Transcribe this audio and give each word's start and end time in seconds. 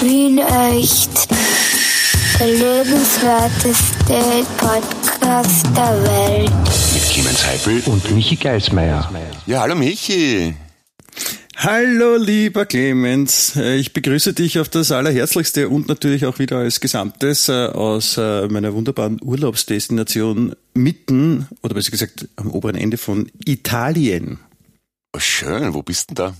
Wien 0.00 0.38
echt. 0.38 1.28
Der 2.38 2.46
lebenswerteste 2.46 4.44
Podcast 4.56 5.66
der 5.76 6.02
Welt. 6.04 6.52
Mit 6.94 7.02
Clemens 7.10 7.44
Heipel 7.44 7.82
und 7.86 8.08
Michi 8.12 8.36
Geismeier. 8.36 9.10
Ja, 9.46 9.62
hallo 9.62 9.74
Michi. 9.74 10.54
Hallo 11.56 12.16
lieber 12.16 12.66
Clemens, 12.66 13.56
Äh, 13.56 13.74
ich 13.76 13.92
begrüße 13.92 14.34
dich 14.34 14.60
auf 14.60 14.68
das 14.68 14.92
Allerherzlichste 14.92 15.68
und 15.68 15.88
natürlich 15.88 16.24
auch 16.26 16.38
wieder 16.38 16.58
als 16.58 16.78
Gesamtes 16.78 17.48
äh, 17.48 17.66
aus 17.66 18.16
äh, 18.16 18.46
meiner 18.46 18.72
wunderbaren 18.74 19.18
Urlaubsdestination 19.20 20.54
mitten, 20.74 21.48
oder 21.62 21.74
besser 21.74 21.90
gesagt 21.90 22.28
am 22.36 22.52
oberen 22.52 22.76
Ende 22.76 22.98
von 22.98 23.28
Italien. 23.44 24.38
Oh, 25.12 25.18
schön, 25.18 25.74
wo 25.74 25.82
bist 25.82 26.10
denn 26.10 26.14
da? 26.14 26.34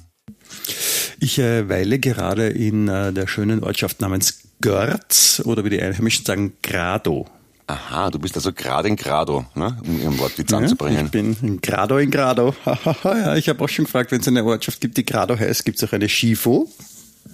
Ich 1.21 1.39
äh, 1.39 1.69
weile 1.69 1.99
gerade 1.99 2.49
in 2.49 2.89
äh, 2.89 3.13
der 3.13 3.27
schönen 3.27 3.63
Ortschaft 3.65 4.01
namens 4.01 4.41
Görz 4.61 5.43
oder 5.45 5.65
wie 5.65 5.71
die 5.71 5.81
Einheimischen 5.83 6.25
sagen, 6.25 6.53
Grado. 6.63 7.27
Aha, 7.67 8.11
du 8.11 8.19
bist 8.19 8.35
also 8.37 8.53
gerade 8.53 8.89
in 8.89 8.97
Grado, 8.97 9.45
ne? 9.55 9.77
um 9.87 10.01
ihren 10.01 10.19
Wortwitz 10.19 10.51
Ja, 10.51 10.59
anzubringen. 10.59 11.07
ich 11.07 11.11
bin 11.11 11.37
in 11.43 11.61
Grado 11.61 11.99
in 11.99 12.11
Grado. 12.11 12.55
ja, 13.05 13.37
ich 13.37 13.49
habe 13.49 13.63
auch 13.63 13.69
schon 13.69 13.85
gefragt, 13.85 14.11
wenn 14.11 14.21
es 14.21 14.29
eine 14.29 14.43
Ortschaft 14.45 14.81
gibt, 14.81 14.97
die 14.97 15.05
Grado 15.05 15.39
heißt, 15.39 15.65
gibt 15.65 15.77
es 15.83 15.89
auch 15.89 15.93
eine 15.93 16.09
Schifo 16.09 16.69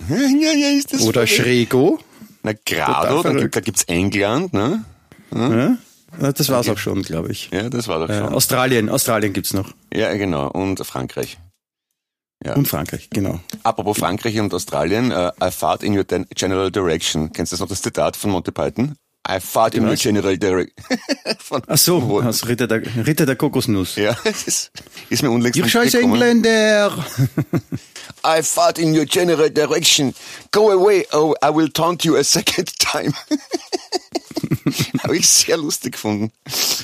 ja, 0.09 0.17
ja, 0.53 0.71
ist 0.77 0.93
das 0.93 1.03
oder. 1.03 1.25
Schrego. 1.25 2.01
Na, 2.43 2.53
Grado, 2.67 3.23
dann, 3.23 3.37
gibt- 3.37 3.55
da 3.55 3.61
gibt's 3.61 3.85
England, 3.85 4.53
ne? 4.53 4.85
Ja? 5.33 5.77
Ja, 6.21 6.33
Das 6.33 6.49
war's 6.49 6.69
auch 6.69 6.79
schon, 6.79 7.03
glaube 7.03 7.31
ich. 7.31 7.51
Ja, 7.53 7.69
das 7.71 7.87
war 7.87 8.01
doch 8.01 8.09
Äh, 8.13 8.19
schon. 8.19 8.35
Australien, 8.35 8.89
Australien 8.89 9.33
gibt's 9.33 9.53
noch. 9.55 9.73
Ja, 9.93 10.13
genau. 10.15 10.49
Und 10.51 10.85
Frankreich. 10.85 11.39
Ja. 12.43 12.55
Und 12.55 12.69
Frankreich, 12.69 13.09
genau. 13.11 13.41
Apropos 13.63 13.99
Frankreich 13.99 14.39
und 14.39 14.53
Australien, 14.53 15.11
äh, 15.11 15.33
I 15.43 15.51
fart 15.51 15.83
in 15.83 15.97
your 15.97 16.05
general 16.05 16.71
direction. 16.71 17.33
Kennst 17.33 17.53
du 17.53 17.55
das 17.55 17.61
noch, 17.61 17.69
das 17.69 17.83
Zitat 17.83 18.17
von 18.17 18.31
Monty 18.31 18.51
Python? 18.51 18.97
I 19.27 19.41
fart 19.41 19.75
in 19.75 19.85
your 19.85 19.93
Was? 19.93 20.03
general 20.03 20.37
direction. 20.37 20.75
Ach 21.67 21.79
so, 21.79 22.21
aus 22.21 22.47
Ritter 22.47 22.67
der, 22.67 22.83
Ritter 23.07 23.25
der 23.25 23.37
Kokosnuss. 23.37 23.97
Ja, 23.97 24.15
ist, 24.25 24.71
ist 25.09 25.23
mir 25.23 25.31
unlängst 25.31 25.57
Ihr 25.57 25.67
scheiß. 25.67 25.95
Engländer! 25.95 26.93
I 28.27 28.43
fart 28.43 28.79
in 28.79 28.95
your 28.95 29.07
general 29.07 29.49
direction. 29.49 30.15
Go 30.51 30.71
away, 30.71 31.07
oh, 31.13 31.35
I 31.43 31.49
will 31.49 31.71
taunt 31.71 32.05
you 32.05 32.17
a 32.17 32.25
second 32.25 32.79
time. 32.79 33.15
Habe 35.03 35.17
ich 35.17 35.27
sehr 35.27 35.57
lustig 35.57 35.93
gefunden. 35.93 36.31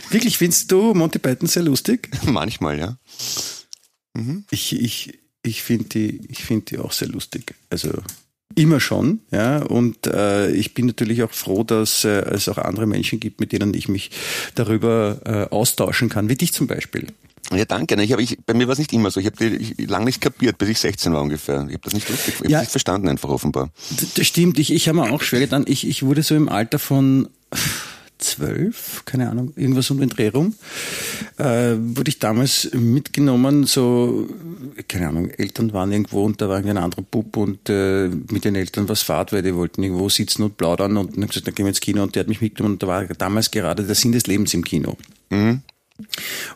Wirklich, 0.09 0.39
findest 0.39 0.73
du 0.73 0.95
Monty 0.95 1.19
Python 1.19 1.47
sehr 1.47 1.63
lustig? 1.63 2.11
Manchmal, 2.25 2.79
ja. 2.79 2.97
Ich, 4.51 4.73
ich, 4.73 5.20
ich 5.43 5.63
finde 5.63 5.85
die, 5.87 6.21
ich 6.29 6.45
finde 6.45 6.65
die 6.67 6.79
auch 6.79 6.93
sehr 6.93 7.09
lustig. 7.09 7.55
Also 7.71 7.91
immer 8.57 8.81
schon, 8.81 9.21
ja. 9.31 9.63
Und 9.63 10.07
äh, 10.07 10.51
ich 10.51 10.75
bin 10.75 10.87
natürlich 10.87 11.23
auch 11.23 11.31
froh, 11.33 11.63
dass 11.65 12.05
äh, 12.05 12.09
es 12.31 12.49
auch 12.49 12.59
andere 12.59 12.87
Menschen 12.87 13.21
gibt, 13.21 13.41
mit 13.41 13.53
denen 13.53 13.73
ich 13.75 13.89
mich 13.89 14.11
darüber 14.55 15.21
äh, 15.25 15.55
austauschen 15.55 16.09
kann, 16.09 16.29
wie 16.29 16.35
dich 16.37 16.53
zum 16.53 16.67
Beispiel. 16.67 17.07
Ja, 17.53 17.65
danke. 17.65 18.01
Ich 18.03 18.13
hab, 18.13 18.21
ich, 18.21 18.39
bei 18.47 18.55
mir 18.55 18.69
war 18.69 18.75
es 18.75 18.79
nicht 18.79 18.93
immer 18.93 19.11
so. 19.11 19.19
Ich 19.19 19.27
habe 19.27 19.59
lange 19.79 20.05
nicht 20.05 20.21
kapiert, 20.21 20.59
bis 20.59 20.69
ich 20.69 20.79
16 20.79 21.13
war 21.13 21.23
ungefähr. 21.23 21.65
Ich 21.69 21.75
habe 21.75 21.83
das 21.83 21.95
nicht 21.95 22.09
lustig, 22.09 22.35
ich 22.43 22.51
Ja. 22.51 22.59
hab 22.59 22.63
nicht 22.65 22.71
verstanden 22.71 23.09
einfach 23.09 23.29
offenbar. 23.29 23.71
Das 24.15 24.27
stimmt, 24.27 24.59
ich, 24.59 24.73
ich 24.73 24.89
habe 24.89 24.99
mir 25.01 25.11
auch 25.11 25.23
schwer 25.23 25.41
getan. 25.41 25.65
Ich, 25.67 25.87
ich 25.87 26.03
wurde 26.05 26.23
so 26.23 26.35
im 26.37 26.49
Alter 26.49 26.79
von 26.79 27.29
zwölf, 28.21 29.03
keine 29.05 29.31
Ahnung, 29.31 29.53
irgendwas 29.57 29.91
um 29.91 29.99
den 29.99 30.09
Dreh 30.09 30.29
rum, 30.29 30.55
äh, 31.39 31.75
wurde 31.77 32.09
ich 32.09 32.19
damals 32.19 32.71
mitgenommen, 32.73 33.65
so, 33.65 34.29
keine 34.89 35.09
Ahnung, 35.09 35.31
Eltern 35.31 35.73
waren 35.73 35.93
irgendwo 35.93 36.25
und 36.25 36.41
da 36.41 36.49
war 36.49 36.59
ein 36.59 36.77
anderer 36.77 37.03
Bub 37.03 37.37
und 37.37 37.69
äh, 37.69 38.09
mit 38.31 38.45
den 38.45 38.55
Eltern 38.55 38.89
was 38.89 39.03
fahrt, 39.03 39.33
weil 39.33 39.43
die 39.43 39.55
wollten 39.55 39.83
irgendwo 39.83 40.09
sitzen 40.09 40.43
und 40.43 40.57
plaudern 40.57 40.97
und 40.97 41.17
dann 41.17 41.27
gesagt, 41.27 41.47
dann 41.47 41.55
gehen 41.55 41.67
wir 41.67 41.71
ins 41.71 41.81
Kino 41.81 42.03
und 42.03 42.15
der 42.15 42.21
hat 42.21 42.29
mich 42.29 42.41
mitgenommen 42.41 42.75
und 42.75 42.83
da 42.83 42.87
war 42.87 43.05
damals 43.05 43.51
gerade 43.51 43.85
der 43.85 43.95
Sinn 43.95 44.13
des 44.13 44.27
Lebens 44.27 44.55
im 44.55 44.65
Kino. 44.65 44.97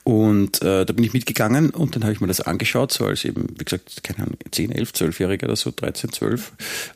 Und 0.04 0.62
äh, 0.62 0.84
da 0.84 0.92
bin 0.92 1.04
ich 1.04 1.12
mitgegangen 1.12 1.70
und 1.70 1.94
dann 1.94 2.02
habe 2.02 2.12
ich 2.12 2.20
mir 2.20 2.26
das 2.26 2.40
angeschaut, 2.40 2.92
so 2.92 3.06
als 3.06 3.24
eben, 3.24 3.48
wie 3.58 3.64
gesagt, 3.64 4.02
keine 4.02 4.20
Ahnung, 4.20 4.36
10, 4.50 4.72
11, 4.72 4.90
12-Jähriger 4.90 5.44
oder 5.44 5.56
so, 5.56 5.72
13, 5.74 6.12
12. 6.12 6.52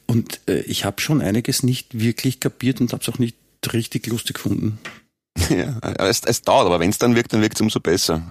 Und 0.07 0.41
äh, 0.49 0.61
ich 0.61 0.85
habe 0.85 1.01
schon 1.01 1.21
einiges 1.21 1.63
nicht 1.63 1.99
wirklich 1.99 2.41
kapiert 2.41 2.81
und 2.81 2.93
habe 2.93 3.03
es 3.03 3.09
auch 3.09 3.19
nicht 3.19 3.37
richtig 3.73 4.07
lustig 4.07 4.37
gefunden. 4.37 4.79
Ja, 5.51 5.79
es, 5.99 6.23
es 6.25 6.43
dauert, 6.43 6.67
aber 6.67 6.81
wenn 6.81 6.91
es 6.91 6.99
dann 6.99 7.15
wirkt, 7.15 7.33
dann 7.33 7.41
wirkt 7.41 7.55
es 7.55 7.61
umso 7.61 7.79
besser. 7.79 8.23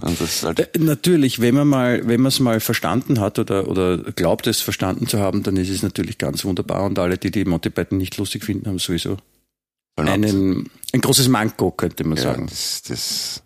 Halt, 0.44 0.60
Äh, 0.60 0.78
natürlich, 0.78 1.40
wenn 1.40 1.56
man 1.56 1.66
mal, 1.66 2.06
wenn 2.06 2.20
man 2.20 2.28
es 2.28 2.42
mal 2.42 2.60
verstanden 2.60 3.22
hat 3.22 3.40
oder, 3.40 3.70
oder 3.70 3.98
glaubt 3.98 4.46
es 4.46 4.60
verstanden 4.60 5.08
zu 5.08 5.20
haben, 5.20 5.42
dann 5.42 5.56
ist 5.56 5.70
es 5.70 5.84
natürlich 5.84 6.18
ganz 6.18 6.44
wunderbar 6.44 6.84
und 6.84 7.00
alle, 7.00 7.18
die 7.18 7.32
die 7.32 7.46
Monty 7.46 7.70
Python 7.70 7.98
nicht 7.98 8.18
lustig 8.18 8.44
finden, 8.44 8.68
haben 8.68 8.78
sowieso 8.78 9.18
einen, 9.98 10.70
ein 10.94 11.02
großes 11.02 11.28
Manko, 11.28 11.72
könnte 11.72 12.04
man 12.04 12.18
ja, 12.18 12.24
sagen. 12.24 12.48
das, 12.48 12.82
das 12.84 13.44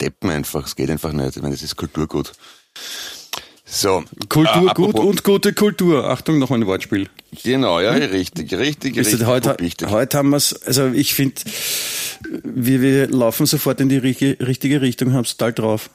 deppen 0.00 0.30
einfach. 0.30 0.66
Es 0.66 0.76
geht 0.76 0.90
einfach 0.90 1.12
nicht. 1.12 1.36
Ich 1.36 1.42
meine, 1.42 1.54
das 1.54 1.62
ist 1.62 1.76
Kulturgut. 1.76 2.32
So. 3.66 4.04
Kultur 4.28 4.70
äh, 4.70 4.74
gut 4.74 4.94
und 4.98 5.24
gute 5.24 5.52
Kultur. 5.54 6.04
Achtung, 6.10 6.38
noch 6.38 6.50
ein 6.50 6.66
Wortspiel. 6.66 7.08
Genau, 7.42 7.80
ja, 7.80 7.92
richtig, 7.92 8.52
richtig, 8.54 8.96
Wisst 8.96 9.12
richtig. 9.12 9.26
heute, 9.26 9.56
wichtig. 9.58 9.88
heute 9.88 10.18
haben 10.18 10.30
wir 10.30 10.36
es, 10.36 10.62
also 10.64 10.88
ich 10.88 11.14
finde, 11.14 11.40
wir, 12.44 12.80
wir 12.82 13.08
laufen 13.08 13.46
sofort 13.46 13.80
in 13.80 13.88
die 13.88 13.96
richtige, 13.96 14.80
Richtung, 14.82 15.12
haben 15.14 15.24
es 15.24 15.36
total 15.36 15.52
drauf. 15.54 15.90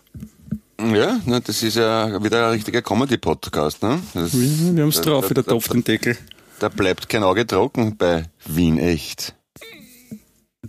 Ja, 0.80 1.20
na, 1.26 1.40
das 1.42 1.62
ist 1.62 1.76
ja 1.76 2.24
wieder 2.24 2.48
ein 2.48 2.54
richtiger 2.54 2.82
Comedy-Podcast, 2.82 3.84
ne? 3.84 4.00
Das, 4.14 4.32
Wir, 4.34 4.82
haben 4.82 4.90
es 4.90 5.02
drauf, 5.02 5.26
da- 5.26 5.30
wie 5.30 5.34
der 5.36 5.44
da- 5.44 5.52
Topf 5.52 5.68
den 5.70 5.84
Deckel. 5.84 6.18
Da 6.60 6.70
bleibt 6.70 7.08
kein 7.08 7.24
Auge 7.24 7.46
trocken 7.48 7.96
bei 7.98 8.24
Wien 8.46 8.78
echt. 8.78 9.34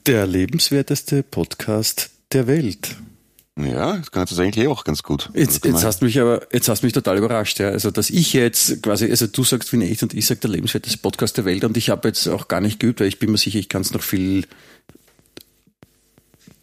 Der 0.06 0.26
lebenswerteste 0.26 1.22
Podcast 1.24 2.10
der 2.32 2.46
Welt. 2.46 2.96
Ja, 3.58 3.96
das 3.98 4.10
kannst 4.10 4.36
du 4.36 4.40
eigentlich 4.40 4.68
auch 4.68 4.84
ganz 4.84 5.02
gut. 5.02 5.28
Jetzt, 5.34 5.64
Also 5.64 5.68
jetzt 5.76 5.84
hast 5.84 6.00
du 6.00 6.06
mich 6.06 6.18
aber, 6.18 6.46
jetzt 6.52 6.68
hast 6.68 6.82
mich 6.82 6.92
total 6.92 7.18
überrascht, 7.18 7.58
ja. 7.58 7.68
Also, 7.68 7.90
dass 7.90 8.08
ich 8.08 8.32
jetzt 8.32 8.82
quasi, 8.82 9.10
also 9.10 9.26
du 9.26 9.44
sagst 9.44 9.72
Wien 9.72 9.82
echt 9.82 10.02
und 10.02 10.14
ich 10.14 10.26
sag 10.26 10.40
der 10.40 10.50
lebenswerteste 10.50 10.98
Podcast 10.98 11.36
der 11.36 11.44
Welt 11.44 11.64
und 11.64 11.76
ich 11.76 11.90
habe 11.90 12.08
jetzt 12.08 12.26
auch 12.28 12.48
gar 12.48 12.60
nicht 12.60 12.80
geübt, 12.80 13.00
weil 13.00 13.08
ich 13.08 13.18
bin 13.18 13.30
mir 13.30 13.38
sicher, 13.38 13.58
ich 13.58 13.68
kann 13.68 13.82
es 13.82 13.92
noch 13.92 14.02
viel 14.02 14.46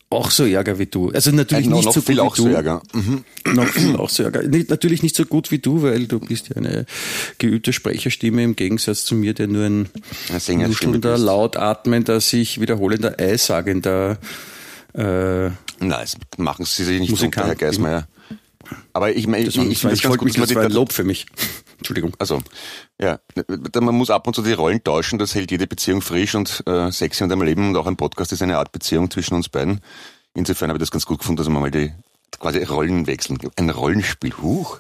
auch 0.10 0.32
so 0.32 0.46
ärger 0.46 0.80
wie 0.80 0.86
du. 0.86 1.10
Also 1.12 1.32
natürlich 1.32 1.68
noch, 1.68 1.78
nicht 1.78 1.86
noch 1.88 1.94
so 1.94 2.02
viel 2.02 2.16
gut 2.16 2.26
auch 2.26 2.38
wie 2.38 2.44
du. 2.44 2.50
so 2.50 2.56
Ärger. 2.56 2.82
Mhm. 2.94 3.26
noch 3.54 3.68
viel 3.68 3.96
auch 3.98 4.10
so 4.10 4.24
ärger. 4.24 4.42
Natürlich 4.70 5.04
nicht 5.04 5.16
so 5.18 5.26
gut 5.26 5.52
wie 5.52 5.60
du, 5.60 5.82
weil 5.82 6.08
du 6.08 6.20
bist 6.20 6.48
ja 6.48 6.56
eine 6.56 6.86
geübte 7.40 7.74
Sprecherstimme 7.74 8.42
im 8.42 8.56
Gegensatz 8.56 9.04
zu 9.04 9.16
mir, 9.16 9.34
der 9.34 9.48
nur 9.48 9.66
ein 9.66 9.90
nuschelnder, 10.48 11.18
laut 11.18 11.58
atmender, 11.58 12.22
sich 12.22 12.62
wiederholender, 12.62 13.20
eissagender 13.20 14.18
äh, 14.94 15.50
Nein, 15.80 16.00
das 16.00 16.18
machen 16.38 16.66
Sie 16.66 16.84
sich 16.84 17.00
nicht 17.00 17.10
Musikant. 17.12 17.36
drunter, 17.36 17.48
Herr 17.50 17.56
Geismeier. 17.56 18.08
Aber 18.94 19.16
ich 19.16 19.28
meine, 19.28 19.46
ich, 19.46 19.50
ich, 19.50 19.58
war, 19.58 19.64
finde 19.64 19.74
ich 19.74 19.84
es 19.84 20.02
ganz 20.02 20.18
gut, 20.18 20.30
dass 20.30 20.38
man 20.38 20.48
das 20.48 20.56
war 20.56 20.64
ein 20.64 20.70
die, 20.70 20.76
Lob 20.76 20.92
für 20.92 21.04
mich. 21.04 21.26
Entschuldigung. 21.78 22.14
also, 22.18 22.42
ja, 23.00 23.20
man 23.80 23.96
muss 23.96 24.10
ab 24.10 24.26
und 24.26 24.36
zu 24.36 24.42
die 24.42 24.54
Rollen 24.54 24.84
tauschen, 24.84 25.20
das 25.20 25.36
hält 25.36 25.52
jede 25.52 25.68
Beziehung 25.68 26.02
frisch 26.02 26.34
und 26.34 26.64
äh, 26.66 26.92
sexy 26.92 27.24
und 27.24 27.32
am 27.32 27.44
Leben 27.44 27.70
und 27.70 27.78
auch 27.78 27.86
ein 27.86 27.96
Podcast 27.96 28.32
ist 28.32 28.42
eine 28.42 28.58
Art 28.58 28.72
Beziehung 28.72 29.12
zwischen 29.12 29.36
uns 29.36 29.48
beiden. 29.48 29.82
Insofern 30.34 30.70
habe 30.70 30.78
ich 30.78 30.82
das 30.82 30.92
ganz 30.92 31.06
gut 31.06 31.20
gefunden, 31.20 31.38
dass 31.38 31.50
man 31.50 31.62
mal 31.62 31.72
die 31.72 31.94
quasi 32.40 32.64
Rollen 32.64 33.08
wechseln. 33.08 33.38
Ein 33.56 33.70
Rollenspiel, 33.70 34.34
huch. 34.42 34.80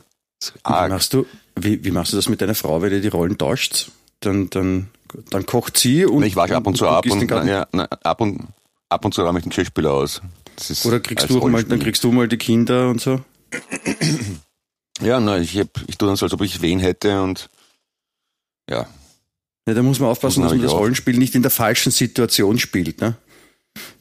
Wie 0.65 0.89
machst, 0.89 1.13
du, 1.13 1.25
wie, 1.55 1.83
wie 1.83 1.91
machst 1.91 2.13
du 2.13 2.15
das 2.15 2.29
mit 2.29 2.41
deiner 2.41 2.55
Frau, 2.55 2.81
wenn 2.81 2.91
ihr 2.91 3.01
die 3.01 3.07
Rollen 3.07 3.37
tauscht? 3.37 3.91
Dann, 4.19 4.49
dann, 4.49 4.89
dann 5.29 5.45
kocht 5.45 5.77
sie 5.77 6.05
und 6.05 6.23
Ich 6.23 6.35
wasche 6.35 6.55
ab 6.55 6.67
und 6.67 6.77
zu 6.77 6.87
ab 6.87 7.05
und, 7.09 7.29
ja, 7.29 7.67
na, 7.71 7.85
ab 7.85 8.21
und 8.21 8.47
ab 8.89 9.05
und 9.05 9.13
zu 9.13 9.21
räume 9.21 9.39
ich 9.39 9.43
den 9.43 9.49
Geschirrspüler 9.49 9.93
aus. 9.93 10.21
Oder 10.85 10.99
kriegst 10.99 11.29
du 11.29 11.39
auch 11.39 11.47
mal, 11.47 11.63
dann 11.63 11.79
kriegst 11.79 12.03
du 12.03 12.11
mal 12.11 12.27
die 12.27 12.37
Kinder 12.37 12.89
und 12.89 13.01
so. 13.01 13.21
Ja, 15.01 15.19
na, 15.19 15.37
ich, 15.37 15.57
hab, 15.59 15.69
ich 15.87 15.97
tue 15.97 16.07
dann 16.07 16.15
so, 16.15 16.25
als 16.25 16.33
ob 16.33 16.41
ich 16.41 16.61
wen 16.61 16.79
hätte 16.79 17.21
und 17.21 17.49
ja. 18.69 18.87
Ja, 19.67 19.73
da 19.73 19.83
muss 19.83 19.99
man 19.99 20.09
aufpassen, 20.09 20.41
Das 20.41 20.51
dass 20.51 20.57
man 20.57 20.65
das. 20.65 20.73
Rollenspiel 20.73 21.17
nicht 21.17 21.35
in 21.35 21.41
der 21.41 21.51
falschen 21.51 21.91
Situation 21.91 22.57
spielt. 22.57 23.01
Ne? 23.01 23.15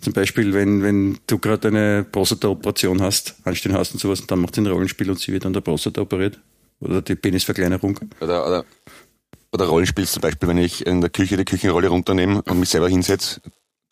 Zum 0.00 0.12
Beispiel, 0.12 0.54
wenn, 0.54 0.82
wenn 0.82 1.18
du 1.26 1.38
gerade 1.38 1.68
eine 1.68 2.04
Prostata-Operation 2.04 3.02
hast, 3.02 3.34
anstehen 3.44 3.74
hast 3.74 3.92
und 3.92 4.00
sowas, 4.00 4.20
und 4.20 4.30
dann 4.30 4.40
macht 4.40 4.54
sie 4.54 4.62
ein 4.62 4.66
Rollenspiel 4.66 5.10
und 5.10 5.18
sie 5.18 5.32
wird 5.32 5.44
an 5.44 5.52
der 5.52 5.60
Prostata 5.60 6.00
operiert. 6.00 6.40
Oder 6.80 7.02
die 7.02 7.16
Penisverkleinerung. 7.16 7.98
Oder, 8.20 8.46
oder, 8.46 8.64
oder 9.52 9.64
Rollenspiel 9.66 10.06
zum 10.06 10.20
Beispiel, 10.20 10.48
wenn 10.48 10.58
ich 10.58 10.86
in 10.86 11.00
der 11.00 11.10
Küche 11.10 11.36
die 11.36 11.44
Küchenrolle 11.44 11.88
runternehme 11.88 12.42
und 12.42 12.60
mich 12.60 12.68
selber 12.68 12.88
hinsetze, 12.88 13.40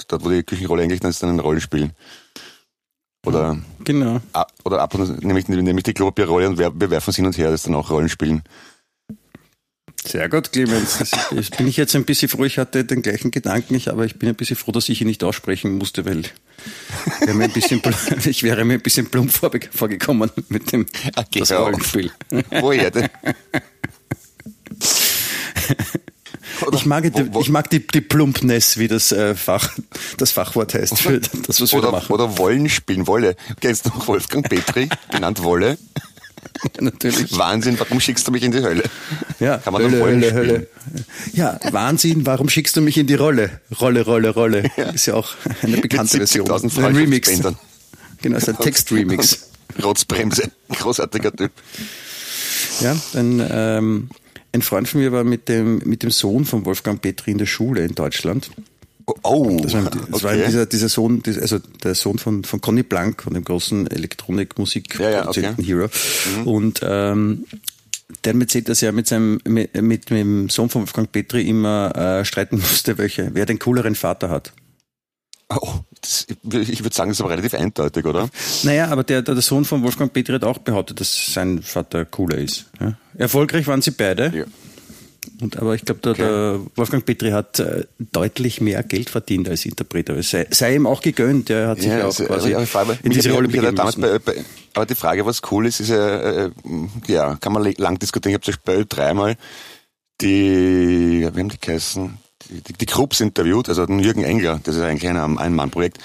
dort 0.09 0.25
wo 0.25 0.31
die 0.31 0.43
Küchenrolle 0.43 0.83
eigentlich, 0.83 1.01
dann 1.01 1.11
ist 1.11 1.23
dann 1.23 1.31
ein 1.31 1.41
Rollenspiel. 1.41 1.91
Oder, 3.25 3.59
Genau. 3.85 4.21
a- 4.33 4.47
oder 4.65 4.81
ab 4.81 4.95
und 4.95 5.07
zu 5.07 5.13
nehme 5.27 5.39
ich, 5.39 5.49
ich 5.79 5.85
die 5.85 5.95
Klopapierrolle 5.95 6.49
und 6.49 6.59
wir, 6.59 6.73
werfen 6.91 7.11
es 7.11 7.17
hin 7.17 7.27
und 7.27 7.37
her, 7.39 7.51
das 7.51 7.61
ist 7.61 7.67
dann 7.67 7.75
auch 7.75 7.91
Rollenspielen. 7.91 8.43
Sehr 10.07 10.29
gut, 10.29 10.53
Clemens. 10.53 10.99
Das 11.35 11.49
bin 11.51 11.67
ich 11.67 11.79
jetzt 11.79 11.97
ein 11.97 12.05
bisschen 12.05 12.29
froh. 12.29 12.45
Ich 12.45 12.59
hatte 12.59 12.85
den 12.85 13.01
gleichen 13.01 13.31
Gedanken 13.31 13.73
nicht, 13.73 13.89
aber 13.89 14.05
ich 14.05 14.19
bin 14.19 14.29
ein 14.29 14.35
bisschen 14.35 14.57
froh, 14.57 14.71
dass 14.71 14.91
ich 14.91 15.01
ihn 15.01 15.07
nicht 15.07 15.25
aussprechen 15.25 15.79
musste, 15.79 16.05
weil 16.05 16.25
wäre 17.21 17.35
ein 17.45 17.53
bisschen, 17.53 17.81
ich 18.27 18.43
wäre 18.43 18.67
mir 18.67 18.75
ein 18.75 18.83
bisschen 18.83 19.07
plump 19.07 19.31
vorgekommen 19.33 20.31
mit 20.51 20.73
dem 20.73 20.85
geh 21.31 21.41
das 21.41 21.53
auf. 21.53 21.69
Rollenspiel. 21.69 22.11
Woher 22.61 22.91
denn? 22.91 23.09
Oder 26.67 26.77
ich 26.79 26.87
mag, 26.87 27.03
die, 27.05 27.13
wo- 27.15 27.35
wo- 27.35 27.41
ich 27.41 27.49
mag 27.49 27.69
die, 27.71 27.87
die 27.87 28.01
Plumpness, 28.01 28.79
wie 28.79 28.89
das 28.89 29.13
äh, 29.13 29.35
Fach, 29.35 29.71
das 30.19 30.31
Fachwort 30.31 30.75
heißt, 30.75 30.99
für 30.99 31.21
das, 31.47 31.61
was 31.61 31.73
wir 31.73 31.81
da 31.81 31.89
Oder, 31.89 31.99
machen. 31.99 32.13
oder 32.13 32.39
Wollen 32.39 32.69
spielen, 32.69 33.07
Wolle. 33.07 33.37
Kennst 33.61 33.87
du 33.87 33.91
noch 33.91 34.07
Wolfgang 34.09 34.49
Petri, 34.49 34.89
genannt 35.11 35.43
Wolle? 35.43 35.79
Natürlich. 36.81 37.37
Wahnsinn, 37.37 37.79
warum 37.81 38.01
schickst 38.01 38.27
du 38.29 38.33
mich 38.33 38.43
in 38.43 38.53
die 38.53 38.63
Hölle? 38.63 38.85
Ja, 39.41 39.59
Kann 39.59 39.73
man 39.73 39.83
Hölle, 39.83 40.01
Hölle, 40.03 40.29
spielen. 40.29 40.35
Hölle. 40.35 40.67
Ja, 41.33 41.59
Wahnsinn, 41.73 42.27
warum 42.27 42.49
schickst 42.49 42.77
du 42.77 42.81
mich 42.81 42.97
in 42.97 43.07
die 43.07 43.15
Rolle? 43.15 43.61
Rolle, 43.81 44.03
Rolle, 44.05 44.31
Rolle. 44.31 44.71
Ist 44.95 45.07
ja 45.07 45.15
auch 45.15 45.33
eine 45.63 45.79
bekannte 45.79 46.19
Version. 46.19 46.47
70.000 46.47 46.85
Ein 46.85 46.97
Remix. 46.97 47.31
Genau, 48.23 48.37
ist 48.39 48.49
ein 48.49 48.57
Text-Remix. 48.59 49.49
Rotzbremse. 49.83 50.51
Großartiger 50.71 51.33
Typ. 51.33 51.51
Ja, 52.81 52.97
ein, 53.15 53.47
ähm, 53.51 54.09
ein 54.55 54.63
Freund 54.63 54.89
von 54.89 55.01
mir 55.01 55.13
war 55.13 55.25
mit 55.25 55.49
dem, 55.49 55.79
mit 55.85 56.03
dem 56.03 56.11
Sohn 56.11 56.45
von 56.45 56.65
Wolfgang 56.65 57.03
Petri 57.03 57.33
in 57.33 57.39
der 57.39 57.47
Schule 57.47 57.85
in 57.85 57.95
Deutschland. 57.95 58.51
Oh, 59.07 59.15
oh 59.25 59.61
Das 59.61 59.75
war, 59.75 59.83
das 59.83 60.23
war 60.23 60.33
okay. 60.33 60.45
dieser, 60.47 60.67
dieser 60.67 60.89
Sohn, 60.89 61.23
also 61.27 61.59
der 61.59 61.95
Sohn 61.95 62.19
von, 62.19 62.45
von 62.45 62.61
Conny 62.61 62.85
Blank, 62.85 63.23
von 63.23 63.35
dem 63.35 63.45
großen 63.45 63.89
Elektronik-Musik-Produzenten 63.89 65.63
Ja, 65.63 65.77
ja, 65.77 65.87
Hero. 65.87 65.91
Und 66.45 66.81
ähm, 66.83 67.45
der 68.23 68.31
hat 68.31 68.37
mir 68.37 68.45
erzählt, 68.45 68.69
dass 68.69 68.81
er 68.81 68.93
mit 68.93 69.09
seinem 69.09 69.41
mit, 69.45 69.75
mit 69.83 70.09
dem 70.09 70.49
Sohn 70.49 70.71
von 70.71 70.83
Wolfgang 70.83 71.11
Petri 71.11 71.47
immer 71.49 71.95
äh, 71.97 72.25
streiten 72.25 72.59
musste, 72.59 72.97
welche, 72.97 73.31
wer 73.35 73.47
den 73.47 73.59
cooleren 73.59 73.97
Vater 73.97 74.31
hat. 74.31 74.53
Oh, 75.61 75.75
das, 76.01 76.27
ich 76.53 76.83
würde 76.83 76.95
sagen, 76.95 77.11
das 77.11 77.19
ist 77.19 77.21
aber 77.21 77.31
relativ 77.31 77.55
eindeutig, 77.55 78.05
oder? 78.05 78.29
Naja, 78.63 78.89
aber 78.89 79.05
der, 79.05 79.23
der, 79.23 79.41
Sohn 79.41 79.65
von 79.65 79.83
Wolfgang 79.83 80.13
Petri 80.13 80.35
hat 80.35 80.45
auch 80.45 80.59
behauptet, 80.59 81.01
dass 81.01 81.33
sein 81.33 81.63
Vater 81.63 82.05
cooler 82.05 82.39
ist. 82.39 82.67
Ja? 82.81 82.95
Erfolgreich 83.17 83.67
waren 83.67 83.83
sie 83.83 83.93
beide. 83.93 84.33
Ja. 84.35 84.45
Und, 85.41 85.59
aber 85.59 85.75
ich 85.75 85.85
glaube, 85.85 86.01
der, 86.03 86.15
der 86.15 86.61
Wolfgang 86.77 87.05
Petri 87.05 87.31
hat 87.31 87.59
äh, 87.59 87.87
deutlich 87.99 88.61
mehr 88.61 88.83
Geld 88.83 89.11
verdient 89.11 89.49
als 89.49 89.65
Interpret. 89.65 90.11
Aber 90.11 90.19
es 90.19 90.31
sei, 90.31 90.47
sei 90.51 90.75
ihm 90.75 90.87
auch 90.87 91.01
gegönnt. 91.01 91.51
Er 91.51 91.69
hat 91.69 91.81
sich 91.81 91.91
ja, 91.91 92.01
auch 92.01 92.05
also, 92.05 92.25
quasi 92.25 92.55
aber 92.55 92.65
ich 92.65 92.71
frage, 92.71 92.99
in 93.03 93.11
diese 93.11 93.33
Rolle 93.33 93.49
begeben 93.49 93.75
damals 93.75 93.97
bei, 93.97 94.19
bei, 94.19 94.45
aber 94.75 94.87
die 94.87 94.95
Frage, 94.95 95.25
was 95.25 95.41
cool 95.51 95.67
ist, 95.67 95.81
ist 95.81 95.89
ja, 95.89 96.45
äh, 96.45 96.51
ja, 97.07 97.37
kann 97.37 97.53
man 97.53 97.73
lang 97.79 97.99
diskutieren. 97.99 98.33
Ich 98.33 98.35
habe 98.35 98.45
zum 98.45 98.55
Beispiel 98.65 98.87
dreimal 98.89 99.37
die, 100.21 101.21
wie 101.21 101.27
haben 101.27 101.49
die 101.49 101.61
geheißen? 101.61 102.19
Die, 102.51 102.73
die, 102.73 102.87
Krupps 102.87 103.21
interviewt, 103.21 103.69
also 103.69 103.87
den 103.87 104.01
Jürgen 104.01 104.25
Engler, 104.25 104.61
das 104.63 104.77
ist 104.77 104.83
eigentlich 104.83 105.09
ein 105.09 105.39
Ein-Mann-Projekt, 105.39 105.99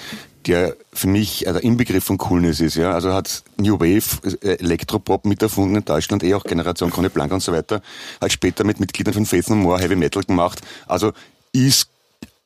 der 0.46 0.74
für 0.92 1.06
mich 1.06 1.40
der 1.40 1.62
Inbegriff 1.62 2.04
von 2.04 2.18
Coolness 2.18 2.60
ist, 2.60 2.76
ja. 2.76 2.92
Also 2.92 3.12
hat 3.12 3.42
New 3.58 3.74
Wave, 3.74 4.38
äh, 4.42 4.58
Elektropop 4.58 5.26
mit 5.26 5.42
erfunden 5.42 5.76
in 5.76 5.84
Deutschland, 5.84 6.22
eh 6.22 6.34
auch 6.34 6.44
Generation 6.44 6.90
Conny 6.90 7.08
Blanc 7.08 7.32
und 7.32 7.42
so 7.42 7.52
weiter, 7.52 7.82
hat 8.20 8.32
später 8.32 8.64
mit 8.64 8.80
Mitgliedern 8.80 9.14
von 9.14 9.26
Faith 9.26 9.50
No 9.50 9.56
More 9.56 9.80
Heavy 9.80 9.96
Metal 9.96 10.22
gemacht. 10.22 10.60
Also 10.86 11.12
ist 11.52 11.88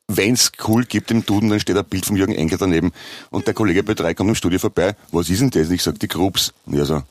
wenn's 0.08 0.52
cool 0.66 0.84
gibt 0.84 1.10
im 1.10 1.24
Duden, 1.24 1.48
dann 1.48 1.60
steht 1.60 1.76
ein 1.76 1.84
Bild 1.84 2.06
vom 2.06 2.16
Jürgen 2.16 2.34
Engler 2.34 2.58
daneben. 2.58 2.92
Und 3.30 3.46
der 3.46 3.54
Kollege 3.54 3.82
bei 3.82 3.94
drei 3.94 4.14
kommt 4.14 4.28
im 4.28 4.34
Studio 4.34 4.58
vorbei. 4.58 4.96
Was 5.12 5.30
ist 5.30 5.40
denn 5.40 5.50
das? 5.50 5.68
Und 5.68 5.74
ich 5.74 5.82
sag, 5.82 5.98
die 5.98 6.08
Groups. 6.08 6.52
Und 6.66 6.76
er 6.76 6.84
so, 6.84 7.02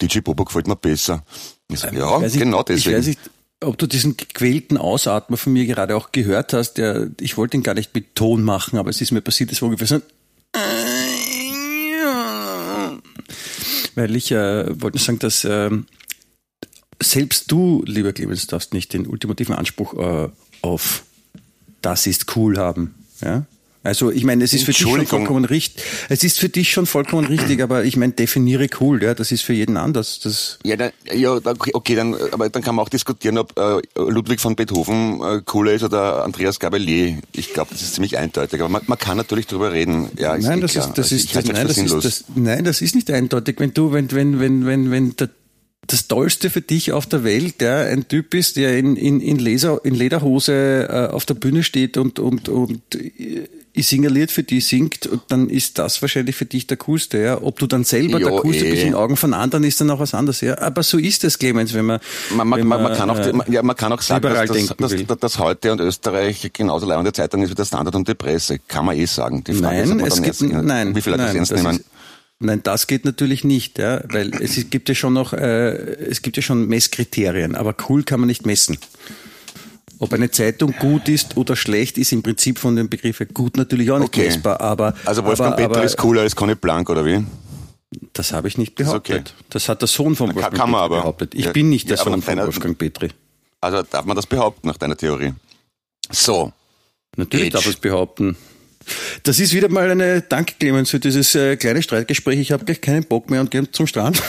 DJ 0.00 0.20
Bobo 0.20 0.44
gefällt 0.44 0.68
mir 0.68 0.76
besser. 0.76 1.24
Ich 1.68 1.80
sag, 1.80 1.92
ja, 1.92 2.20
Ich 2.22 2.38
genau 2.38 2.62
deswegen. 2.62 2.90
Ich 2.90 2.98
weiß 2.98 3.06
nicht, 3.06 3.20
ob 3.62 3.78
du 3.78 3.86
diesen 3.86 4.16
gequälten 4.16 4.76
Ausatmer 4.76 5.36
von 5.36 5.52
mir 5.52 5.66
gerade 5.66 5.96
auch 5.96 6.12
gehört 6.12 6.52
hast. 6.52 6.74
Der, 6.74 7.10
ich 7.20 7.36
wollte 7.36 7.56
ihn 7.56 7.62
gar 7.62 7.74
nicht 7.74 7.94
mit 7.94 8.14
Ton 8.14 8.42
machen, 8.42 8.78
aber 8.78 8.90
es 8.90 9.00
ist 9.00 9.12
mir 9.12 9.22
passiert, 9.22 9.52
es 9.52 9.62
war 9.62 9.68
ungefähr 9.68 9.86
so 9.86 10.00
weil 13.96 14.14
ich 14.14 14.30
äh, 14.30 14.80
wollte 14.80 14.98
sagen, 14.98 15.18
dass 15.18 15.44
ähm, 15.44 15.86
selbst 17.02 17.50
du, 17.50 17.82
lieber 17.86 18.12
Clemens, 18.12 18.46
darfst 18.46 18.72
nicht 18.72 18.92
den 18.92 19.06
ultimativen 19.06 19.54
Anspruch 19.54 19.94
äh, 19.94 20.28
auf 20.62 21.02
das 21.82 22.06
ist 22.06 22.36
cool 22.36 22.58
haben. 22.58 22.94
Ja? 23.20 23.46
Also 23.86 24.10
ich 24.10 24.24
meine, 24.24 24.44
es 24.44 24.52
ist 24.52 24.64
für 24.64 24.72
dich 24.72 24.78
schon 24.80 25.06
vollkommen 25.06 25.44
richtig. 25.44 25.84
Es 26.08 26.24
ist 26.24 26.38
für 26.38 26.48
dich 26.48 26.70
schon 26.72 26.86
vollkommen 26.86 27.26
richtig, 27.26 27.62
aber 27.62 27.84
ich 27.84 27.96
meine, 27.96 28.12
definiere 28.12 28.66
cool, 28.80 29.02
ja, 29.02 29.14
das 29.14 29.32
ist 29.32 29.42
für 29.42 29.52
jeden 29.52 29.76
anders. 29.76 30.20
Das 30.20 30.58
Ja, 30.64 30.76
dann, 30.76 30.90
ja, 31.12 31.38
okay, 31.72 31.94
dann, 31.94 32.14
aber 32.32 32.48
dann 32.48 32.62
kann 32.62 32.74
man 32.74 32.84
auch 32.84 32.88
diskutieren, 32.88 33.38
ob 33.38 33.58
äh, 33.58 33.80
Ludwig 33.96 34.40
von 34.40 34.56
Beethoven 34.56 35.20
äh, 35.22 35.42
cooler 35.44 35.72
ist 35.72 35.84
oder 35.84 36.24
Andreas 36.24 36.58
Gabalier. 36.58 37.18
Ich 37.32 37.52
glaube, 37.52 37.70
das 37.72 37.82
ist 37.82 37.94
ziemlich 37.94 38.18
eindeutig. 38.18 38.60
Aber 38.60 38.68
man, 38.68 38.82
man 38.86 38.98
kann 38.98 39.16
natürlich 39.16 39.46
drüber 39.46 39.72
reden. 39.72 40.10
Ja, 40.18 40.34
ist 40.34 40.44
nein, 40.44 40.58
eh 40.58 40.62
das 40.62 40.72
klar. 40.72 40.88
ist, 40.88 40.98
das 40.98 41.12
Also 41.12 41.16
ist, 41.16 41.36
das, 41.36 41.44
nein, 41.44 41.66
das 41.66 41.76
das 41.76 41.92
ist, 41.92 42.04
das, 42.04 42.24
nein, 42.34 42.64
das 42.64 42.82
ist 42.82 42.94
nicht 42.94 43.10
eindeutig. 43.10 43.56
Wenn 43.58 43.72
du, 43.72 43.92
wenn, 43.92 44.10
wenn, 44.10 44.40
wenn, 44.40 44.66
wenn, 44.66 44.90
wenn, 44.90 45.16
der, 45.16 45.30
das 45.86 46.08
Tollste 46.08 46.50
für 46.50 46.60
dich 46.60 46.92
auf 46.92 47.06
der 47.06 47.22
Welt, 47.24 47.60
der 47.60 47.86
ein 47.86 48.08
Typ 48.08 48.34
ist, 48.34 48.56
der 48.56 48.76
in, 48.76 48.96
in, 48.96 49.20
in, 49.20 49.38
Laser, 49.38 49.80
in 49.84 49.94
Lederhose 49.94 50.88
äh, 50.90 51.14
auf 51.14 51.24
der 51.26 51.34
Bühne 51.34 51.62
steht 51.62 51.96
und, 51.96 52.18
und, 52.18 52.48
und 52.48 52.82
äh, 52.94 53.46
singeliert 53.82 54.30
für 54.30 54.42
die 54.42 54.60
singt, 54.60 55.08
dann 55.28 55.48
ist 55.48 55.78
das 55.78 56.00
wahrscheinlich 56.02 56.36
für 56.36 56.44
dich 56.46 56.66
der 56.66 56.76
Coolste. 56.76 57.18
Ja? 57.18 57.42
Ob 57.42 57.58
du 57.58 57.66
dann 57.66 57.84
selber 57.84 58.18
der 58.18 58.30
Ja, 58.32 58.40
Coolste 58.40 58.64
bist 58.64 58.82
in 58.82 58.94
Augen 58.94 59.16
von 59.16 59.34
anderen, 59.34 59.64
ist 59.64 59.80
dann 59.80 59.90
auch 59.90 60.00
was 60.00 60.14
anderes. 60.14 60.40
Ja? 60.40 60.58
Aber 60.58 60.82
so 60.82 60.98
ist 60.98 61.24
es, 61.24 61.38
Clemens, 61.38 61.74
wenn 61.74 61.84
man, 61.86 62.00
Man, 62.34 62.48
man, 62.48 62.60
wenn 62.60 62.66
man, 62.68 62.82
man, 62.82 62.96
kann 62.96 63.10
auch, 63.10 63.18
äh, 63.18 63.32
ja, 63.52 63.62
man 63.62 63.76
kann 63.76 63.92
auch 63.92 64.00
sagen, 64.02 64.22
dass, 64.22 64.48
dass, 64.76 64.76
dass, 65.06 65.18
dass, 65.18 65.38
heute 65.38 65.72
und 65.72 65.80
Österreich 65.80 66.50
genauso 66.52 66.86
leibende 66.86 67.12
Zeitung 67.12 67.42
ist 67.42 67.50
wie 67.50 67.54
der 67.54 67.64
Standard 67.64 67.94
und 67.94 68.06
die 68.08 68.14
Presse. 68.14 68.58
Kann 68.66 68.84
man 68.86 68.96
eh 68.96 69.06
sagen. 69.06 69.44
Die 69.44 69.52
Frage 69.54 69.82
ist, 69.82 69.88
Nein, 69.88 69.98
man 69.98 70.06
es 70.06 70.14
gibt, 70.22 70.40
ernst- 70.40 70.64
nein, 70.66 70.94
wie 70.96 71.00
viel 71.02 71.12
Leute 71.12 71.24
das 71.38 71.50
nein, 71.50 71.62
nehmen. 71.62 71.76
ist, 71.76 71.84
nein, 72.40 72.60
das 72.62 72.86
geht 72.86 73.04
natürlich 73.04 73.44
nicht, 73.44 73.78
ja, 73.78 74.02
weil 74.08 74.30
es 74.42 74.56
ist- 74.58 74.70
gibt 74.70 74.88
ja 74.88 74.94
schon 74.94 75.12
noch, 75.12 75.32
äh, 75.32 75.70
es 76.10 76.22
gibt 76.22 76.36
ja 76.36 76.42
schon 76.42 76.66
Messkriterien, 76.68 77.54
aber 77.54 77.74
cool 77.88 78.02
kann 78.04 78.20
man 78.20 78.26
nicht 78.26 78.46
messen. 78.46 78.78
Ob 79.98 80.12
eine 80.12 80.30
Zeitung 80.30 80.74
gut 80.78 81.08
ist 81.08 81.36
oder 81.36 81.56
schlecht, 81.56 81.96
ist 81.96 82.12
im 82.12 82.22
Prinzip 82.22 82.58
von 82.58 82.76
den 82.76 82.88
Begriffen 82.90 83.28
gut 83.32 83.56
natürlich 83.56 83.90
auch 83.90 83.98
nicht 83.98 84.08
Okay. 84.08 84.26
messbar, 84.26 84.60
aber, 84.60 84.94
Also 85.06 85.24
Wolfgang 85.24 85.54
aber, 85.54 85.56
Peter 85.56 85.76
aber 85.76 85.84
ist 85.84 85.96
cooler 85.96 86.20
als 86.22 86.36
Conny 86.36 86.54
Blank, 86.54 86.90
oder 86.90 87.04
wie? 87.04 87.24
das 88.12 88.32
habe 88.32 88.48
ich 88.48 88.58
nicht 88.58 88.74
behauptet. 88.74 89.32
okay. 89.32 89.44
Das 89.50 89.68
hat 89.68 89.80
der 89.80 89.88
Sohn 89.88 90.14
von 90.16 90.26
Kann- 90.28 90.36
Wolfgang 90.36 90.54
kann 90.56 90.70
man 90.70 90.82
Petri 90.88 90.96
behauptet. 91.00 91.34
Ich 91.34 91.44
Ja, 91.46 91.52
bin 91.52 91.70
nicht 91.70 91.88
der 91.88 91.96
ja, 91.96 92.04
Sohn 92.04 92.20
von 92.20 92.36
Wolfgang 92.38 92.76
Petri. 92.76 93.08
Also 93.60 93.82
darf 93.82 94.04
man 94.04 94.16
das 94.16 94.26
behaupten 94.26 94.66
nach 94.68 94.76
deiner 94.76 94.96
Theorie? 94.96 95.32
So. 96.10 96.52
Natürlich 97.16 97.46
Edge. 97.46 97.54
darf 97.54 97.64
ich 97.64 97.74
es 97.74 97.80
behaupten. 97.80 98.36
Das 99.22 99.40
ist 99.40 99.52
wieder 99.52 99.68
mal 99.68 99.90
eine, 99.90 100.22
danke 100.22 100.54
Clemens 100.58 100.90
für 100.90 101.00
dieses 101.00 101.34
äh, 101.34 101.56
kleine 101.56 101.82
Streitgespräch. 101.82 102.38
Ich 102.38 102.52
habe 102.52 102.64
gleich 102.64 102.80
keinen 102.80 103.04
Bock 103.04 103.30
mehr 103.30 103.40
und 103.40 103.50
gehe 103.50 103.70
zum 103.70 103.86
Strand. 103.86 104.22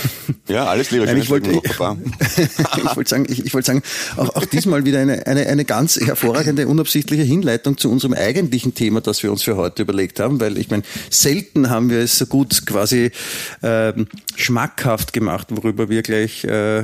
Ja, 0.47 0.65
alles 0.65 0.91
Liebe. 0.91 1.05
Nein, 1.05 1.17
ich 1.17 1.29
wollte, 1.29 1.51
ich 1.61 1.79
wollte 1.79 3.09
sagen, 3.09 3.25
ich, 3.29 3.45
ich 3.45 3.53
wollte 3.53 3.67
sagen, 3.67 3.83
auch, 4.15 4.35
auch 4.35 4.45
diesmal 4.45 4.85
wieder 4.85 4.99
eine, 4.99 5.27
eine, 5.27 5.45
eine 5.47 5.65
ganz 5.65 5.97
hervorragende, 5.97 6.67
unabsichtliche 6.67 7.23
Hinleitung 7.23 7.77
zu 7.77 7.91
unserem 7.91 8.13
eigentlichen 8.13 8.73
Thema, 8.73 9.01
das 9.01 9.23
wir 9.23 9.31
uns 9.31 9.43
für 9.43 9.57
heute 9.57 9.81
überlegt 9.81 10.19
haben, 10.19 10.39
weil 10.39 10.57
ich 10.57 10.69
meine, 10.69 10.83
selten 11.09 11.69
haben 11.69 11.89
wir 11.89 11.99
es 11.99 12.17
so 12.17 12.25
gut 12.25 12.65
quasi 12.65 13.11
ähm, 13.61 14.07
schmackhaft 14.35 15.13
gemacht, 15.13 15.47
worüber 15.51 15.89
wir 15.89 16.01
gleich 16.01 16.43
äh, 16.45 16.83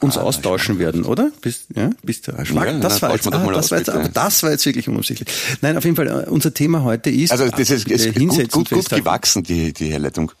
uns 0.00 0.16
austauschen 0.16 0.78
werden, 0.78 1.04
oder? 1.04 1.30
Bist, 1.40 1.66
ja, 1.74 1.90
bist 2.02 2.28
du 2.28 2.44
Schmack? 2.44 2.66
Ja, 2.66 2.78
das, 2.78 3.02
war 3.02 3.12
jetzt, 3.12 3.26
ah, 3.26 3.52
das, 3.52 3.70
war 3.70 3.78
jetzt, 3.78 3.90
aber 3.90 4.08
das 4.08 4.42
war 4.42 4.50
jetzt 4.50 4.66
wirklich 4.66 4.88
unabsichtlich. 4.88 5.28
Nein, 5.60 5.76
auf 5.76 5.84
jeden 5.84 5.96
Fall, 5.96 6.08
äh, 6.08 6.30
unser 6.30 6.54
Thema 6.54 6.82
heute 6.82 7.10
ist, 7.10 7.32
Also 7.32 7.48
das 7.48 7.70
ist, 7.70 7.88
ist 7.88 8.06
äh, 8.06 8.08
gut, 8.12 8.18
hinsetzen, 8.18 8.48
gut, 8.50 8.70
gut 8.70 8.78
festhalten. 8.78 9.04
gewachsen, 9.04 9.42
die, 9.42 9.72
die 9.72 9.86
Herleitung. 9.86 10.32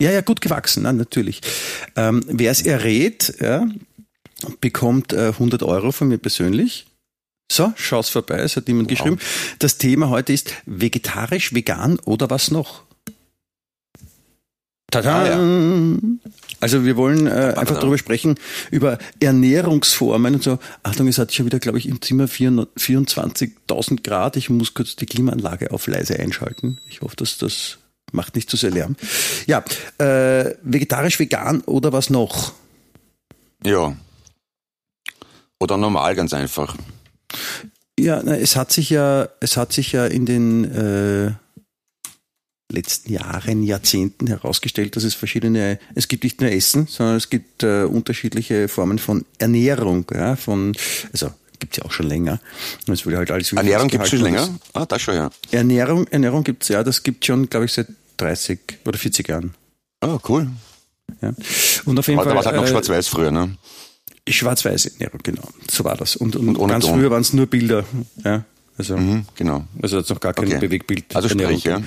Ja, 0.00 0.10
ja, 0.12 0.20
gut 0.20 0.40
gewachsen, 0.40 0.84
na, 0.84 0.92
natürlich. 0.92 1.40
Ähm, 1.96 2.22
Wer 2.28 2.50
es 2.50 2.62
errät, 2.62 3.34
ja, 3.40 3.66
bekommt 4.60 5.12
äh, 5.12 5.28
100 5.28 5.62
Euro 5.62 5.90
von 5.90 6.08
mir 6.08 6.18
persönlich. 6.18 6.86
So, 7.50 7.72
schau's 7.76 8.10
vorbei, 8.10 8.40
es 8.40 8.56
hat 8.56 8.68
jemand 8.68 8.88
geschrieben. 8.88 9.18
Das 9.58 9.78
Thema 9.78 10.10
heute 10.10 10.34
ist 10.34 10.52
vegetarisch, 10.66 11.54
vegan 11.54 11.98
oder 12.00 12.28
was 12.28 12.50
noch? 12.50 12.82
Tada! 14.90 15.38
Ah, 15.38 15.98
Also 16.60 16.84
wir 16.84 16.96
wollen 16.96 17.26
äh, 17.26 17.54
einfach 17.56 17.78
darüber 17.78 17.98
sprechen, 17.98 18.36
über 18.70 18.98
Ernährungsformen 19.20 20.34
und 20.34 20.42
so. 20.42 20.58
Achtung, 20.82 21.06
es 21.08 21.18
hat 21.18 21.32
schon 21.32 21.46
wieder, 21.46 21.58
glaube 21.58 21.78
ich, 21.78 21.86
im 21.88 22.00
Zimmer 22.02 22.26
400 22.26 22.68
24.000 22.76 24.02
Grad. 24.02 24.36
Ich 24.36 24.50
muss 24.50 24.74
kurz 24.74 24.96
die 24.96 25.06
Klimaanlage 25.06 25.70
auf 25.70 25.86
leise 25.86 26.18
einschalten. 26.18 26.80
Ich 26.88 27.02
hoffe, 27.02 27.16
dass 27.16 27.38
das 27.38 27.78
macht 28.12 28.34
nicht 28.34 28.50
zu 28.50 28.56
sehr 28.56 28.70
Lärm. 28.70 28.96
Ja, 29.46 29.62
äh, 29.98 30.54
vegetarisch, 30.62 31.18
vegan 31.18 31.60
oder 31.62 31.92
was 31.92 32.10
noch? 32.10 32.52
Ja. 33.64 33.94
Oder 35.60 35.76
normal, 35.76 36.14
ganz 36.14 36.32
einfach. 36.32 36.76
Ja, 37.98 38.22
na, 38.24 38.36
es 38.36 38.56
hat 38.56 38.72
sich 38.72 38.90
ja, 38.90 39.28
es 39.40 39.56
hat 39.56 39.72
sich 39.72 39.92
ja 39.92 40.06
in 40.06 40.24
den 40.24 40.64
äh, 40.64 41.32
letzten 42.70 43.12
Jahren, 43.12 43.62
Jahrzehnten 43.62 44.26
herausgestellt, 44.26 44.94
dass 44.96 45.04
es 45.04 45.14
verschiedene, 45.14 45.78
es 45.94 46.08
gibt 46.08 46.24
nicht 46.24 46.40
nur 46.40 46.50
Essen, 46.50 46.86
sondern 46.86 47.16
es 47.16 47.30
gibt 47.30 47.62
äh, 47.62 47.84
unterschiedliche 47.84 48.68
Formen 48.68 48.98
von 48.98 49.24
Ernährung, 49.38 50.04
ja, 50.14 50.36
von, 50.36 50.74
also 51.12 51.32
gibt's 51.58 51.78
ja 51.78 51.84
auch 51.84 51.92
schon 51.92 52.06
länger. 52.06 52.40
Es 52.86 53.04
wurde 53.06 53.16
halt 53.16 53.30
alles 53.30 53.52
Ernährung 53.52 53.88
gibt's 53.88 54.10
schon 54.10 54.20
festgehalten, 54.20 54.52
länger? 54.52 54.60
Ah, 54.74 54.86
das 54.86 55.00
schon, 55.02 55.14
ja. 55.14 55.30
Ernährung, 55.50 56.06
Ernährung 56.08 56.44
gibt's 56.44 56.68
ja, 56.68 56.84
das 56.84 57.02
gibt 57.02 57.24
schon, 57.24 57.48
glaube 57.48 57.64
ich, 57.66 57.72
seit 57.72 57.88
30 58.18 58.58
oder 58.84 58.98
40 58.98 59.28
Jahren. 59.28 59.54
Ah, 60.00 60.18
cool. 60.28 60.48
Ja. 61.22 61.32
Und 61.86 61.98
auf 61.98 62.06
jeden 62.06 62.20
Aber 62.20 62.28
da 62.30 62.36
war 62.36 62.42
Fall. 62.42 62.52
es 62.52 62.56
halt 62.56 62.56
noch 62.56 62.64
äh, 62.64 62.70
schwarz-weiß 62.70 63.08
früher, 63.08 63.30
ne? 63.30 63.56
Schwarz-Weiß-Ernährung, 64.28 65.20
genau. 65.22 65.48
So 65.70 65.84
war 65.84 65.96
das. 65.96 66.16
Und, 66.16 66.36
und, 66.36 66.56
Und 66.56 66.68
ganz 66.68 66.84
Ton. 66.84 66.94
früher 66.98 67.10
waren 67.10 67.22
es 67.22 67.32
nur 67.32 67.46
Bilder. 67.46 67.84
Ja, 68.24 68.44
also, 68.76 68.96
Mhm, 68.96 69.24
genau. 69.34 69.64
also 69.82 69.98
hat's 69.98 70.10
noch 70.10 70.20
gar 70.20 70.34
kein 70.34 70.46
Okay. 70.48 70.58
Bewegbild. 70.58 71.16
Also 71.16 71.28
sprich, 71.28 71.64
ja. 71.64 71.80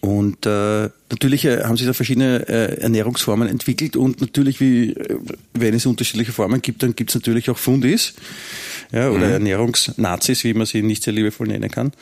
Und 0.00 0.46
äh, 0.46 0.90
natürlich 1.10 1.44
äh, 1.44 1.64
haben 1.64 1.76
sich 1.76 1.86
da 1.86 1.92
verschiedene 1.92 2.48
äh, 2.48 2.80
Ernährungsformen 2.80 3.48
entwickelt 3.48 3.96
und 3.96 4.20
natürlich, 4.20 4.60
wie 4.60 4.92
äh, 4.92 5.18
wenn 5.54 5.74
es 5.74 5.86
unterschiedliche 5.86 6.32
Formen 6.32 6.62
gibt, 6.62 6.82
dann 6.84 6.94
gibt 6.94 7.10
es 7.10 7.16
natürlich 7.16 7.50
auch 7.50 7.58
Fundis 7.58 8.14
ja, 8.92 9.10
oder 9.10 9.28
Ernährungsnazis, 9.28 10.44
wie 10.44 10.54
man 10.54 10.66
sie 10.66 10.82
nicht 10.82 11.02
sehr 11.02 11.12
liebevoll 11.12 11.48
nennen 11.48 11.70
kann, 11.70 11.92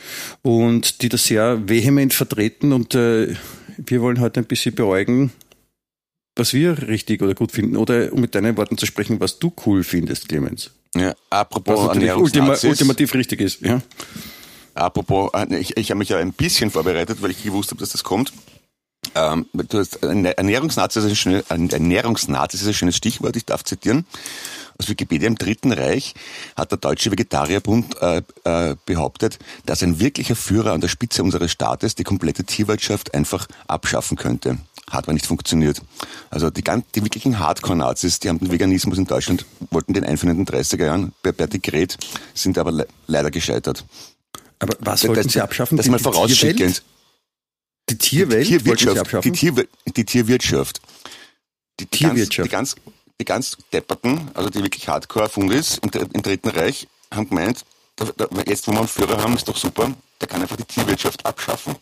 und 0.43 1.01
die 1.01 1.09
das 1.09 1.25
sehr 1.25 1.67
vehement 1.67 2.13
vertreten 2.13 2.71
und 2.71 2.93
äh, 2.93 3.35
wir 3.77 4.01
wollen 4.01 4.19
heute 4.19 4.41
ein 4.41 4.45
bisschen 4.45 4.75
beäugen, 4.75 5.31
was 6.35 6.53
wir 6.53 6.87
richtig 6.87 7.23
oder 7.23 7.33
gut 7.33 7.51
finden 7.51 7.77
oder 7.77 8.13
um 8.13 8.21
mit 8.21 8.35
deinen 8.35 8.57
Worten 8.57 8.77
zu 8.77 8.85
sprechen, 8.85 9.19
was 9.19 9.39
du 9.39 9.51
cool 9.65 9.83
findest, 9.83 10.29
Clemens. 10.29 10.69
ja. 10.95 11.09
Was 11.09 11.15
Apropos 11.31 11.79
ultima, 11.79 11.93
Ernährungsnazis. 11.93 12.69
ultimativ 12.69 13.13
richtig 13.15 13.41
ist. 13.41 13.61
Ja. 13.61 13.81
Apropos, 14.77 15.31
äh, 15.33 15.55
ich, 15.57 15.75
ich 15.77 15.89
habe 15.89 15.99
mich 15.99 16.09
ja 16.09 16.17
ein 16.17 16.33
bisschen 16.33 16.71
vorbereitet, 16.71 17.21
weil 17.21 17.31
ich 17.31 17.43
gewusst 17.43 17.71
habe, 17.71 17.79
dass 17.79 17.89
das 17.89 18.03
kommt. 18.03 18.31
Ähm, 19.15 19.45
du 19.53 19.79
hast 19.79 20.03
ein 20.03 20.25
Ernährungsnazi 20.25 20.99
ist 20.99 21.05
ein, 21.05 21.15
schönes, 21.15 21.49
ein 21.49 21.69
Ernährungsnazi 21.69 22.57
ist 22.57 22.67
ein 22.67 22.73
schönes 22.73 22.95
Stichwort, 22.95 23.35
ich 23.35 23.45
darf 23.45 23.63
zitieren. 23.63 24.05
Aus 24.79 24.89
Wikipedia 24.89 25.27
im 25.27 25.37
Dritten 25.37 25.71
Reich 25.71 26.13
hat 26.55 26.71
der 26.71 26.77
Deutsche 26.77 27.11
Vegetarierbund 27.11 27.99
äh, 28.01 28.21
äh, 28.43 28.75
behauptet, 28.85 29.39
dass 29.65 29.81
ein 29.81 29.99
wirklicher 29.99 30.35
Führer 30.35 30.73
an 30.73 30.81
der 30.81 30.87
Spitze 30.87 31.23
unseres 31.23 31.51
Staates 31.51 31.95
die 31.95 32.03
komplette 32.03 32.43
Tierwirtschaft 32.43 33.15
einfach 33.15 33.47
abschaffen 33.67 34.17
könnte. 34.17 34.59
Hat 34.89 35.05
aber 35.05 35.13
nicht 35.13 35.25
funktioniert. 35.25 35.81
Also 36.29 36.49
die, 36.49 36.63
ganz, 36.63 36.85
die 36.93 37.03
wirklichen 37.03 37.39
Hardcore-Nazis, 37.39 38.19
die 38.19 38.29
haben 38.29 38.39
den 38.39 38.51
Veganismus 38.51 38.97
in 38.97 39.05
Deutschland, 39.05 39.45
wollten 39.71 39.93
den 39.93 40.05
einführen 40.05 40.37
in 40.37 40.45
den 40.45 40.55
30er 40.55 40.85
Jahren, 40.85 41.13
bei 41.23 41.31
Berti 41.31 41.59
Gret, 41.59 41.97
sind 42.33 42.57
aber 42.57 42.71
le 42.71 42.87
leider 43.07 43.31
gescheitert. 43.31 43.83
Aber 44.59 44.75
was 44.79 45.07
wollten 45.07 45.23
das, 45.23 45.33
sie 45.33 45.41
abschaffen? 45.41 45.77
Das 45.77 45.85
Die- 45.85 45.91
mal 45.91 45.97
die 45.97 46.03
vorausschickend. 46.03 46.57
Tierwelt? 46.57 46.83
Die 47.89 47.97
Tierwelt 47.97 48.45
sie 48.47 48.57
Tierwirtschaft, 48.57 48.97
abschaffen? 48.99 49.31
die, 49.31 49.39
Tierwir 49.39 49.67
die 49.95 50.05
Tierwirtschaft. 50.05 50.81
Die, 51.79 51.85
die 51.85 51.97
Tierwirtschaft. 51.97 52.49
Ganz, 52.49 52.75
die, 52.75 52.83
ganz, 52.83 52.95
die 53.21 53.25
ganz 53.25 53.57
depperten, 53.71 54.29
also 54.33 54.49
die 54.49 54.61
wirklich 54.63 54.87
Hardcore-Fundis 54.89 55.77
im, 55.77 55.89
im 56.13 56.21
Dritten 56.21 56.49
Reich, 56.49 56.87
haben 57.13 57.29
gemeint, 57.29 57.63
da, 57.95 58.05
da, 58.17 58.27
jetzt 58.45 58.67
wo 58.67 58.71
wir 58.73 58.79
einen 58.79 58.87
Führer 58.87 59.21
haben, 59.21 59.35
ist 59.35 59.47
doch 59.47 59.55
super, 59.55 59.93
der 60.19 60.27
kann 60.27 60.41
einfach 60.41 60.57
die 60.57 60.65
Tierwirtschaft 60.65 61.25
abschaffen. 61.25 61.75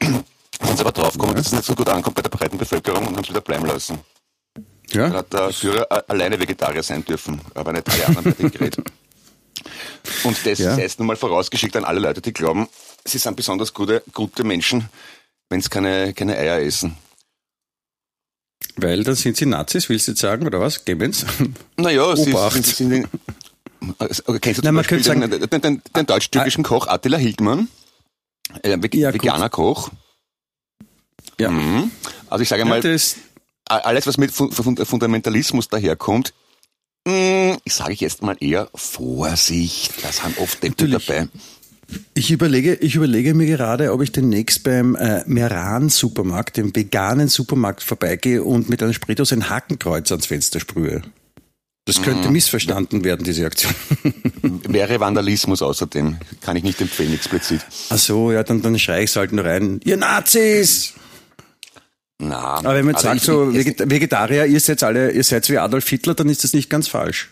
Sind 0.00 0.24
sie 0.76 0.80
aber 0.80 0.92
draufgekommen, 0.92 1.36
dass 1.36 1.46
es 1.46 1.52
nicht 1.52 1.64
so 1.64 1.74
gut 1.74 1.88
ankommt 1.88 2.16
bei 2.16 2.22
der 2.22 2.28
breiten 2.30 2.58
Bevölkerung 2.58 3.06
und 3.06 3.16
haben 3.16 3.22
es 3.24 3.28
wieder 3.30 3.40
bleiben 3.40 3.66
lassen. 3.66 3.98
Ja? 4.92 5.10
hat 5.10 5.32
der 5.32 5.52
Führer 5.52 5.86
alleine 6.10 6.38
Vegetarier 6.40 6.82
sein 6.82 7.04
dürfen, 7.04 7.40
aber 7.54 7.72
nicht 7.72 7.88
alle 7.88 8.06
anderen 8.08 8.24
bei 8.24 8.32
dem 8.32 8.50
Gerät. 8.50 8.76
Und 10.24 10.36
das 10.46 10.58
Ja. 10.58 10.74
sei 10.74 10.82
jetzt 10.82 10.98
nun 10.98 11.06
mal 11.06 11.16
vorausgeschickt 11.16 11.76
an 11.76 11.84
alle 11.84 12.00
Leute, 12.00 12.20
die 12.20 12.32
glauben, 12.32 12.68
sie 13.04 13.18
sind 13.18 13.36
besonders 13.36 13.72
gute, 13.74 14.02
gute 14.12 14.44
Menschen, 14.44 14.88
wenn 15.48 15.60
sie 15.60 15.68
keine, 15.68 16.12
keine 16.14 16.36
Eier 16.36 16.60
essen. 16.60 16.96
Weil 18.76 19.02
dann 19.04 19.14
sind 19.14 19.36
sie 19.36 19.46
Nazis, 19.46 19.88
willst 19.88 20.06
du 20.06 20.12
jetzt 20.12 20.20
sagen, 20.20 20.46
oder 20.46 20.60
was? 20.60 20.84
Clemens? 20.84 21.24
Naja, 21.76 22.14
sie, 22.16 22.32
sie 22.62 22.70
sind... 22.72 23.08
Also, 23.98 24.22
kennst 24.38 24.58
du 24.58 24.62
Nein, 24.62 24.62
zum 24.62 24.64
man 24.64 24.74
Beispiel 24.76 25.02
könnte 25.02 25.38
den, 25.38 25.48
den, 25.50 25.60
den, 25.62 25.82
den 25.96 26.06
deutsch-türkischen 26.06 26.62
Koch 26.62 26.86
Attila 26.86 27.16
Hildmann? 27.16 27.68
Äh, 28.62 28.70
Ja, 28.70 28.76
gut. 28.76 28.92
veganer 29.22 29.48
Koch. 29.48 29.90
Ja. 31.38 31.50
Mhm. 31.50 31.90
Also 32.28 32.42
ich 32.42 32.48
sage 32.50 32.60
Ja, 32.62 32.66
mal, 32.68 32.80
das, 32.82 33.16
alles, 33.64 34.06
was 34.06 34.18
mit 34.18 34.30
Fu- 34.32 34.50
Fu- 34.50 34.84
Fundamentalismus 34.84 35.68
daherkommt, 35.68 36.34
ich 37.06 37.72
sage 37.74 37.94
jetzt 37.94 38.22
mal 38.22 38.36
eher 38.40 38.68
Vorsicht. 38.74 39.92
Das 40.04 40.22
haben 40.22 40.34
oft 40.38 40.62
Deppen 40.62 40.90
Natürlich. 40.90 41.06
dabei. 41.06 41.28
ich, 42.14 42.30
überlege, 42.30 42.74
ich 42.74 42.94
überlege 42.94 43.34
mir 43.34 43.46
gerade, 43.46 43.92
ob 43.92 44.02
ich 44.02 44.12
demnächst 44.12 44.62
beim 44.62 44.94
äh, 44.96 45.22
Meran-Supermarkt, 45.26 46.56
dem 46.56 46.74
veganen 46.74 47.28
Supermarkt, 47.28 47.82
vorbeigehe 47.82 48.42
und 48.44 48.68
mit 48.68 48.82
einem 48.82 48.92
Spritus 48.92 49.32
ein 49.32 49.48
Hakenkreuz 49.48 50.10
ans 50.12 50.26
Fenster 50.26 50.60
sprühe. 50.60 51.02
Das 51.86 52.02
könnte 52.02 52.28
Mhm. 52.28 52.34
missverstanden 52.34 53.02
werden, 53.02 53.24
diese 53.24 53.46
Aktion. 53.46 53.74
Wäre 54.68 55.00
Vandalismus 55.00 55.62
außerdem. 55.62 56.18
Kann 56.42 56.54
ich 56.56 56.62
nicht 56.62 56.80
empfehlen, 56.80 57.14
explizit. 57.14 57.62
Ach 57.88 57.98
so, 57.98 58.30
ja, 58.30 58.42
dann, 58.44 58.62
dann 58.62 58.78
schreie 58.78 59.04
ich 59.04 59.16
halt 59.16 59.32
nur 59.32 59.44
rein, 59.44 59.80
ihr 59.84 59.96
Nazis! 59.96 60.92
Na, 62.22 62.56
Aber 62.58 62.74
wenn 62.74 62.84
man 62.84 62.94
jetzt 62.94 63.06
also 63.06 63.50
sagt, 63.50 63.78
so 63.78 63.90
Vegetarier, 63.90 64.44
ihr 64.44 64.60
seid 64.60 64.82
alle, 64.82 65.10
ihr 65.10 65.24
seid 65.24 65.48
wie 65.48 65.56
Adolf 65.56 65.88
Hitler, 65.88 66.14
dann 66.14 66.28
ist 66.28 66.44
das 66.44 66.52
nicht 66.52 66.68
ganz 66.68 66.86
falsch. 66.86 67.30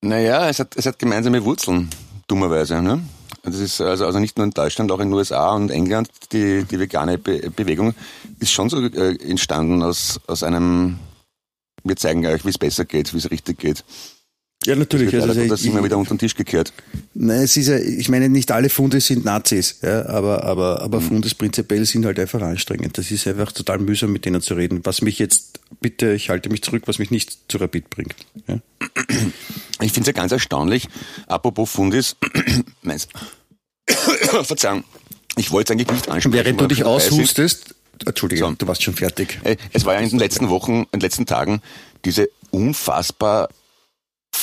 Naja, 0.00 0.48
es 0.48 0.58
hat, 0.58 0.76
es 0.76 0.86
hat 0.86 0.98
gemeinsame 0.98 1.44
Wurzeln, 1.44 1.88
dummerweise. 2.26 2.82
Ne? 2.82 3.00
Das 3.44 3.54
ist 3.54 3.80
also, 3.80 4.06
also 4.06 4.18
nicht 4.18 4.36
nur 4.38 4.44
in 4.44 4.50
Deutschland, 4.50 4.90
auch 4.90 4.98
in 4.98 5.10
den 5.10 5.14
USA 5.14 5.54
und 5.54 5.70
England, 5.70 6.10
die, 6.32 6.64
die 6.64 6.80
vegane 6.80 7.16
Be 7.16 7.50
Bewegung 7.54 7.94
ist 8.40 8.50
schon 8.50 8.70
so 8.70 8.82
äh, 8.82 9.16
entstanden 9.22 9.84
aus, 9.84 10.20
aus 10.26 10.42
einem, 10.42 10.98
wir 11.84 11.94
zeigen 11.94 12.26
euch, 12.26 12.44
wie 12.44 12.50
es 12.50 12.58
besser 12.58 12.86
geht, 12.86 13.14
wie 13.14 13.18
es 13.18 13.30
richtig 13.30 13.58
geht. 13.58 13.84
Ja, 14.66 14.74
natürlich. 14.74 15.12
Wird 15.12 15.22
Also, 15.22 15.28
leider 15.34 15.44
ich, 15.44 15.48
Gottes 15.50 15.64
immer 15.66 15.84
wieder 15.84 15.96
unter 15.96 16.14
den 16.14 16.18
Tisch 16.18 16.34
gekehrt. 16.34 16.72
Nein, 17.14 17.42
es 17.42 17.56
ist 17.56 17.68
ja, 17.68 17.78
ich 17.78 18.08
meine, 18.08 18.28
nicht 18.28 18.50
alle 18.50 18.68
Funde 18.68 19.00
sind 19.00 19.24
Nazis, 19.24 19.78
ja, 19.82 20.06
aber, 20.06 20.44
aber, 20.44 20.82
aber 20.82 21.00
Fundes 21.00 21.34
prinzipiell 21.34 21.84
sind 21.86 22.04
halt 22.04 22.18
einfach 22.18 22.42
anstrengend. 22.42 22.98
Das 22.98 23.10
ist 23.10 23.26
einfach 23.28 23.52
total 23.52 23.78
mühsam, 23.78 24.12
mit 24.12 24.24
denen 24.24 24.42
zu 24.42 24.54
reden. 24.54 24.80
Was 24.84 25.00
mich 25.00 25.18
jetzt, 25.20 25.60
bitte, 25.80 26.12
ich 26.12 26.28
halte 26.28 26.50
mich 26.50 26.62
zurück, 26.62 26.82
was 26.86 26.98
mich 26.98 27.10
nicht 27.10 27.38
zu 27.48 27.58
Rapid 27.58 27.88
bringt. 27.88 28.16
Ja. 28.48 28.58
Ich 29.80 29.92
finde 29.92 30.00
es 30.00 30.06
ja 30.08 30.12
ganz 30.12 30.32
erstaunlich, 30.32 30.88
apropos 31.28 31.70
Fundis, 31.70 32.16
meins, 32.82 33.06
Verzeihung, 34.42 34.82
ich 35.36 35.52
wollte 35.52 35.72
es 35.72 35.76
eigentlich 35.78 35.88
nicht 35.90 36.08
ansprechen. 36.08 36.32
Während 36.32 36.60
du 36.60 36.66
dich 36.66 36.84
aushustest, 36.84 37.74
Entschuldige, 38.04 38.40
So. 38.44 38.52
du 38.52 38.66
warst 38.66 38.82
schon 38.82 38.94
fertig. 38.94 39.40
Äh, 39.44 39.56
Es 39.72 39.84
war 39.84 39.94
ja 39.94 40.00
in 40.00 40.10
den 40.10 40.18
letzten 40.18 40.48
Wochen, 40.48 40.72
in 40.72 40.86
den 40.94 41.00
letzten 41.00 41.26
Tagen 41.26 41.62
diese 42.04 42.28
unfassbar 42.50 43.48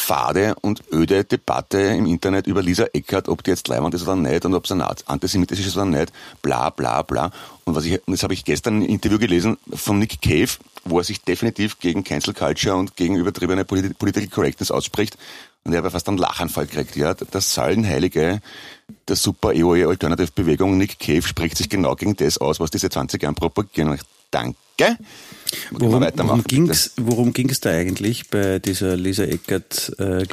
fade 0.06 0.54
und 0.62 0.84
öde 0.94 1.24
Debatte 1.24 1.80
im 1.80 2.06
Internet 2.06 2.46
über 2.46 2.62
Lisa 2.62 2.86
Eckert, 2.94 3.28
ob 3.28 3.44
die 3.44 3.50
jetzt 3.50 3.68
Leihwand 3.68 3.96
ist 3.96 4.04
oder 4.04 4.16
nicht 4.16 4.46
und 4.46 4.54
ob 4.54 4.68
sie 4.68 4.76
antisemitisch 5.08 5.66
ist 5.66 5.76
oder 5.76 5.86
nicht, 5.86 6.14
bla 6.44 6.70
bla 6.70 7.02
bla. 7.02 7.32
Und 7.64 7.76
was 7.76 7.86
ich, 7.86 7.94
und 8.06 8.14
das 8.14 8.22
habe 8.22 8.36
ich 8.36 8.46
gestern 8.46 8.80
ein 8.82 8.86
Interview 8.86 9.18
gelesen 9.18 9.58
von 9.74 9.98
Nick 9.98 10.22
Cave, 10.22 10.52
wo 10.84 11.00
er 11.00 11.04
sich 11.04 11.24
definitiv 11.24 11.80
gegen 11.80 12.04
Cancel 12.04 12.36
Culture 12.36 12.76
und 12.76 12.96
gegen 12.96 13.16
übertriebene 13.16 13.66
Polit 13.66 13.98
Political 13.98 14.30
Correctness 14.30 14.70
ausspricht. 14.70 15.18
Und 15.64 15.74
er 15.74 15.82
hat 15.82 15.92
fast 15.92 16.08
einen 16.08 16.20
Lachanfall 16.20 16.68
gekriegt. 16.68 16.96
Ja, 16.96 17.16
das 17.16 17.56
Sallenheilige 17.56 18.42
der 19.08 19.16
super 19.16 19.54
EOE 19.54 19.88
Alternative 19.88 20.30
Bewegung 20.36 20.78
Nick 20.78 21.00
Cave 21.00 21.24
spricht 21.24 21.58
sich 21.58 21.70
genau 21.70 21.96
gegen 21.96 22.16
das 22.16 22.38
aus, 22.38 22.60
was 22.60 22.70
diese 22.70 22.92
20 22.92 23.24
Jahren 23.24 23.34
propagieren. 23.34 23.90
Und 23.90 23.96
ich, 23.96 24.02
danke. 24.30 24.56
Und 25.72 25.82
Worum, 25.82 26.02
worum 26.02 26.44
bitte. 26.44 26.56
ging's, 26.56 26.92
worum 26.98 27.34
ging's 27.34 27.60
da 27.62 27.70
eigentlich 27.70 28.30
bei 28.30 28.60
dieser 28.60 28.98
Lisa 28.98 29.24
Eckert 29.24 29.94
äh? 30.00 30.26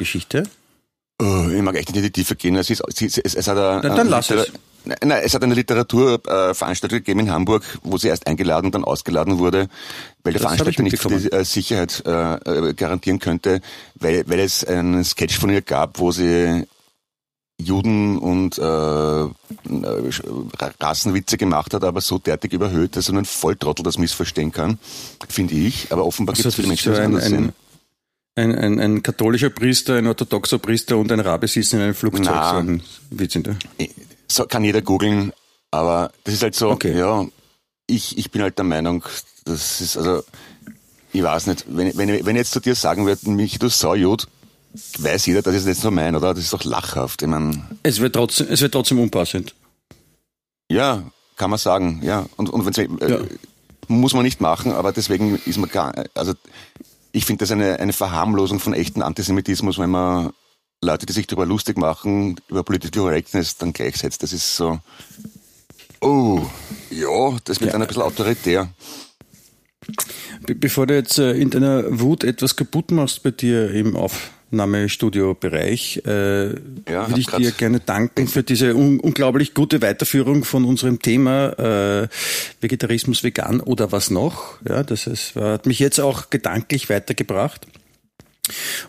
Oh, 1.21 1.47
ich 1.49 1.61
mag 1.61 1.75
echt 1.75 1.89
nicht 1.89 1.97
in 1.97 2.03
die 2.03 2.11
Tiefe 2.11 2.35
gehen. 2.35 2.55
Es, 2.55 2.69
ist, 2.69 2.83
es, 2.87 3.17
es, 3.17 3.35
es 3.35 3.47
hat 3.47 3.57
eine, 3.57 3.81
Na, 3.83 3.95
dann 3.95 4.09
lass 4.09 4.29
es. 4.31 4.51
Nein, 4.85 5.21
es 5.23 5.33
hat 5.33 5.41
eine 5.43 5.53
Literaturveranstaltung 5.53 6.99
gegeben 6.99 7.21
in 7.21 7.31
Hamburg, 7.31 7.63
wo 7.83 7.97
sie 7.97 8.09
erst 8.09 8.27
eingeladen 8.27 8.65
und 8.65 8.75
dann 8.75 8.83
ausgeladen 8.83 9.37
wurde, 9.37 9.69
weil 10.23 10.33
der 10.33 10.41
Das 10.41 10.41
Veranstalter 10.41 10.71
ich 10.71 10.79
nicht 10.79 11.09
die 11.09 11.31
äh, 11.31 11.45
Sicherheit 11.45 12.03
äh, 12.05 12.33
äh, 12.33 12.73
garantieren 12.73 13.19
könnte, 13.19 13.61
weil, 13.95 14.25
weil 14.27 14.39
es 14.41 14.65
einen 14.65 15.05
Sketch 15.05 15.39
von 15.39 15.49
ihr 15.51 15.61
gab, 15.61 15.99
wo 15.99 16.11
sie 16.11 16.67
Juden 17.59 18.17
und 18.17 18.57
äh, 18.57 18.63
äh, 18.63 19.29
Rassenwitze 20.79 21.37
gemacht 21.37 21.73
hat, 21.73 21.83
aber 21.83 22.01
so 22.01 22.17
derartig 22.17 22.51
überhöht, 22.53 22.95
dass 22.95 23.09
nur 23.09 23.21
ein 23.21 23.25
Volltrottel 23.25 23.83
das 23.83 23.97
missverstehen 23.97 24.51
kann, 24.51 24.79
finde 25.29 25.53
ich. 25.55 25.91
Aber 25.91 26.05
offenbar 26.05 26.33
gibt 26.35 26.45
Also 26.45 26.49
es 26.49 26.55
viele 26.55 26.67
Menschen, 26.67 26.91
die 26.93 26.97
das 26.97 26.99
ein, 26.99 27.05
anders 27.05 27.25
ein, 27.25 27.29
sehen. 27.31 27.53
ein, 28.35 28.55
ein, 28.55 28.79
ein 28.79 29.03
katholischer 29.03 29.49
Priester, 29.51 29.95
ein 29.95 30.07
orthodoxer 30.07 30.57
Priester 30.59 30.97
und 30.97 31.11
ein 31.11 31.19
Rabbi 31.19 31.47
sitzen 31.47 31.77
in 31.77 31.81
einem 31.83 31.95
Flugzeug. 31.95 32.25
Na. 32.25 32.51
So 32.53 32.57
ein 32.57 32.81
Witz 33.11 33.35
in 33.35 33.43
der. 33.43 33.55
so 34.27 34.45
kann 34.45 34.63
jeder 34.63 34.81
googeln, 34.81 35.31
aber 35.71 36.11
das 36.23 36.33
ist 36.33 36.43
halt 36.43 36.55
so, 36.55 36.71
Okay. 36.71 36.97
ja, 36.97 37.25
ich, 37.87 38.17
ich 38.17 38.31
bin 38.31 38.41
halt 38.41 38.57
der 38.57 38.65
Meinung, 38.65 39.03
das 39.45 39.79
ist, 39.81 39.95
also, 39.97 40.23
ich 41.11 41.21
weiß 41.21 41.47
nicht, 41.47 41.65
wenn, 41.67 41.95
wenn, 41.97 42.09
wenn 42.25 42.35
ich 42.35 42.39
jetzt 42.41 42.51
zu 42.51 42.59
dir 42.59 42.73
sagen 42.75 43.05
würde, 43.05 43.29
mich, 43.29 43.59
du 43.59 43.69
Saujud, 43.69 44.27
weiß 44.97 45.25
jeder, 45.27 45.41
das 45.41 45.55
ist 45.55 45.67
jetzt 45.67 45.83
nur 45.83 45.91
mein, 45.91 46.15
oder? 46.15 46.33
Das 46.33 46.43
ist 46.43 46.53
doch 46.53 46.63
lachhaft. 46.63 47.21
Ich 47.21 47.27
meine, 47.27 47.61
Es 47.83 47.99
wird 47.99 48.15
trotzdem, 48.15 48.47
es 48.49 48.61
wird 48.61 48.73
trotzdem 48.73 48.99
unpassend. 48.99 49.53
ja, 50.69 51.03
kann 51.35 51.49
man 51.49 51.59
sagen, 51.59 52.01
ja. 52.03 52.25
Und, 52.37 52.49
und 52.49 52.65
wenn's, 52.65 52.77
äh, 52.77 52.87
Ja. 53.07 53.19
muss 53.87 54.13
man 54.13 54.23
nicht 54.23 54.39
machen, 54.41 54.71
aber 54.71 54.91
deswegen 54.91 55.35
ist 55.45 55.57
man 55.57 55.69
gar, 55.69 55.93
also, 56.13 56.33
ich 57.11 57.25
finde 57.25 57.39
das 57.43 57.51
eine, 57.51 57.79
eine 57.79 57.93
Verharmlosung 57.93 58.59
von 58.59 58.73
echten 58.73 59.01
Antisemitismus, 59.01 59.77
wenn 59.79 59.89
man 59.91 60.31
Leute, 60.81 61.05
die 61.05 61.13
sich 61.13 61.27
darüber 61.27 61.45
lustig 61.45 61.77
machen, 61.77 62.39
über 62.49 62.63
Political 62.63 63.03
Correctness 63.03 63.57
dann 63.57 63.73
gleichsetzt. 63.73 64.21
Das 64.23 64.33
ist 64.33 64.55
so, 64.55 64.79
oh, 66.01 66.41
ja, 66.89 67.37
das 67.45 67.59
wird 67.59 67.67
Ja. 67.69 67.71
dann 67.73 67.81
ein 67.83 67.87
bisschen 67.87 68.03
autoritär. 68.03 68.69
Be 70.45 70.55
bevor 70.55 70.87
du 70.87 70.95
jetzt 70.95 71.19
äh, 71.19 71.33
in 71.33 71.49
deiner 71.49 71.99
Wut 71.99 72.23
etwas 72.23 72.55
kaputt 72.55 72.91
machst 72.91 73.21
bei 73.23 73.31
dir 73.31 73.69
im 74.53 74.59
Aufnahmestudiobereich, 74.59 76.03
äh, 76.05 76.45
Ja, 76.47 77.07
würde 77.09 77.19
ich 77.19 77.27
dir 77.27 77.51
gerne 77.51 77.79
danken 77.79 78.27
für 78.27 78.43
diese 78.43 78.75
un 78.75 78.99
unglaublich 78.99 79.53
gute 79.53 79.81
Weiterführung 79.81 80.43
von 80.43 80.63
unserem 80.63 80.99
Thema 80.99 82.03
äh, 82.03 82.07
Vegetarismus, 82.61 83.23
Vegan 83.23 83.59
oder 83.59 83.91
was 83.91 84.11
noch. 84.11 84.59
Ja, 84.67 84.83
das 84.83 85.07
ist, 85.07 85.35
hat 85.35 85.65
mich 85.65 85.79
jetzt 85.79 85.99
auch 85.99 86.29
gedanklich 86.29 86.89
weitergebracht. 86.89 87.67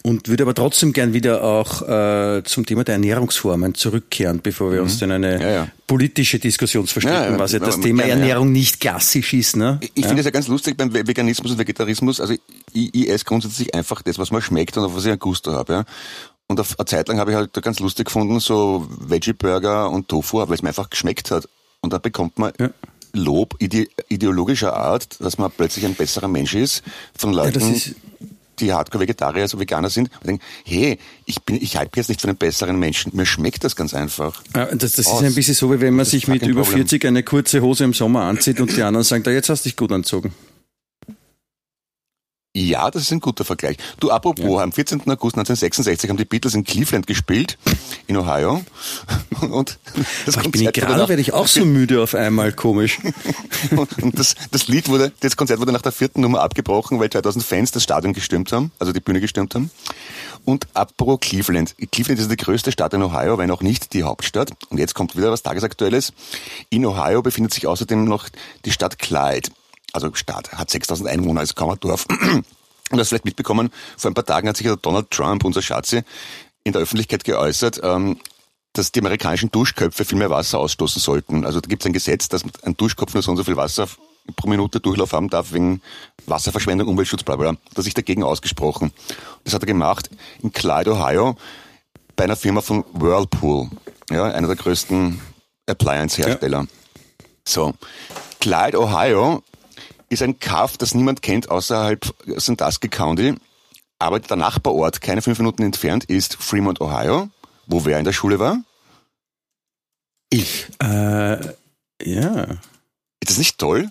Und 0.03 0.29
würde 0.29 0.43
aber 0.43 0.55
trotzdem 0.55 0.93
gern 0.93 1.13
wieder 1.13 1.45
auch 1.45 1.83
äh, 1.83 2.43
zum 2.45 2.67
Thema 2.67 2.83
der 2.83 2.95
Ernährungsformen 2.95 3.75
zurückkehren, 3.75 4.41
bevor 4.43 4.73
wir 4.73 4.83
uns 4.83 4.99
dann 4.99 5.13
eine 5.13 5.37
Mhm. 5.37 5.41
Ja, 5.43 5.51
ja. 5.51 5.69
politische 5.87 6.39
Diskussion 6.41 6.87
verstricken, 6.89 7.23
Ja, 7.23 7.31
ja, 7.31 7.39
was 7.39 7.53
ja 7.53 7.61
das 7.61 7.79
Thema 7.81 8.03
ja. 8.03 8.11
Ernährung 8.15 8.51
nicht 8.51 8.81
klassisch 8.81 9.33
ist. 9.33 9.57
Ne? 9.57 9.79
Ich, 9.81 9.93
ich 9.95 10.07
finde 10.07 10.21
es 10.21 10.25
ja 10.25 10.33
ganz 10.33 10.49
lustig 10.49 10.77
beim 10.77 10.93
Ve- 10.93 11.07
Veganismus 11.07 11.53
und 11.53 11.59
Vegetarismus. 11.59 12.21
Also 12.21 12.35
ich, 12.73 12.95
ich 12.95 13.09
esse 13.09 13.25
grundsätzlich 13.25 13.73
einfach 13.75 14.03
das, 14.03 14.19
was 14.19 14.33
mir 14.33 14.43
schmeckt 14.43 14.77
und 14.77 14.85
auf 14.85 14.97
was 14.97 15.05
ich 15.05 15.11
einen 15.11 15.21
Gusto 15.21 15.53
habe. 15.53 15.73
Ja. 15.73 15.85
Und 16.49 16.59
auf 16.59 16.79
eine 16.79 16.87
Zeit 16.87 17.07
lang 17.09 17.19
habe 17.21 17.31
ich 17.31 17.37
halt 17.37 17.53
ganz 17.63 17.79
lustig 17.79 18.07
gefunden, 18.07 18.41
so 18.41 18.87
Veggie-Burger 18.99 19.89
und 19.89 20.09
Tofu, 20.09 20.39
weil 20.39 20.53
es 20.55 20.63
mir 20.63 20.69
einfach 20.71 20.91
geschmeckt 20.91 21.31
hat. 21.31 21.49
Und 21.81 21.93
da 21.93 21.99
bekommt 21.99 22.39
man 22.41 22.53
Ja. 22.59 22.71
Lob 23.17 23.55
ide 23.61 23.87
ideologischer 24.09 24.75
Art, 24.75 25.21
dass 25.21 25.39
man 25.39 25.49
plötzlich 25.57 25.85
ein 25.87 25.95
besserer 25.95 26.27
Mensch 26.27 26.55
ist 26.57 26.83
von 27.17 27.33
Ja, 27.33 27.45
Leuten, 27.45 27.73
ist, 27.73 27.95
die 28.61 28.73
Hardcore-Vegetarier, 28.73 29.43
also 29.43 29.59
Veganer 29.59 29.91
sind. 29.91 30.11
Und 30.21 30.27
denken, 30.27 30.45
hey, 30.65 30.99
ich 31.27 31.43
bin, 31.43 31.57
ich 31.57 31.77
halte 31.77 31.99
jetzt 31.99 32.09
nicht 32.09 32.21
für 32.21 32.29
einen 32.29 32.37
besseren 32.37 32.79
Menschen. 32.79 33.15
Mir 33.15 33.27
schmeckt 33.27 33.65
das 33.65 33.77
ganz 33.77 33.95
einfach. 33.95 34.43
Ja, 34.55 34.67
das, 34.67 34.93
das 34.93 35.07
ist 35.07 35.23
ein 35.23 35.35
bisschen 35.35 35.55
so, 35.55 35.73
wie 35.73 35.81
wenn 35.81 35.95
man 35.95 36.07
sich 36.07 36.29
mit 36.29 36.43
über 36.43 36.63
Problem. 36.63 36.79
40 36.79 37.05
eine 37.07 37.23
kurze 37.23 37.63
Hose 37.63 37.85
im 37.85 37.93
Sommer 37.93 38.23
anzieht 38.23 38.61
und 38.61 38.77
die 38.77 38.83
anderen 38.83 39.05
sagen, 39.05 39.23
da 39.23 39.31
jetzt 39.31 39.49
hast 39.49 39.65
du 39.65 39.69
dich 39.69 39.77
gut 39.77 39.93
anzogen. 39.93 40.33
Ja, 42.57 42.89
das 42.89 43.03
ist 43.03 43.11
ein 43.11 43.19
guter 43.19 43.45
Vergleich. 43.45 43.79
Du, 43.99 44.13
apropos, 44.13 44.63
am 44.63 44.71
14. 44.71 45.01
August 45.01 45.37
1966 45.37 46.09
haben 46.09 46.17
die 46.17 46.25
Beatles 46.25 46.55
in 46.55 46.63
Cleveland 46.63 47.05
gespielt, 47.05 47.59
in 48.07 48.17
Ohio. 48.17 48.63
Und 49.41 49.81
das 50.25 50.37
Ich 50.37 50.51
bin 50.53 50.61
wurde 50.61 50.73
gerade, 50.73 51.09
werde 51.09 51.21
ich 51.21 51.33
auch 51.33 51.49
so 51.49 51.65
müde 51.65 52.01
auf 52.01 52.15
einmal, 52.15 52.53
komisch. 52.53 53.01
und 53.71 54.19
das, 54.19 54.37
das 54.53 54.69
Lied 54.69 54.89
wurde, 54.89 55.13
das 55.21 55.37
Konzert 55.37 55.59
wurde 55.59 55.73
nach 55.73 55.83
der 55.83 55.91
vierten 55.91 56.21
Nummer 56.21 56.43
abgebrochen, 56.43 57.01
weil 57.01 57.11
2000 57.11 57.45
Fans 57.45 57.73
das 57.73 57.83
Stadion 57.83 58.13
gestürmt 58.13 58.53
haben, 58.53 58.71
also 58.79 58.93
die 58.93 59.01
Bühne 59.01 59.21
gestürmt 59.21 59.55
haben. 59.55 59.71
Und 60.45 60.67
apropos 60.75 61.19
Cleveland. 61.21 61.75
Cleveland 61.91 62.21
ist 62.21 62.31
die 62.31 62.37
größte 62.37 62.71
Stadt 62.71 62.95
in 62.95 63.03
Ohio, 63.03 63.37
wenn 63.37 63.51
auch 63.51 63.63
nicht 63.63 63.93
die 63.95 64.05
Hauptstadt. 64.05 64.53
Und 64.71 64.79
jetzt 64.79 64.95
kommt 64.95 65.17
wieder 65.17 65.33
was 65.33 65.43
Tagesaktuelles. 65.43 66.13
In 66.71 66.87
Ohio 66.87 67.21
befindet 67.21 67.53
sich 67.53 67.67
außerdem 67.67 68.05
noch 68.05 68.29
die 68.65 68.71
Stadt 68.71 68.99
Clyde. 68.99 69.51
Also 69.95 70.13
Stadt, 70.15 70.53
hat 70.53 70.71
6000 70.71 71.09
Einwohner, 71.09 71.43
ist 71.43 71.55
kaum 71.55 71.71
ein 71.71 71.79
Dorf. 71.79 72.07
Und 72.91 72.99
das 72.99 73.09
vielleicht 73.09 73.25
mitbekommen, 73.25 73.71
vor 73.97 74.11
ein 74.11 74.15
paar 74.15 74.27
Tagen 74.27 74.49
hat 74.49 74.57
sich 74.57 74.67
ja 74.67 74.77
Donald 74.77 75.11
Trump, 75.11 75.45
unser 75.45 75.63
Schatzi, 75.63 76.03
in 76.65 76.73
der 76.73 76.83
Öffentlichkeit 76.83 77.25
geäußert, 77.25 77.81
ähm, 77.83 78.19
dass 78.73 78.91
die 78.91 79.01
amerikanischen 79.01 79.51
Duschköpfe 79.53 80.05
viel 80.05 80.19
mehr 80.19 80.31
Wasser 80.31 80.59
ausstoßen 80.59 81.01
sollten. 81.01 81.47
Also 81.47 81.61
da 81.61 81.69
gibt 81.69 81.83
es 81.83 81.87
ein 81.87 81.93
Gesetz, 81.93 82.29
dass 82.29 82.43
ein 82.63 82.77
Duschkopf 82.77 83.15
nur 83.15 83.23
so 83.23 83.31
und 83.31 83.37
so 83.37 83.45
viel 83.45 83.57
Wasser 83.57 83.89
pro 84.37 84.49
Minute 84.49 84.81
Durchlauf 84.81 85.13
haben 85.13 85.31
darf 85.31 85.53
wegen 85.53 85.81
Wasserverschwendung, 86.27 86.89
Umweltschutz, 86.89 87.23
bla 87.23 87.37
bla. 87.37 87.53
Da 87.53 87.77
hat 87.77 87.85
sich 87.85 87.95
dagegen 87.95 88.25
ausgesprochen. 88.25 88.93
Das 89.45 89.55
hat 89.55 89.63
er 89.63 89.67
gemacht 89.67 90.11
in 90.43 90.53
Clyde, 90.53 90.93
Ohio, 90.93 91.37
bei 92.17 92.25
einer 92.25 92.37
Firma 92.37 92.63
von 92.63 92.85
Whirlpool, 92.93 93.71
ja, 94.11 94.25
einer 94.25 94.49
der 94.49 94.57
größten 94.57 95.21
Appliance-Hersteller. 95.67 96.67
So, 97.47 97.75
Clyde, 98.41 98.81
Ohio 98.81 99.43
ist 100.14 100.23
ein 100.23 100.38
Kaff, 100.38 100.76
das 100.78 100.94
niemand 100.94 101.23
kennt 101.23 101.50
außerhalb 101.50 102.14
Sandusky 102.37 102.88
County, 102.88 103.35
aber 103.99 104.21
der 104.21 104.37
Nachbarort, 104.37 105.00
keine 105.00 105.23
fünf 105.23 105.38
Minuten 105.38 105.62
entfernt, 105.62 106.04
ist 106.04 106.37
Fremont, 106.37 106.80
Ohio, 106.80 107.28
wo 107.66 107.85
wer 107.85 107.99
in 107.99 108.04
der 108.04 108.12
Schule 108.12 108.38
war. 108.38 108.59
Ich. 110.30 110.66
Äh, 110.83 111.38
ja. 112.03 112.44
Ist 113.20 113.31
das 113.31 113.38
nicht 113.38 113.59
toll? 113.59 113.90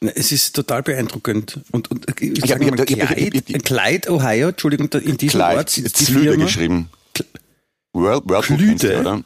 Es 0.00 0.32
ist 0.32 0.56
total 0.56 0.82
beeindruckend. 0.82 1.60
Und, 1.72 1.90
und 1.90 2.06
ich 2.20 2.38
Ich 2.42 2.48
sage 2.50 2.64
hab- 2.66 2.76
mal, 2.76 2.84
ich 2.84 2.96
ich 2.96 2.98
Clyde, 3.06 3.42
ich 3.46 3.62
Clyde, 3.64 4.10
Ohio, 4.12 4.48
Entschuldigung, 4.48 4.88
in 4.92 5.16
diesem 5.18 5.38
Clyde, 5.40 5.56
Ort 5.58 5.70
sitzt 5.70 6.00
die 6.00 6.04
Firma. 6.06 6.44
geschrieben. 6.44 6.90
Whirlpool 7.92 8.40
Clyde? 8.42 8.64
kennst 8.66 8.84
du, 8.84 8.98
oder? 9.00 9.24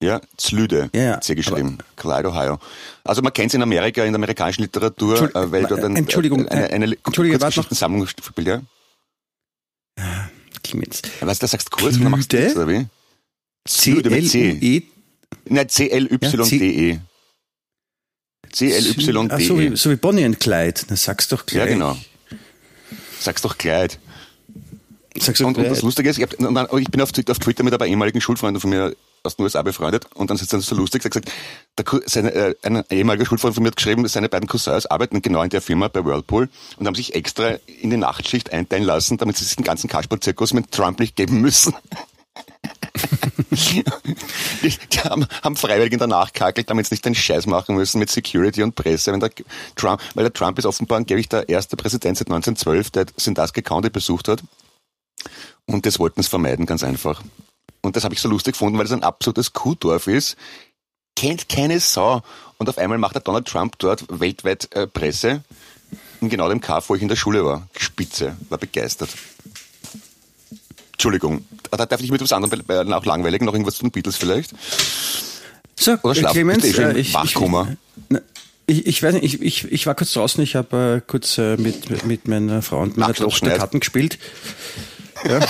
Ja, 0.00 0.20
Zlüde, 0.36 0.90
Ja, 0.94 1.02
ja, 1.02 1.20
sie 1.22 1.34
geschrieben. 1.34 1.78
Clyde, 1.96 2.28
Ohio. 2.28 2.60
Also 3.02 3.20
man 3.20 3.32
kennt 3.32 3.48
es 3.50 3.54
in 3.54 3.62
Amerika, 3.62 4.04
in 4.04 4.12
der 4.12 4.18
amerikanischen 4.20 4.62
Literatur, 4.62 5.34
äh, 5.34 5.50
weil 5.50 5.64
dort 5.66 5.82
ein, 5.82 5.96
Entschuldigung, 5.96 6.46
eine, 6.48 6.70
eine, 6.70 6.86
äh, 6.92 6.96
Entschuldige. 7.04 7.36
Kurzgeschichtensammlung 7.38 8.06
spielt, 8.06 8.46
ja. 8.46 8.62
Clemens. 10.62 11.02
Was, 11.20 11.40
du 11.40 11.48
sagst 11.48 11.70
kurz, 11.72 11.96
und 11.96 12.04
dann 12.04 12.12
machst 12.12 12.32
du 12.32 12.36
Clyde? 12.36 12.44
nichts, 12.46 12.56
oder 12.58 12.68
wie? 12.68 12.86
Zlüde 13.68 14.10
mit 14.10 14.30
C. 14.30 14.58
C-L-U-E. 14.60 14.82
Nein, 15.46 15.68
C-L-Y-D-E. 15.68 16.18
Ach, 16.24 16.30
so, 16.46 16.50
wie, 16.50 17.00
C-L-Y-D-E. 18.52 19.74
so 19.76 19.90
wie 19.90 19.96
Bonnie 19.96 20.24
und 20.24 20.38
Clyde. 20.38 20.80
Na, 20.88 20.96
sag's 20.96 21.26
doch 21.28 21.40
Ja, 21.50 21.64
gleich. 21.64 21.74
genau. 21.74 21.96
Sag's 23.18 23.42
doch 23.42 23.58
Clyde. 23.58 23.94
Sag's 25.18 25.40
doch 25.40 25.46
Und, 25.48 25.58
und 25.58 25.68
das 25.68 25.82
Lustige 25.82 26.08
ist, 26.08 26.18
ich, 26.18 26.22
hab, 26.22 26.30
dann, 26.38 26.68
ich 26.78 26.88
bin 26.88 27.00
auf, 27.00 27.10
Twitter- 27.10 27.32
auf 27.32 27.40
Twitter 27.40 27.64
mit 27.64 27.72
ein 27.72 27.78
paar 27.78 27.88
ehemaligen 27.88 28.20
Schulfreunden 28.20 28.60
von 28.60 28.70
mir 28.70 28.94
aus 29.22 29.36
den 29.36 29.44
USA 29.44 29.62
befreundet 29.62 30.06
und 30.14 30.30
dann 30.30 30.36
ist 30.36 30.42
es 30.42 30.48
dann 30.48 30.60
so 30.60 30.74
lustig, 30.74 31.04
er 31.04 31.10
hat 31.10 31.22
gesagt, 31.22 32.10
seine, 32.10 32.32
äh, 32.32 32.54
ein 32.62 32.84
ehemaliger 32.90 33.26
Schulfreund 33.26 33.54
von 33.54 33.62
mir 33.62 33.68
hat 33.68 33.76
geschrieben, 33.76 34.06
seine 34.08 34.28
beiden 34.28 34.48
Cousins 34.48 34.86
arbeiten 34.86 35.22
genau 35.22 35.42
in 35.42 35.50
der 35.50 35.60
Firma 35.60 35.88
bei 35.88 36.04
Whirlpool 36.04 36.48
und 36.76 36.86
haben 36.86 36.94
sich 36.94 37.14
extra 37.14 37.56
in 37.80 37.90
die 37.90 37.96
Nachtschicht 37.96 38.52
einteilen 38.52 38.84
lassen, 38.84 39.18
damit 39.18 39.36
sie 39.36 39.44
sich 39.44 39.56
den 39.56 39.64
ganzen 39.64 39.88
Kasperl-Zirkus 39.88 40.52
mit 40.52 40.72
Trump 40.72 40.98
nicht 41.00 41.16
geben 41.16 41.40
müssen. 41.40 41.74
die, 43.50 43.84
die 44.62 45.00
haben, 45.00 45.26
haben 45.42 45.56
freiwillig 45.56 45.92
in 45.92 45.98
der 45.98 46.08
Nacht 46.08 46.34
kakelt, 46.34 46.68
damit 46.70 46.86
sie 46.86 46.94
nicht 46.94 47.04
den 47.04 47.14
Scheiß 47.14 47.46
machen 47.46 47.76
müssen 47.76 47.98
mit 47.98 48.10
Security 48.10 48.62
und 48.62 48.74
Presse. 48.74 49.12
Wenn 49.12 49.20
der 49.20 49.30
Trump, 49.76 50.00
weil 50.14 50.24
der 50.24 50.32
Trump 50.32 50.58
ist 50.58 50.64
offenbar 50.64 50.98
angeblich 50.98 51.28
der 51.28 51.48
erste 51.48 51.76
Präsident 51.76 52.18
seit 52.18 52.28
1912, 52.28 52.90
der 52.90 53.06
Sandusky 53.16 53.62
County 53.62 53.90
besucht 53.90 54.28
hat. 54.28 54.42
Und 55.66 55.86
das 55.86 55.98
wollten 55.98 56.22
sie 56.22 56.28
vermeiden, 56.28 56.66
ganz 56.66 56.82
einfach. 56.82 57.22
Und 57.88 57.96
das 57.96 58.04
habe 58.04 58.14
ich 58.14 58.20
so 58.20 58.28
lustig 58.28 58.52
gefunden, 58.52 58.76
weil 58.76 58.84
es 58.84 58.92
ein 58.92 59.02
absolutes 59.02 59.54
Kuhdorf 59.54 60.08
ist. 60.08 60.36
Kennt 61.16 61.48
keine 61.48 61.80
Sau. 61.80 62.20
Und 62.58 62.68
auf 62.68 62.76
einmal 62.76 62.98
macht 62.98 63.14
der 63.14 63.22
Donald 63.22 63.48
Trump 63.48 63.78
dort 63.78 64.04
weltweit 64.20 64.68
äh, 64.76 64.86
Presse. 64.86 65.42
In 66.20 66.28
genau 66.28 66.50
dem 66.50 66.60
Kaff, 66.60 66.90
wo 66.90 66.96
ich 66.96 67.00
in 67.00 67.08
der 67.08 67.16
Schule 67.16 67.46
war. 67.46 67.66
Spitze. 67.74 68.36
War 68.50 68.58
begeistert. 68.58 69.08
Entschuldigung. 70.92 71.46
Da 71.70 71.86
darf 71.86 72.02
ich 72.02 72.10
mit 72.10 72.20
was 72.20 72.30
anderem, 72.30 72.62
äh, 72.68 72.92
auch 72.92 73.06
langweilig, 73.06 73.40
noch 73.40 73.54
irgendwas 73.54 73.76
von 73.76 73.88
den 73.88 73.92
Beatles 73.92 74.16
vielleicht? 74.16 74.50
So, 75.74 75.96
Oder 76.02 76.14
schlafen 76.14 76.34
Clemens, 76.34 76.64
ich 76.64 76.76
bin 76.76 76.90
äh, 76.90 76.98
ich, 76.98 77.08
ich, 77.08 77.14
Wachkoma. 77.14 77.68
Na, 78.10 78.20
ich, 78.66 78.86
ich 78.86 79.02
weiß 79.02 79.14
nicht, 79.14 79.24
ich, 79.24 79.40
ich, 79.40 79.72
ich 79.72 79.86
war 79.86 79.94
kurz 79.94 80.12
draußen, 80.12 80.44
ich 80.44 80.56
habe 80.56 80.96
äh, 80.98 81.10
kurz 81.10 81.38
äh, 81.38 81.56
mit, 81.56 82.04
mit 82.04 82.28
meiner 82.28 82.60
Frau 82.60 82.82
und 82.82 82.98
meiner 82.98 83.14
Tochter. 83.14 83.56
Karten 83.56 83.80
gespielt. 83.80 84.18
Ja. 85.26 85.40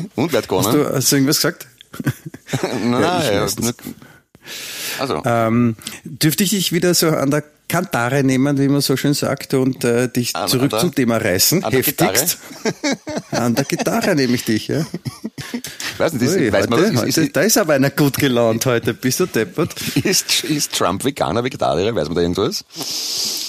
Und 0.16 0.32
wer 0.32 0.38
hat 0.38 0.44
Hast 0.44 0.48
gewonnen? 0.48 0.72
du, 0.72 0.94
hast 0.94 1.10
du 1.12 1.16
irgendwas 1.16 1.36
gesagt? 1.36 1.66
Nein, 2.84 3.02
Ja, 3.02 3.32
ja, 3.32 3.46
also, 4.98 5.22
Ähm, 5.24 5.76
dürfte 6.04 6.42
ich 6.44 6.50
dich 6.50 6.72
wieder 6.72 6.94
so 6.94 7.08
an 7.10 7.30
der 7.30 7.44
Kantare 7.68 8.22
nehmen, 8.24 8.58
wie 8.58 8.68
man 8.68 8.80
so 8.80 8.96
schön 8.96 9.14
sagt, 9.14 9.54
und 9.54 9.84
äh, 9.84 10.08
dich 10.08 10.34
An- 10.36 10.48
zurück 10.48 10.64
an 10.64 10.68
der- 10.70 10.78
zum 10.80 10.94
Thema 10.94 11.16
reißen? 11.18 11.64
an 11.64 11.70
der 11.70 11.78
Heftigst. 11.82 12.38
an 13.30 13.54
der 13.54 13.64
Gitarre 13.64 14.14
nehme 14.16 14.34
ich 14.34 14.44
dich, 14.44 14.68
ja. 14.68 14.84
ich 15.52 15.98
weiß 15.98 16.12
nicht, 16.14 16.22
ist, 16.22 16.36
Ui, 16.36 16.52
weiß 16.52 16.68
man 16.68 16.80
heute, 16.80 16.92
das? 16.92 17.02
Ist, 17.04 17.16
heute, 17.18 17.30
da 17.30 17.40
ist 17.42 17.56
aber 17.56 17.74
einer 17.74 17.90
gut 17.90 18.18
gelaunt 18.18 18.66
heute. 18.66 18.92
Bist 18.94 19.20
du 19.20 19.26
deppert? 19.26 19.74
ist, 20.04 20.44
ist 20.44 20.72
Trump 20.76 21.04
Veganer, 21.04 21.44
Vegetarier? 21.44 21.94
Weiß 21.94 22.08
man 22.08 22.16
da 22.16 22.20
irgendwas? 22.22 22.64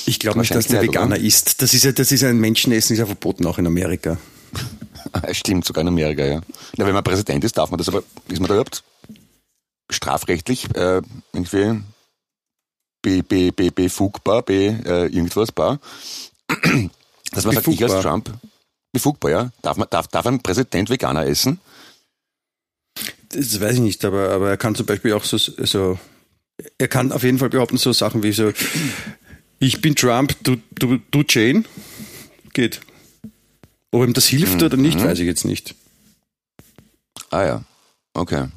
Ich 0.06 0.20
glaube 0.20 0.40
nicht, 0.40 0.54
dass 0.54 0.68
der 0.68 0.82
Veganer 0.84 1.16
oder? 1.16 1.24
ist. 1.26 1.62
Das 1.62 1.74
ist 1.74 1.84
ja, 1.84 1.92
das 1.92 2.12
ist 2.12 2.24
ein 2.24 2.38
Menschenessen, 2.40 2.94
ist 2.94 3.00
ja 3.00 3.06
verboten 3.06 3.46
auch 3.46 3.58
in 3.58 3.68
Amerika. 3.68 4.18
Stimmt, 5.32 5.66
sogar 5.66 5.82
in 5.82 5.88
Amerika, 5.88 6.26
ja. 6.26 6.42
Na, 6.78 6.86
wenn 6.86 6.94
man 6.94 7.04
Präsident 7.04 7.44
ist, 7.44 7.58
darf 7.58 7.70
man 7.72 7.78
das 7.78 7.88
aber, 7.88 8.04
ist 8.28 8.40
man 8.40 8.48
da 8.48 8.56
überhaupt 8.56 8.84
strafrechtlich 9.90 10.74
äh, 10.76 11.02
irgendwie 11.34 11.82
be, 13.02 13.24
be, 13.24 13.52
be, 13.52 13.72
befugbar, 13.72 14.42
be, 14.42 14.80
äh, 14.86 15.06
irgendwas 15.08 15.52
bar? 15.52 15.80
Dass 17.32 17.46
man 17.46 17.56
sagt, 17.56 17.68
ich 17.68 17.84
als 17.84 17.94
Befugbar. 17.94 18.02
Trump, 18.02 18.34
befugbar, 18.92 19.32
ja? 19.32 19.52
Darf, 19.62 19.78
man, 19.78 19.88
darf, 19.90 20.08
darf 20.08 20.26
ein 20.26 20.42
Präsident 20.42 20.90
Veganer 20.90 21.26
essen? 21.26 21.60
Das 23.30 23.60
weiß 23.60 23.76
ich 23.76 23.82
nicht, 23.82 24.06
aber, 24.06 24.30
aber 24.30 24.50
er 24.50 24.58
kann 24.58 24.76
zum 24.76 24.86
Beispiel 24.86 25.14
auch 25.14 25.24
so, 25.24 25.38
so, 25.38 26.00
er 26.78 26.88
kann 26.88 27.12
auf 27.12 27.24
jeden 27.24 27.40
Fall 27.40 27.50
behaupten, 27.50 27.78
so 27.78 27.92
Sachen 27.92 28.22
wie 28.22 28.32
so, 28.32 28.54
ich 29.60 29.82
bin 29.82 29.96
Trump, 29.96 30.36
du, 30.44 30.58
du, 30.72 31.00
du 31.10 31.24
Jane. 31.28 31.64
Geht. 32.54 32.82
Ob 33.94 34.04
ihm 34.04 34.14
das 34.14 34.26
hilft 34.26 34.64
oder 34.64 34.76
nicht, 34.76 35.02
weiß 35.02 35.20
ich 35.20 35.28
jetzt 35.28 35.46
nicht. 35.46 35.76
Ah 37.30 37.46
ja, 37.46 37.64
okay. 38.16 38.48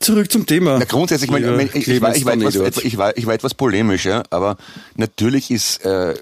Zurück 0.00 0.30
zum 0.30 0.44
Thema. 0.44 0.78
Na, 0.78 0.84
grundsätzlich, 0.84 1.30
ich, 1.30 1.32
meine, 1.32 1.62
ich, 1.62 1.88
ich, 1.88 2.00
war, 2.02 2.14
ich, 2.14 2.26
war 2.26 2.34
etwas, 2.34 2.84
ich, 2.84 2.98
war, 2.98 3.16
ich 3.16 3.26
war 3.26 3.32
etwas 3.32 3.54
polemisch, 3.54 4.04
ja, 4.04 4.22
aber 4.28 4.58
natürlich 4.96 5.50
ist 5.50 5.82
äh, 5.86 6.14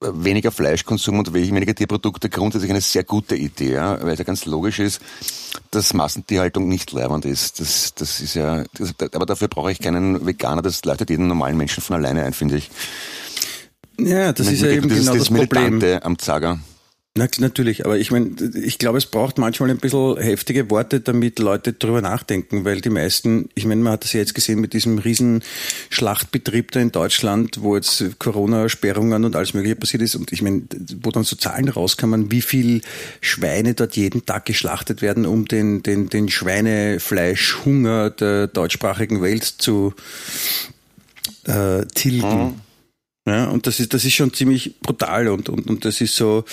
weniger 0.00 0.52
Fleischkonsum 0.52 1.18
und 1.18 1.34
weniger 1.34 1.74
Tierprodukte 1.74 2.28
grundsätzlich 2.28 2.70
eine 2.70 2.80
sehr 2.80 3.02
gute 3.02 3.34
Idee, 3.34 3.72
ja, 3.72 4.00
weil 4.00 4.12
es 4.12 4.20
ja 4.20 4.24
ganz 4.24 4.46
logisch 4.46 4.78
ist, 4.78 5.00
dass 5.72 5.92
Massentierhaltung 5.92 6.68
nicht 6.68 6.92
leibend 6.92 7.24
ist. 7.24 7.58
Das, 7.58 7.94
das 7.96 8.20
ist 8.20 8.34
ja, 8.34 8.62
das, 8.74 8.94
aber 9.12 9.26
dafür 9.26 9.48
brauche 9.48 9.72
ich 9.72 9.80
keinen 9.80 10.24
Veganer, 10.24 10.62
das 10.62 10.84
leitet 10.84 11.10
jeden 11.10 11.26
normalen 11.26 11.56
Menschen 11.56 11.82
von 11.82 11.96
alleine 11.96 12.22
ein, 12.22 12.32
finde 12.32 12.58
ich. 12.58 12.70
Ja, 14.06 14.32
das 14.32 14.50
ist 14.50 14.62
ja 14.62 14.68
eben 14.68 14.88
das 14.88 14.98
genau 14.98 15.12
ist 15.14 15.30
das, 15.30 15.38
das 15.38 15.48
Problem. 15.48 15.82
am 16.02 16.18
Zager. 16.18 16.58
Na, 17.16 17.26
natürlich, 17.38 17.84
aber 17.84 17.98
ich 17.98 18.12
meine, 18.12 18.30
ich 18.62 18.78
glaube, 18.78 18.98
es 18.98 19.06
braucht 19.06 19.36
manchmal 19.36 19.68
ein 19.70 19.78
bisschen 19.78 20.16
heftige 20.18 20.70
Worte, 20.70 21.00
damit 21.00 21.40
Leute 21.40 21.72
drüber 21.72 22.00
nachdenken, 22.00 22.64
weil 22.64 22.80
die 22.80 22.88
meisten, 22.88 23.48
ich 23.56 23.66
meine, 23.66 23.82
man 23.82 23.94
hat 23.94 24.04
das 24.04 24.12
ja 24.12 24.20
jetzt 24.20 24.32
gesehen 24.32 24.60
mit 24.60 24.74
diesem 24.74 24.98
riesen 24.98 25.42
Schlachtbetrieb 25.88 26.70
da 26.70 26.78
in 26.78 26.92
Deutschland, 26.92 27.62
wo 27.62 27.74
jetzt 27.74 28.20
Corona-Sperrungen 28.20 29.24
und 29.24 29.34
alles 29.34 29.54
mögliche 29.54 29.74
passiert 29.74 30.04
ist 30.04 30.14
und 30.14 30.32
ich 30.32 30.40
meine, 30.40 30.62
wo 31.02 31.10
dann 31.10 31.24
so 31.24 31.34
Zahlen 31.34 31.68
rauskamen, 31.68 32.30
wie 32.30 32.42
viel 32.42 32.80
Schweine 33.20 33.74
dort 33.74 33.96
jeden 33.96 34.24
Tag 34.24 34.46
geschlachtet 34.46 35.02
werden, 35.02 35.26
um 35.26 35.46
den, 35.46 35.82
den, 35.82 36.10
den 36.10 36.28
Schweinefleischhunger 36.28 38.10
der 38.10 38.46
deutschsprachigen 38.46 39.20
Welt 39.20 39.42
zu 39.42 39.94
äh, 41.44 41.84
tilgen. 41.86 42.44
Mhm. 42.44 42.69
Ja, 43.26 43.48
und 43.48 43.66
das 43.66 43.80
ist, 43.80 43.92
das 43.92 44.04
ist 44.04 44.14
schon 44.14 44.32
ziemlich 44.32 44.80
brutal 44.80 45.28
und, 45.28 45.48
und, 45.48 45.68
und 45.68 45.84
das 45.84 46.00
ist 46.00 46.16
so, 46.16 46.44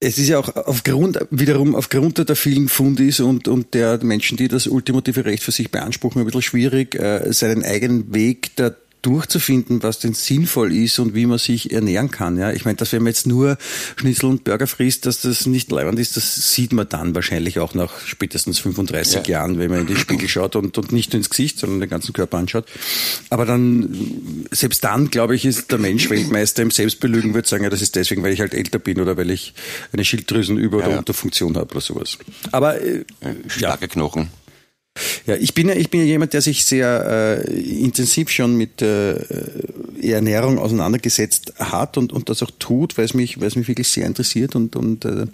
es 0.00 0.18
ist 0.18 0.28
ja 0.28 0.38
auch 0.38 0.54
aufgrund, 0.54 1.18
wiederum 1.30 1.74
aufgrund 1.74 2.28
der 2.28 2.36
vielen 2.36 2.68
Fundis 2.68 3.20
und, 3.20 3.48
und 3.48 3.72
der 3.74 4.02
Menschen, 4.04 4.36
die 4.36 4.48
das 4.48 4.66
ultimative 4.66 5.24
Recht 5.24 5.42
für 5.42 5.52
sich 5.52 5.70
beanspruchen, 5.70 6.20
ein 6.20 6.26
bisschen 6.26 6.42
schwierig, 6.42 6.94
äh, 6.96 7.32
seinen 7.32 7.64
eigenen 7.64 8.12
Weg 8.12 8.56
der 8.56 8.76
durchzufinden, 9.02 9.82
was 9.82 9.98
denn 10.00 10.14
sinnvoll 10.14 10.72
ist 10.72 10.98
und 10.98 11.14
wie 11.14 11.26
man 11.26 11.38
sich 11.38 11.72
ernähren 11.72 12.10
kann. 12.10 12.36
Ja, 12.38 12.52
ich 12.52 12.64
meine, 12.64 12.76
dass 12.76 12.92
wenn 12.92 13.02
man 13.02 13.12
jetzt 13.12 13.26
nur 13.26 13.56
Schnitzel 13.96 14.26
und 14.26 14.44
Burger 14.44 14.66
frisst, 14.66 15.06
dass 15.06 15.20
das 15.20 15.46
nicht 15.46 15.70
leibend 15.70 15.98
ist, 15.98 16.16
das 16.16 16.52
sieht 16.52 16.72
man 16.72 16.88
dann 16.88 17.14
wahrscheinlich 17.14 17.58
auch 17.60 17.74
nach 17.74 18.00
spätestens 18.00 18.58
35 18.58 19.26
ja. 19.26 19.38
Jahren, 19.38 19.58
wenn 19.58 19.70
man 19.70 19.80
in 19.82 19.86
den 19.86 19.96
Spiegel 19.96 20.28
schaut 20.28 20.56
und, 20.56 20.76
und 20.76 20.92
nicht 20.92 21.12
nur 21.12 21.18
ins 21.18 21.30
Gesicht, 21.30 21.58
sondern 21.58 21.80
den 21.80 21.90
ganzen 21.90 22.12
Körper 22.12 22.38
anschaut. 22.38 22.66
Aber 23.30 23.46
dann, 23.46 24.46
selbst 24.50 24.82
dann, 24.82 25.10
glaube 25.10 25.36
ich, 25.36 25.44
ist 25.44 25.70
der 25.70 25.78
Mensch 25.78 26.10
Weltmeister 26.10 26.62
im 26.62 26.70
Selbstbelügen, 26.70 27.34
würde 27.34 27.48
sagen, 27.48 27.64
ja, 27.64 27.70
das 27.70 27.82
ist 27.82 27.94
deswegen, 27.96 28.22
weil 28.22 28.32
ich 28.32 28.40
halt 28.40 28.54
älter 28.54 28.78
bin 28.78 29.00
oder 29.00 29.16
weil 29.16 29.30
ich 29.30 29.54
eine 29.92 30.04
Schilddrüsenüber- 30.04 30.78
oder 30.78 30.90
ja. 30.90 30.98
Unterfunktion 30.98 31.56
habe 31.56 31.70
oder 31.70 31.80
sowas. 31.80 32.18
Aber 32.50 32.80
äh, 32.80 33.04
starke 33.48 33.84
ja. 33.84 33.88
Knochen. 33.88 34.30
Ja, 35.26 35.36
ich 35.36 35.54
bin 35.54 35.68
ja, 35.68 35.74
ich 35.74 35.90
bin 35.90 36.00
ja 36.00 36.06
jemand, 36.06 36.32
der 36.32 36.40
sich 36.40 36.64
sehr 36.64 37.44
äh, 37.46 37.60
intensiv 37.60 38.30
schon 38.30 38.56
mit 38.56 38.82
äh, 38.82 39.16
Ernährung 40.02 40.58
auseinandergesetzt 40.58 41.54
hat 41.58 41.98
und, 41.98 42.12
und 42.12 42.28
das 42.28 42.42
auch 42.42 42.50
tut, 42.58 42.96
weil 42.98 43.04
es 43.04 43.14
mich, 43.14 43.40
weil 43.40 43.48
es 43.48 43.56
mich 43.56 43.68
wirklich 43.68 43.88
sehr 43.88 44.06
interessiert 44.06 44.54
und, 44.54 44.76
und 44.76 45.04
äh, 45.04 45.26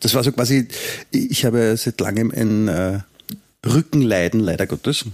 das 0.00 0.14
war 0.14 0.24
so 0.24 0.32
quasi, 0.32 0.66
ich 1.10 1.44
habe 1.44 1.76
seit 1.76 2.00
langem 2.00 2.30
ein 2.30 2.68
äh, 2.68 3.00
Rückenleiden, 3.66 4.40
leider 4.40 4.66
Gottes. 4.66 5.04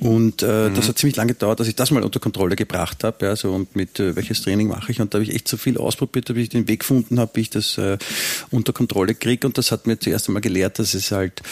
Und 0.00 0.42
äh, 0.42 0.70
mhm. 0.70 0.74
das 0.74 0.88
hat 0.88 0.98
ziemlich 0.98 1.16
lange 1.16 1.34
gedauert, 1.34 1.60
dass 1.60 1.68
ich 1.68 1.76
das 1.76 1.90
mal 1.90 2.02
unter 2.02 2.20
Kontrolle 2.20 2.56
gebracht 2.56 3.04
habe. 3.04 3.26
Ja, 3.26 3.36
so 3.36 3.52
und 3.52 3.76
mit 3.76 4.00
äh, 4.00 4.16
welches 4.16 4.40
Training 4.40 4.68
mache 4.68 4.90
ich. 4.90 5.00
Und 5.00 5.12
da 5.12 5.18
habe 5.18 5.24
ich 5.24 5.34
echt 5.34 5.46
so 5.46 5.58
viel 5.58 5.76
ausprobiert, 5.76 6.26
bis 6.26 6.44
ich 6.44 6.48
den 6.48 6.68
Weg 6.68 6.80
gefunden 6.80 7.20
habe, 7.20 7.32
wie 7.34 7.42
ich 7.42 7.50
das 7.50 7.76
äh, 7.76 7.98
unter 8.50 8.72
Kontrolle 8.72 9.14
kriege. 9.14 9.46
Und 9.46 9.58
das 9.58 9.70
hat 9.72 9.86
mir 9.86 9.98
zuerst 9.98 10.28
einmal 10.28 10.40
gelehrt, 10.40 10.78
dass 10.78 10.94
es 10.94 11.12
halt 11.12 11.42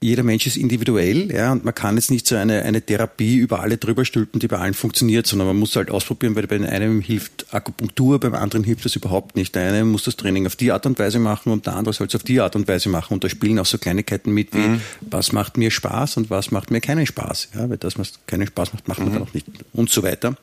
jeder 0.00 0.22
Mensch 0.22 0.46
ist 0.46 0.56
individuell, 0.56 1.32
ja, 1.32 1.52
und 1.52 1.64
man 1.64 1.74
kann 1.74 1.96
jetzt 1.96 2.10
nicht 2.10 2.26
so 2.26 2.36
eine, 2.36 2.62
eine 2.62 2.82
Therapie 2.82 3.36
über 3.36 3.60
alle 3.60 3.78
drüber 3.78 4.04
stülpen, 4.04 4.40
die 4.40 4.46
bei 4.46 4.58
allen 4.58 4.74
funktioniert, 4.74 5.26
sondern 5.26 5.48
man 5.48 5.56
muss 5.56 5.74
halt 5.74 5.90
ausprobieren, 5.90 6.36
weil 6.36 6.46
bei 6.46 6.56
einem 6.56 7.00
hilft 7.00 7.46
Akupunktur, 7.50 8.20
beim 8.20 8.34
anderen 8.34 8.62
hilft 8.62 8.84
das 8.84 8.94
überhaupt 8.94 9.36
nicht. 9.36 9.54
Der 9.54 9.68
eine 9.68 9.84
muss 9.84 10.04
das 10.04 10.16
Training 10.16 10.46
auf 10.46 10.54
die 10.54 10.70
Art 10.70 10.84
und 10.84 10.98
Weise 10.98 11.18
machen 11.18 11.50
und 11.50 11.66
der 11.66 11.76
andere 11.76 11.94
soll 11.94 12.08
es 12.08 12.14
auf 12.14 12.22
die 12.22 12.40
Art 12.40 12.56
und 12.56 12.68
Weise 12.68 12.90
machen. 12.90 13.14
Und 13.14 13.24
da 13.24 13.28
spielen 13.30 13.58
auch 13.58 13.66
so 13.66 13.78
Kleinigkeiten 13.78 14.32
mit 14.32 14.54
wie, 14.54 14.58
mhm. 14.58 14.80
was 15.00 15.32
macht 15.32 15.56
mir 15.56 15.70
Spaß 15.70 16.18
und 16.18 16.28
was 16.28 16.50
macht 16.50 16.70
mir 16.70 16.80
keinen 16.80 17.06
Spaß. 17.06 17.48
Ja, 17.54 17.70
weil 17.70 17.78
das, 17.78 17.98
was 17.98 18.12
keinen 18.26 18.46
Spaß 18.46 18.74
macht, 18.74 18.88
macht 18.88 18.98
man 18.98 19.08
mhm. 19.08 19.14
dann 19.14 19.22
auch 19.22 19.34
nicht 19.34 19.46
und 19.72 19.88
so 19.88 20.02
weiter. 20.02 20.36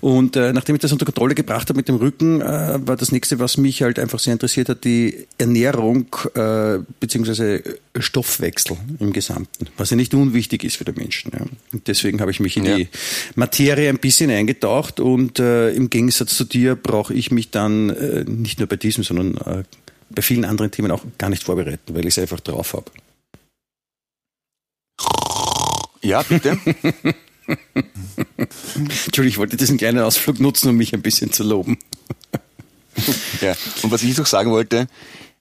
Und 0.00 0.36
äh, 0.36 0.52
nachdem 0.52 0.74
ich 0.74 0.82
das 0.82 0.92
unter 0.92 1.06
Kontrolle 1.06 1.34
gebracht 1.34 1.70
habe 1.70 1.78
mit 1.78 1.88
dem 1.88 1.96
Rücken, 1.96 2.42
äh, 2.42 2.78
war 2.86 2.96
das 2.96 3.12
nächste, 3.12 3.38
was 3.38 3.56
mich 3.56 3.82
halt 3.82 3.98
einfach 3.98 4.18
sehr 4.18 4.34
interessiert 4.34 4.68
hat, 4.68 4.84
die 4.84 5.26
Ernährung 5.38 6.06
äh, 6.34 6.78
beziehungsweise 7.00 7.62
Stoffwechsel 7.98 8.76
im 8.98 9.12
Gesamten, 9.12 9.68
was 9.76 9.90
ja 9.90 9.96
nicht 9.96 10.14
unwichtig 10.14 10.64
ist 10.64 10.76
für 10.76 10.84
den 10.84 10.96
Menschen. 10.96 11.30
Ja. 11.32 11.46
Und 11.72 11.86
deswegen 11.86 12.20
habe 12.20 12.30
ich 12.30 12.40
mich 12.40 12.56
in 12.56 12.64
ja. 12.64 12.76
die 12.76 12.88
Materie 13.36 13.88
ein 13.88 13.98
bisschen 13.98 14.30
eingetaucht 14.30 14.98
und 14.98 15.38
äh, 15.38 15.70
im 15.70 15.90
Gegensatz 15.90 16.36
zu 16.36 16.44
dir 16.44 16.74
brauche 16.74 17.14
ich 17.14 17.30
mich 17.30 17.50
dann 17.50 17.90
äh, 17.90 18.24
nicht 18.24 18.58
nur 18.58 18.68
bei 18.68 18.76
diesem, 18.76 19.04
sondern 19.04 19.36
äh, 19.36 19.62
bei 20.10 20.22
vielen 20.22 20.44
anderen 20.44 20.70
Themen 20.70 20.90
auch 20.90 21.04
gar 21.18 21.30
nicht 21.30 21.44
vorbereiten, 21.44 21.94
weil 21.94 22.02
ich 22.02 22.16
es 22.16 22.18
einfach 22.18 22.40
drauf 22.40 22.74
habe. 22.74 22.90
Ja, 26.02 26.22
bitte. 26.22 26.58
Entschuldigung, 28.76 29.26
ich 29.26 29.38
wollte 29.38 29.56
diesen 29.56 29.78
kleinen 29.78 30.00
Ausflug 30.00 30.40
nutzen, 30.40 30.68
um 30.68 30.76
mich 30.76 30.92
ein 30.94 31.02
bisschen 31.02 31.32
zu 31.32 31.44
loben. 31.44 31.78
ja, 33.40 33.54
und 33.82 33.90
was 33.90 34.02
ich 34.02 34.16
noch 34.16 34.26
sagen 34.26 34.50
wollte, 34.50 34.86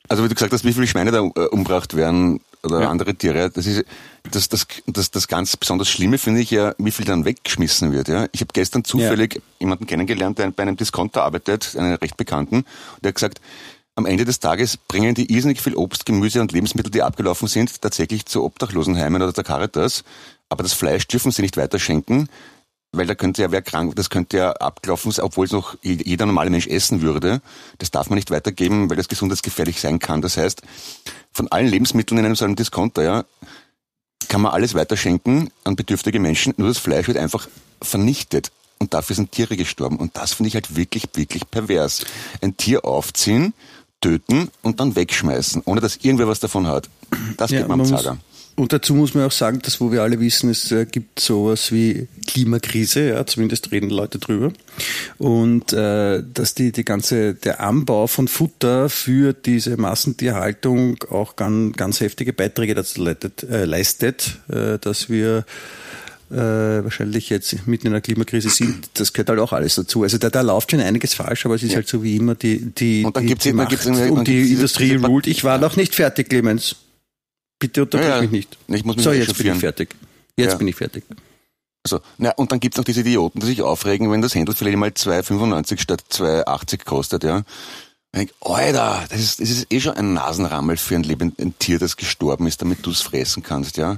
also 0.10 0.24
wie 0.24 0.30
du 0.30 0.36
gesagt 0.36 0.54
hast, 0.54 0.66
wie 0.66 0.74
viele 0.74 0.88
Schweine 0.88 1.12
da 1.12 1.20
äh, 1.20 1.48
umgebracht 1.48 1.96
werden 1.96 2.42
oder 2.64 2.82
ja. 2.82 2.90
andere 2.90 3.16
Tiere, 3.16 3.50
das 3.50 3.66
ist 3.66 3.86
das, 4.32 4.48
das, 4.50 4.68
das, 4.88 5.12
das 5.12 5.28
ganz 5.28 5.58
besonders 5.58 5.90
Schlimme 5.90 6.18
finde 6.18 6.42
ich 6.42 6.52
ja, 6.52 6.74
wie 6.78 6.92
viel 6.92 7.06
dann 7.06 7.26
weggeschmissen 7.26 7.92
wird. 7.92 8.08
Ja? 8.08 8.28
Ich 8.32 8.42
habe 8.42 8.52
gestern 8.54 8.84
zufällig 8.84 9.36
ja. 9.36 9.42
jemanden 9.60 9.86
kennengelernt, 9.86 10.40
der 10.40 10.52
bei 10.52 10.64
einem 10.64 10.78
Discounter 10.78 11.24
arbeitet, 11.24 11.76
einen 11.78 11.96
recht 11.96 12.18
bekannten, 12.18 12.66
der 13.02 13.10
hat 13.10 13.16
gesagt, 13.16 13.42
am 13.96 14.06
Ende 14.06 14.26
des 14.26 14.40
Tages 14.40 14.78
bringen 14.78 15.14
die 15.14 15.32
irrsinnig 15.32 15.62
viel 15.62 15.76
Obst, 15.76 16.06
Gemüse 16.06 16.42
und 16.42 16.52
Lebensmittel, 16.52 16.90
die 16.90 17.04
abgelaufen 17.04 17.48
sind, 17.48 17.82
tatsächlich 17.82 18.26
zu 18.26 18.44
Obdachlosenheimen 18.44 19.22
oder 19.22 19.34
der 19.34 19.44
Caritas. 19.44 20.04
Aber 20.50 20.64
das 20.64 20.74
Fleisch 20.74 21.08
dürfen 21.08 21.32
sie 21.32 21.44
nicht 21.44 21.58
weiterschenken, 21.58 22.28
weil 22.94 23.08
da 23.08 23.16
könnte 23.16 23.42
ja 23.42 23.52
wer 23.52 23.62
krank, 23.62 23.96
das 23.96 24.10
könnte 24.10 24.38
ja 24.38 24.52
abgelaufen 24.52 25.12
sein, 25.12 25.26
obwohl 25.26 25.46
es 25.46 25.52
noch 25.52 25.76
jeder 25.82 26.26
normale 26.26 26.50
Mensch 26.50 26.68
essen 26.68 27.02
würde. 27.02 27.42
Das 27.80 27.92
darf 27.92 28.10
man 28.10 28.16
nicht 28.16 28.32
weitergeben, 28.32 28.90
weil 28.90 28.98
das 28.98 29.08
gesundheitsgefährlich 29.08 29.82
sein 29.82 30.00
kann. 30.00 30.22
Das 30.22 30.38
heißt, 30.38 30.62
von 31.32 31.52
allen 31.52 31.68
Lebensmitteln 31.68 32.20
in 32.20 32.26
einem 32.26 32.36
so 32.36 32.46
einem 32.46 32.56
Discounter, 32.56 33.04
ja, 33.04 33.26
kann 34.30 34.42
man 34.42 34.54
alles 34.54 34.74
weiterschenken 34.74 35.50
an 35.64 35.76
bedürftige 35.76 36.20
Menschen, 36.20 36.54
nur 36.58 36.68
das 36.68 36.78
Fleisch 36.78 37.08
wird 37.08 37.18
einfach 37.18 37.48
vernichtet. 37.82 38.52
Und 38.80 38.94
dafür 38.94 39.16
sind 39.16 39.32
Tiere 39.32 39.56
gestorben. 39.58 39.98
Und 39.98 40.18
das 40.18 40.34
finde 40.34 40.50
ich 40.50 40.56
halt 40.56 40.76
wirklich, 40.76 41.08
wirklich 41.14 41.50
pervers. 41.50 42.06
Ein 42.42 42.58
Tier 42.58 42.86
aufziehen, 42.86 43.54
töten 44.02 44.50
und 44.62 44.80
dann 44.80 44.96
wegschmeißen, 44.96 45.64
ohne 45.66 45.82
dass 45.82 45.98
irgendwer 45.98 46.28
was 46.28 46.40
davon 46.40 46.68
hat. 46.68 46.90
Das 47.38 47.52
ja, 47.52 47.60
geht 47.60 47.70
man 47.70 47.80
am 47.80 47.86
Zager. 47.86 48.18
Und 48.56 48.72
dazu 48.72 48.94
muss 48.94 49.16
man 49.16 49.26
auch 49.26 49.32
sagen, 49.32 49.60
dass 49.64 49.82
wo 49.82 49.92
wir 49.92 50.04
alle 50.04 50.20
wissen, 50.20 50.50
es 50.52 50.72
äh, 50.72 50.86
gibt 50.86 51.20
sowas 51.20 51.72
wie 51.72 52.08
Klimakrise, 52.28 53.10
ja, 53.10 53.26
zumindest 53.26 53.72
reden 53.72 53.90
Leute 53.90 54.20
drüber. 54.20 54.52
Und 55.18 55.74
äh, 55.74 56.22
dass 56.34 56.54
die, 56.54 56.72
die 56.72 56.86
ganze, 56.86 57.34
der 57.34 57.62
Anbau 57.62 58.06
von 58.06 58.28
Futter 58.28 58.90
für 58.90 59.34
diese 59.34 59.78
Massentierhaltung 59.78 61.04
auch 61.10 61.36
ganz, 61.36 61.76
ganz 61.76 62.00
heftige 62.00 62.32
Beiträge 62.32 62.76
dazu 62.76 63.02
leitet, 63.02 63.42
äh, 63.44 63.66
leistet, 63.66 64.40
äh, 64.50 64.78
dass 64.78 65.10
wir 65.10 65.46
äh, 66.34 66.36
wahrscheinlich 66.36 67.30
jetzt 67.30 67.68
mitten 67.68 67.88
in 67.88 67.94
einer 67.94 68.02
Klimakrise 68.02 68.50
sind, 68.50 68.90
das 68.96 69.14
gehört 69.14 69.30
halt 69.30 69.40
auch 69.40 69.54
alles 69.54 69.76
dazu. 69.76 70.04
Also 70.04 70.18
da, 70.18 70.30
da 70.30 70.42
läuft 70.42 70.72
schon 70.72 70.80
einiges 70.80 71.14
falsch, 71.14 71.46
aber 71.46 71.56
es 71.56 71.64
ist 71.64 71.72
ja. 71.72 71.78
halt 71.78 71.88
so 71.88 72.04
wie 72.04 72.18
immer 72.18 72.36
die, 72.36 72.60
die, 72.60 73.04
und 73.04 73.16
dann 73.16 73.24
die, 73.24 73.30
gibt's, 73.30 73.44
die 73.44 73.54
Macht 73.54 73.86
und 73.86 74.28
die 74.28 74.54
Industrie 74.54 74.96
ruled. 74.96 75.28
Ich 75.28 75.44
war 75.44 75.58
noch 75.58 75.76
nicht 75.76 75.96
fertig, 75.96 76.30
Clemens. 76.30 76.76
Bitte 77.64 77.84
unterbrich 77.84 78.10
ja, 78.10 78.16
ja. 78.18 78.22
mich 78.22 78.32
nicht. 78.32 78.58
Ich 78.68 78.84
muss 78.84 78.98
mich 78.98 79.06
so, 79.06 79.14
jetzt 79.14 79.38
bin 79.38 79.54
ich 79.54 79.60
fertig. 79.60 79.96
Jetzt 80.36 80.52
ja. 80.52 80.58
bin 80.58 80.68
ich 80.68 80.76
fertig. 80.76 81.06
Also, 81.86 82.02
na, 82.18 82.32
und 82.32 82.52
dann 82.52 82.60
gibt's 82.60 82.78
noch 82.78 82.84
diese 82.84 83.00
Idioten, 83.00 83.40
die 83.40 83.46
sich 83.46 83.62
aufregen, 83.62 84.12
wenn 84.12 84.22
das 84.22 84.36
Händel 84.36 84.54
vielleicht 84.54 84.78
mal 84.78 84.90
2,95 84.90 85.80
statt 85.80 86.04
2,80 86.12 86.84
kostet, 86.84 87.24
ja. 87.24 87.44
Ich 88.12 88.20
denk, 88.20 88.34
Alter, 88.42 89.06
das 89.10 89.20
ist, 89.22 89.40
das 89.40 89.50
ist 89.50 89.72
eh 89.72 89.80
schon 89.80 89.94
ein 89.94 90.14
Nasenrammel 90.14 90.76
für 90.76 90.96
ein, 90.96 91.04
Leben, 91.04 91.34
ein 91.40 91.58
Tier, 91.58 91.80
das 91.80 91.96
gestorben 91.96 92.48
ist, 92.48 92.62
damit 92.62 92.86
du 92.86 92.92
es 92.92 93.02
fressen 93.02 93.44
kannst, 93.44 93.78
ja. 93.78 93.98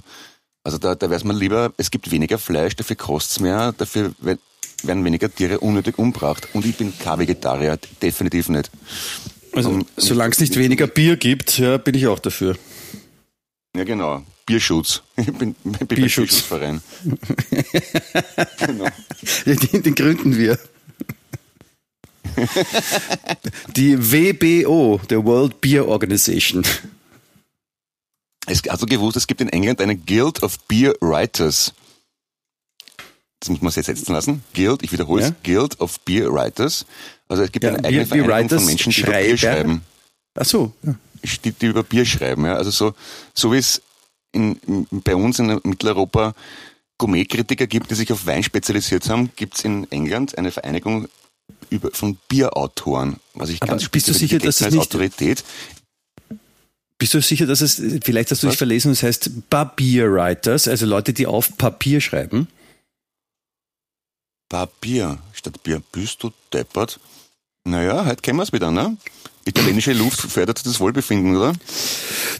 Also 0.63 0.77
da, 0.77 0.93
da 0.93 1.09
weiß 1.09 1.23
man 1.23 1.35
lieber, 1.35 1.73
es 1.77 1.89
gibt 1.89 2.11
weniger 2.11 2.37
Fleisch, 2.37 2.75
dafür 2.75 2.97
kostet's 2.97 3.39
mehr, 3.39 3.71
dafür 3.71 4.13
werden 4.19 5.05
weniger 5.05 5.33
Tiere 5.33 5.59
unnötig 5.59 5.97
umbracht. 5.97 6.49
Und 6.53 6.67
ich 6.67 6.77
bin 6.77 6.93
kein 6.99 7.17
Vegetarier, 7.17 7.79
definitiv 8.01 8.49
nicht. 8.49 8.69
Also, 9.53 9.79
solange 9.97 10.33
es 10.33 10.39
nicht 10.39 10.55
weniger 10.57 10.85
Bier 10.85 11.15
gibt, 11.15 11.57
ja, 11.57 11.77
bin 11.77 11.95
ich 11.95 12.07
auch 12.07 12.19
dafür. 12.19 12.55
Ja, 13.75 13.83
genau. 13.83 14.23
Bierschutz. 14.45 15.01
Ich 15.17 15.25
bin, 15.25 15.53
bin 15.53 15.87
Bierschutz. 15.87 16.43
Bierschutzverein. 16.43 16.81
genau. 18.57 18.87
Den, 19.45 19.83
den 19.83 19.95
gründen 19.95 20.37
wir. 20.37 20.57
Die 23.75 23.97
WBO, 23.97 24.99
der 25.09 25.23
World 25.25 25.61
Beer 25.61 25.87
Organization. 25.87 26.63
Es, 28.47 28.61
hast 28.69 28.81
du 28.81 28.85
gewusst, 28.85 29.17
es 29.17 29.25
gibt 29.27 29.41
in 29.41 29.49
England 29.49 29.81
eine 29.81 29.95
Guild 29.95 30.43
of 30.43 30.59
Beer 30.67 30.93
Writers. 31.01 31.73
Das 33.39 33.49
muss 33.49 33.61
man 33.61 33.71
sich 33.71 33.85
jetzt 33.87 33.97
setzen 33.99 34.13
lassen. 34.13 34.43
Guild, 34.53 34.83
ich 34.83 34.91
wiederhole 34.91 35.23
es, 35.23 35.29
Ja. 35.29 35.35
Guild 35.43 35.79
of 35.79 35.99
Beer 36.01 36.31
Writers. 36.31 36.85
Also 37.27 37.43
es 37.43 37.51
gibt 37.51 37.63
Ja, 37.63 37.71
eine 37.71 37.79
Beer- 37.81 37.87
eigene 37.89 38.05
Beer 38.05 38.25
Vereinigung 38.25 38.37
Writers 38.49 38.61
von 38.61 38.65
Menschen, 38.67 38.91
die 38.91 39.01
Bier 39.01 39.37
schreiben. 39.37 39.81
Ach 40.35 40.45
so, 40.45 40.73
ja. 40.83 40.95
Die, 41.43 41.51
die 41.51 41.65
über 41.67 41.83
Bier 41.83 42.05
schreiben. 42.05 42.45
Ja. 42.45 42.55
Also 42.55 42.71
so, 42.71 42.93
so 43.33 43.51
wie 43.51 43.57
es 43.57 43.81
in, 44.31 44.55
in, 44.67 44.87
bei 45.01 45.15
uns 45.15 45.39
in 45.39 45.47
Mitteleuropa 45.63 46.33
Gourmetkritiker 46.97 47.67
gibt, 47.67 47.91
die 47.91 47.95
sich 47.95 48.11
auf 48.11 48.25
Wein 48.25 48.43
spezialisiert 48.43 49.09
haben, 49.09 49.31
gibt 49.35 49.57
es 49.57 49.65
in 49.65 49.89
England 49.91 50.37
eine 50.37 50.51
Vereinigung 50.51 51.07
über, 51.69 51.91
von 51.91 52.17
Bierautoren. 52.29 53.17
Was 53.33 53.49
ich 53.49 53.61
Aber 53.61 53.71
ganz 53.71 53.89
bist 53.89 54.07
du 54.07 54.13
sicher, 54.13 54.39
dass 54.39 54.61
es 54.61 54.71
nicht- 54.71 54.81
Autorität. 54.81 55.43
Bist 56.97 57.13
du 57.13 57.21
sicher, 57.21 57.45
dass 57.45 57.59
es, 57.59 57.75
vielleicht 58.03 58.31
hast 58.31 58.41
du 58.43 58.47
dich 58.47 58.53
Was? 58.53 58.57
verlesen, 58.57 58.93
es 58.93 59.03
heißt 59.03 59.49
Papier 59.49 60.09
Writers, 60.13 60.69
also 60.69 60.85
Leute, 60.85 61.11
die 61.11 61.27
auf 61.27 61.57
Papier 61.57 61.99
schreiben? 61.99 62.47
Papier 64.47 65.17
statt 65.33 65.61
Bier. 65.63 65.81
Bist 65.91 66.23
du 66.23 66.31
deppert? 66.53 66.99
Naja, 67.65 68.05
heute 68.05 68.21
kennen 68.21 68.37
wir 68.37 68.43
es 68.43 68.53
wieder, 68.53 68.71
ne? 68.71 68.95
Italienische 69.45 69.93
Luft 69.93 70.19
fördert 70.19 70.65
das 70.65 70.79
Wohlbefinden, 70.79 71.35
oder? 71.35 71.53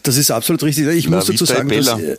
Das 0.03 0.17
ist 0.17 0.31
absolut 0.31 0.63
richtig. 0.63 0.87
Ich 0.87 1.05
La 1.05 1.17
muss 1.17 1.25
dazu 1.25 1.45
sagen, 1.45 1.69
dass 1.69 1.99
äh, 1.99 2.17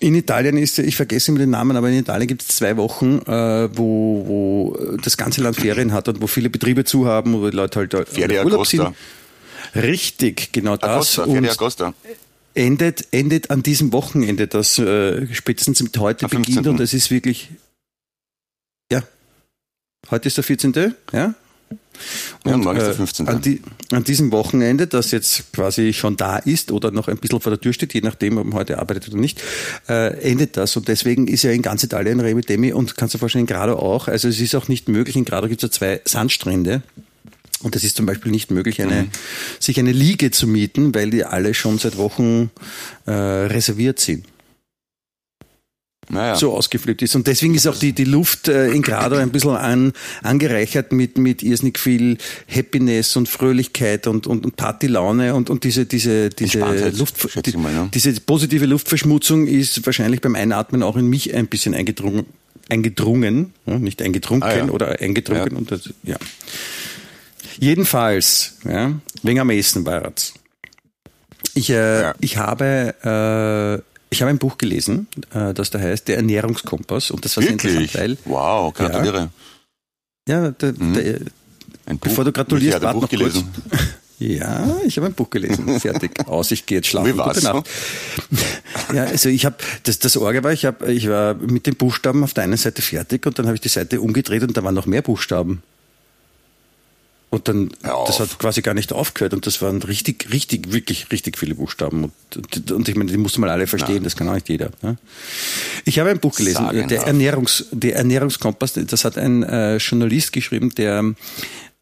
in 0.00 0.14
Italien 0.14 0.56
ist, 0.56 0.78
ich 0.78 0.96
vergesse 0.96 1.30
immer 1.30 1.38
den 1.38 1.50
Namen, 1.50 1.76
aber 1.76 1.88
in 1.88 1.98
Italien 1.98 2.28
gibt 2.28 2.42
es 2.42 2.48
zwei 2.48 2.76
Wochen, 2.76 3.18
äh, 3.26 3.68
wo, 3.76 4.24
wo 4.26 4.96
das 5.02 5.16
ganze 5.16 5.40
Land 5.40 5.56
Ferien 5.56 5.92
hat 5.92 6.08
und 6.08 6.20
wo 6.20 6.26
viele 6.26 6.50
Betriebe 6.50 6.84
zu 6.84 7.06
haben, 7.06 7.32
wo 7.34 7.48
die 7.48 7.56
Leute 7.56 7.78
halt 7.78 7.94
äh, 7.94 8.04
Feria 8.06 8.44
Urlaub 8.44 8.60
Agosta. 8.60 8.92
sind. 9.72 9.82
Richtig, 9.82 10.52
genau 10.52 10.76
das. 10.76 11.18
Agosta, 11.18 11.24
Feria 11.24 11.52
Agosta. 11.52 11.94
endet, 12.54 13.08
endet 13.12 13.50
an 13.50 13.62
diesem 13.62 13.92
Wochenende, 13.92 14.46
das 14.46 14.78
äh, 14.78 15.32
spätestens 15.32 15.82
mit 15.82 15.96
heute 15.98 16.26
beginnt 16.26 16.46
15.. 16.46 16.68
und 16.72 16.80
es 16.80 16.92
ist 16.92 17.10
wirklich, 17.10 17.50
ja, 18.92 19.02
heute 20.10 20.28
ist 20.28 20.36
der 20.36 20.44
14., 20.44 20.94
ja? 21.12 21.34
Ja, 22.46 22.54
Und, 22.54 22.64
morgen 22.64 22.78
ist 22.78 22.84
der 22.84 22.92
äh, 22.92 22.96
15.. 22.96 23.28
An, 23.28 23.40
die, 23.42 23.60
an 23.90 24.04
diesem 24.04 24.30
Wochenende, 24.30 24.86
das 24.86 25.10
jetzt 25.10 25.52
quasi 25.52 25.92
schon 25.92 26.16
da 26.16 26.36
ist 26.36 26.70
oder 26.70 26.90
noch 26.90 27.08
ein 27.08 27.18
bisschen 27.18 27.40
vor 27.40 27.50
der 27.50 27.60
Tür 27.60 27.72
steht, 27.72 27.92
je 27.94 28.00
nachdem, 28.00 28.38
ob 28.38 28.46
man 28.46 28.54
heute 28.54 28.78
arbeitet 28.78 29.08
oder 29.08 29.18
nicht, 29.18 29.42
äh, 29.88 30.16
endet 30.20 30.56
das. 30.56 30.76
Und 30.76 30.88
deswegen 30.88 31.26
ist 31.26 31.42
ja 31.42 31.50
in 31.50 31.62
ganz 31.62 31.82
Italien 31.82 32.20
Remi 32.20 32.42
Demi 32.42 32.72
und 32.72 32.96
kannst 32.96 33.14
du 33.14 33.18
vorstellen, 33.18 33.42
in 33.42 33.46
Grado 33.46 33.74
auch. 33.74 34.08
Also 34.08 34.28
es 34.28 34.40
ist 34.40 34.54
auch 34.54 34.68
nicht 34.68 34.88
möglich, 34.88 35.16
in 35.16 35.24
Grado 35.24 35.48
gibt 35.48 35.62
es 35.62 35.68
ja 35.68 35.72
zwei 35.72 36.00
Sandstrände. 36.04 36.82
Und 37.60 37.74
es 37.74 37.82
ist 37.82 37.96
zum 37.96 38.06
Beispiel 38.06 38.30
nicht 38.30 38.52
möglich, 38.52 38.80
eine, 38.80 39.02
Mhm. 39.02 39.10
sich 39.58 39.80
eine 39.80 39.90
Liege 39.90 40.30
zu 40.30 40.46
mieten, 40.46 40.94
weil 40.94 41.10
die 41.10 41.24
alle 41.24 41.54
schon 41.54 41.78
seit 41.78 41.96
Wochen 41.96 42.52
äh, 43.06 43.10
reserviert 43.10 43.98
sind 43.98 44.24
Naja. 46.10 46.36
so 46.36 46.54
ausgeflippt 46.54 47.02
ist. 47.02 47.14
Und 47.16 47.26
deswegen 47.26 47.54
ist 47.54 47.66
auch 47.66 47.76
die, 47.76 47.92
die 47.92 48.04
Luft 48.04 48.48
äh, 48.48 48.70
in 48.70 48.82
Grado 48.82 49.16
ein 49.16 49.30
bisschen 49.30 49.50
an, 49.56 49.92
angereichert 50.22 50.90
mit, 50.92 51.18
mit 51.18 51.42
irrsinnig 51.42 51.78
viel 51.78 52.16
Happiness 52.48 53.14
und 53.16 53.28
Fröhlichkeit 53.28 54.06
und, 54.06 54.26
und, 54.26 54.44
und 54.46 54.56
Partylaune 54.56 55.34
und, 55.34 55.50
und 55.50 55.64
diese, 55.64 55.84
diese, 55.84 56.30
diese, 56.30 56.60
Luft, 56.90 57.46
die, 57.46 57.56
mal, 57.56 57.72
ja. 57.72 57.88
diese 57.92 58.12
positive 58.20 58.64
Luftverschmutzung 58.66 59.46
ist 59.46 59.84
wahrscheinlich 59.84 60.20
beim 60.22 60.34
Einatmen 60.34 60.82
auch 60.82 60.96
in 60.96 61.06
mich 61.08 61.34
ein 61.34 61.46
bisschen 61.46 61.74
eingedrungen, 61.74 62.24
eingedrungen, 62.70 63.52
nicht 63.66 64.00
eingetrunken 64.00 64.48
Ah, 64.48 64.56
ja. 64.56 64.68
oder 64.68 65.00
eingetrunken. 65.00 65.52
Ja. 65.52 65.58
Und 65.58 65.70
das, 65.70 65.90
ja. 66.04 66.16
Jedenfalls, 67.58 68.56
ja, 68.64 68.92
wegen 69.22 69.40
am 69.40 69.50
Essen 69.50 69.84
war 69.84 70.10
es. 70.14 70.34
Ich, 71.54 71.70
äh, 71.70 72.02
Ja. 72.02 72.14
ich 72.20 72.36
habe 72.36 72.94
äh, 73.82 73.87
ich 74.10 74.20
habe 74.22 74.30
ein 74.30 74.38
Buch 74.38 74.58
gelesen, 74.58 75.06
äh, 75.34 75.52
das 75.54 75.70
da 75.70 75.78
heißt 75.78 76.08
Der 76.08 76.16
Ernährungskompass 76.16 77.10
und 77.10 77.24
das 77.24 77.36
war 77.36 77.42
sehr 77.42 77.52
Wirklich? 77.52 77.74
interessant, 77.74 78.18
weil 78.24 78.32
Wow, 78.32 78.72
gratuliere. 78.74 79.30
ja, 80.28 80.50
der, 80.50 80.72
Mhm. 80.72 80.94
der, 80.94 81.20
Ein 81.86 81.98
Bevor 81.98 82.24
du 82.24 82.32
gratulierst, 82.32 82.78
Ich 82.78 82.84
habe 82.84 82.88
ein 82.96 83.00
warte 83.02 83.16
Buch 83.16 83.24
noch 83.24 83.32
kurz. 83.32 83.34
gelesen. 83.34 83.88
ja, 84.18 84.76
ich 84.86 84.96
habe 84.98 85.06
ein 85.06 85.14
Buch 85.14 85.30
gelesen, 85.30 85.80
fertig, 85.80 86.26
aus, 86.26 86.50
ich 86.50 86.66
gehe 86.66 86.78
jetzt 86.78 86.88
schlafen. 86.88 87.12
Wie 87.14 87.16
war's 87.16 87.40
Gute 87.40 87.46
Nacht. 87.54 87.68
Ja, 88.94 89.04
also 89.04 89.28
ich 89.28 89.44
habe 89.46 89.56
das 89.84 89.98
das 89.98 90.16
Orge 90.16 90.42
war, 90.44 90.52
ich 90.52 90.64
habe 90.64 90.92
ich 90.92 91.08
war 91.08 91.34
mit 91.34 91.66
den 91.66 91.76
Buchstaben 91.76 92.24
auf 92.24 92.34
der 92.34 92.44
einen 92.44 92.56
Seite 92.56 92.82
fertig 92.82 93.24
und 93.26 93.38
dann 93.38 93.46
habe 93.46 93.54
ich 93.54 93.60
die 93.60 93.68
Seite 93.68 94.00
umgedreht 94.00 94.42
und 94.42 94.56
da 94.56 94.62
waren 94.64 94.74
noch 94.74 94.86
mehr 94.86 95.02
Buchstaben. 95.02 95.62
Und 97.30 97.46
dann, 97.46 97.70
das 97.82 98.20
hat 98.20 98.38
quasi 98.38 98.62
gar 98.62 98.72
nicht 98.72 98.90
aufgehört 98.90 99.34
und 99.34 99.46
das 99.46 99.60
waren 99.60 99.82
richtig, 99.82 100.32
richtig, 100.32 100.72
wirklich, 100.72 101.12
richtig 101.12 101.36
viele 101.36 101.54
Buchstaben. 101.54 102.04
Und, 102.04 102.12
und, 102.36 102.72
und 102.72 102.88
ich 102.88 102.96
meine, 102.96 103.10
die 103.10 103.18
musste 103.18 103.40
mal 103.40 103.50
alle 103.50 103.66
verstehen, 103.66 104.02
das 104.02 104.16
kann 104.16 104.28
auch 104.30 104.34
nicht 104.34 104.48
jeder. 104.48 104.70
Ne? 104.80 104.96
Ich 105.84 105.98
habe 105.98 106.08
ein 106.08 106.20
Buch 106.20 106.34
gelesen, 106.34 106.64
Sagenhaft. 106.64 106.90
der, 106.90 107.02
Ernährungs, 107.02 107.66
der 107.70 107.96
Ernährungskompass, 107.96 108.72
das 108.72 109.04
hat 109.04 109.18
ein 109.18 109.42
äh, 109.42 109.76
Journalist 109.76 110.32
geschrieben, 110.32 110.74
der 110.74 111.14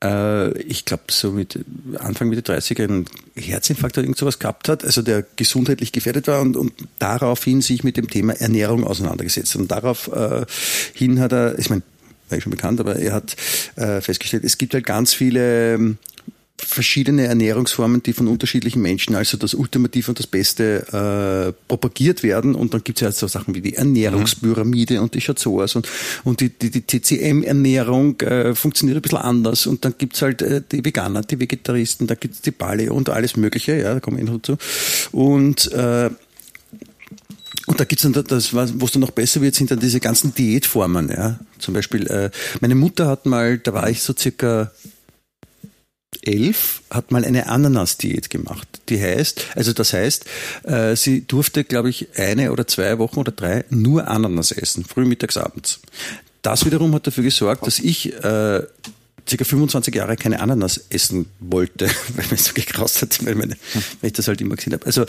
äh, 0.03 0.59
ich 0.63 0.85
glaube, 0.85 1.05
so 1.11 1.33
mit 1.33 1.59
Anfang 1.99 2.29
Mitte 2.29 2.43
30 2.43 2.83
einen 2.83 3.07
Herzinfarkt 3.35 3.97
oder 3.97 4.05
irgend 4.05 4.19
sowas 4.19 4.39
gehabt 4.39 4.69
hat, 4.69 4.85
also 4.85 5.03
der 5.03 5.25
gesundheitlich 5.37 5.93
gefährdet 5.93 6.27
war 6.27 6.41
und, 6.41 6.57
und 6.57 6.73
daraufhin 6.99 7.63
sich 7.63 7.85
mit 7.85 7.97
dem 7.97 8.11
Thema 8.11 8.35
Ernährung 8.35 8.85
auseinandergesetzt. 8.85 9.57
Und 9.57 9.71
darauf 9.71 10.09
äh, 10.09 10.45
hat 11.19 11.33
er, 11.33 11.59
ich 11.59 11.71
meine, 11.71 11.83
war 12.29 12.39
ich 12.39 12.45
schon 12.45 12.51
bekannt, 12.51 12.81
aber 12.81 12.97
er 12.97 13.13
hat 13.13 13.37
äh, 13.77 14.01
festgestellt, 14.01 14.45
es 14.45 14.59
gibt 14.59 14.75
halt 14.75 14.85
ganz 14.87 15.13
viele 15.15 15.75
ähm, 15.75 15.99
verschiedene 16.59 17.27
Ernährungsformen, 17.27 18.03
die 18.03 18.15
von 18.15 18.29
unterschiedlichen 18.29 18.81
Menschen 18.81 19.15
also 19.15 19.37
das 19.37 19.53
Ultimative 19.53 20.11
und 20.11 20.19
das 20.19 20.27
Beste 20.27 21.53
äh, 21.53 21.69
propagiert 21.69 22.23
werden. 22.23 22.55
Und 22.55 22.73
dann 22.73 22.83
gibt 22.83 22.97
es 22.99 23.03
ja 23.03 23.13
so 23.13 23.27
Sachen 23.27 23.55
wie 23.55 23.61
die 23.61 23.75
Ernährungspyramide 23.75 25.03
und 25.03 25.15
die 25.15 25.21
schaut 25.21 25.39
so 25.39 25.61
aus. 25.61 25.77
Und, 25.77 25.87
und 26.25 26.41
die, 26.41 26.49
die, 26.49 26.71
die 26.71 26.81
TCM-Ernährung 26.81 28.19
äh, 28.23 28.55
funktioniert 28.55 28.97
ein 28.97 29.03
bisschen 29.03 29.19
anders. 29.19 29.67
Und 29.67 29.85
dann 29.85 29.97
gibt's 29.99 30.23
halt 30.23 30.41
äh, 30.41 30.63
die 30.73 30.83
Veganer, 30.83 31.21
die 31.21 31.39
Vegetaristen, 31.39 32.07
da 32.07 32.15
gibt's 32.15 32.41
die 32.41 32.53
Paleo 32.53 32.95
und 32.95 33.11
alles 33.11 33.37
Mögliche, 33.37 33.77
ja, 33.79 33.93
da 33.93 34.01
kommen 34.01 34.17
wir 34.17 34.25
noch 34.25 34.39
dazu. 34.41 34.57
Und 35.13 35.71
äh, 35.73 36.09
und 37.67 37.81
da 37.81 37.85
gibt's 37.85 38.03
dann 38.05 38.13
das, 38.13 38.55
was- 38.55 38.81
wo 38.81 38.87
es 38.87 38.93
dann 38.93 39.01
noch 39.03 39.11
besser 39.11 39.41
wird, 39.43 39.55
sind 39.57 39.71
dann 39.71 39.81
diese 39.81 39.99
ganzen 40.01 40.35
Diätformen. 40.35 41.09
Ja. 41.11 41.39
Zum 41.67 41.75
Beispiel, 41.75 42.07
äh, 42.07 42.31
meine 42.61 42.77
Mutter 42.77 43.09
hat 43.09 43.27
mal, 43.27 43.59
da 43.59 43.75
war 43.75 43.91
ich 43.91 44.01
so 44.01 44.15
circa 44.17 44.71
elf, 46.23 46.83
hat 46.91 47.11
mal 47.11 47.25
eine 47.25 47.49
Ananas-Diät 47.49 48.31
gemacht. 48.31 48.69
Die 48.89 49.03
heißt, 49.03 49.47
also 49.57 49.73
das 49.73 49.93
heißt, 49.93 50.27
äh, 50.63 50.95
sie 50.95 51.27
durfte, 51.27 51.65
glaube 51.65 51.91
ich, 51.91 52.17
eine 52.17 52.53
oder 52.53 52.69
zwei 52.69 53.01
Wochen 53.01 53.19
oder 53.19 53.33
drei 53.33 53.65
nur 53.69 54.07
Ananas 54.07 54.53
essen, 54.53 54.85
früh, 54.85 55.07
mittags, 55.07 55.37
abends. 55.37 55.81
Das 56.43 56.65
wiederum 56.65 56.95
hat 56.95 57.09
dafür 57.09 57.25
gesorgt, 57.25 57.67
dass 57.67 57.81
ich 57.81 58.15
äh, 58.15 58.63
circa 59.29 59.45
25 59.45 59.95
Jahre 59.95 60.17
keine 60.17 60.41
Ananas 60.41 60.87
essen 60.91 61.27
wollte, 61.41 61.87
weil 62.17 62.27
mir 62.31 62.37
so 62.37 62.53
gekraust 62.55 63.03
hat, 63.03 63.25
weil, 63.25 63.35
meine, 63.35 63.57
weil 64.01 64.09
ich 64.09 64.13
das 64.13 64.29
halt 64.29 64.41
immer 64.41 64.57
gesehen 64.57 64.73
habe. 64.73 64.87
Also 64.87 65.03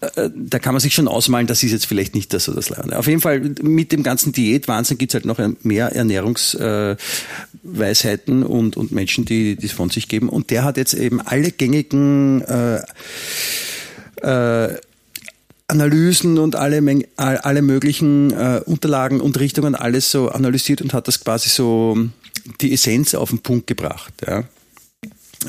äh, 0.00 0.30
da 0.34 0.58
kann 0.58 0.74
man 0.74 0.80
sich 0.80 0.94
schon 0.94 1.08
ausmalen, 1.08 1.46
das 1.46 1.62
ist 1.62 1.72
jetzt 1.72 1.86
vielleicht 1.86 2.14
nicht 2.14 2.32
das 2.32 2.48
oder 2.48 2.56
das 2.56 2.70
Lernen. 2.70 2.92
Auf 2.92 3.06
jeden 3.06 3.20
Fall 3.20 3.40
mit 3.62 3.92
dem 3.92 4.02
ganzen 4.02 4.32
Diätwahnsinn 4.32 4.98
gibt's 4.98 5.14
halt 5.14 5.24
noch 5.24 5.38
mehr 5.62 5.94
Ernährungsweisheiten 5.94 8.42
äh, 8.42 8.46
und, 8.46 8.76
und 8.76 8.92
Menschen, 8.92 9.24
die 9.24 9.56
es 9.60 9.72
von 9.72 9.90
sich 9.90 10.08
geben. 10.08 10.28
Und 10.28 10.50
der 10.50 10.64
hat 10.64 10.76
jetzt 10.76 10.94
eben 10.94 11.20
alle 11.20 11.50
gängigen 11.50 12.42
äh, 12.42 12.82
äh, 14.22 14.76
Analysen 15.68 16.38
und 16.38 16.54
alle, 16.54 16.82
alle 17.16 17.62
möglichen 17.62 18.30
äh, 18.30 18.60
Unterlagen 18.64 19.20
und 19.20 19.40
Richtungen 19.40 19.74
alles 19.74 20.10
so 20.10 20.28
analysiert 20.28 20.82
und 20.82 20.92
hat 20.92 21.08
das 21.08 21.24
quasi 21.24 21.48
so 21.48 21.96
die 22.60 22.72
Essenz 22.72 23.14
auf 23.14 23.30
den 23.30 23.40
Punkt 23.40 23.66
gebracht. 23.66 24.12
Ja. 24.26 24.44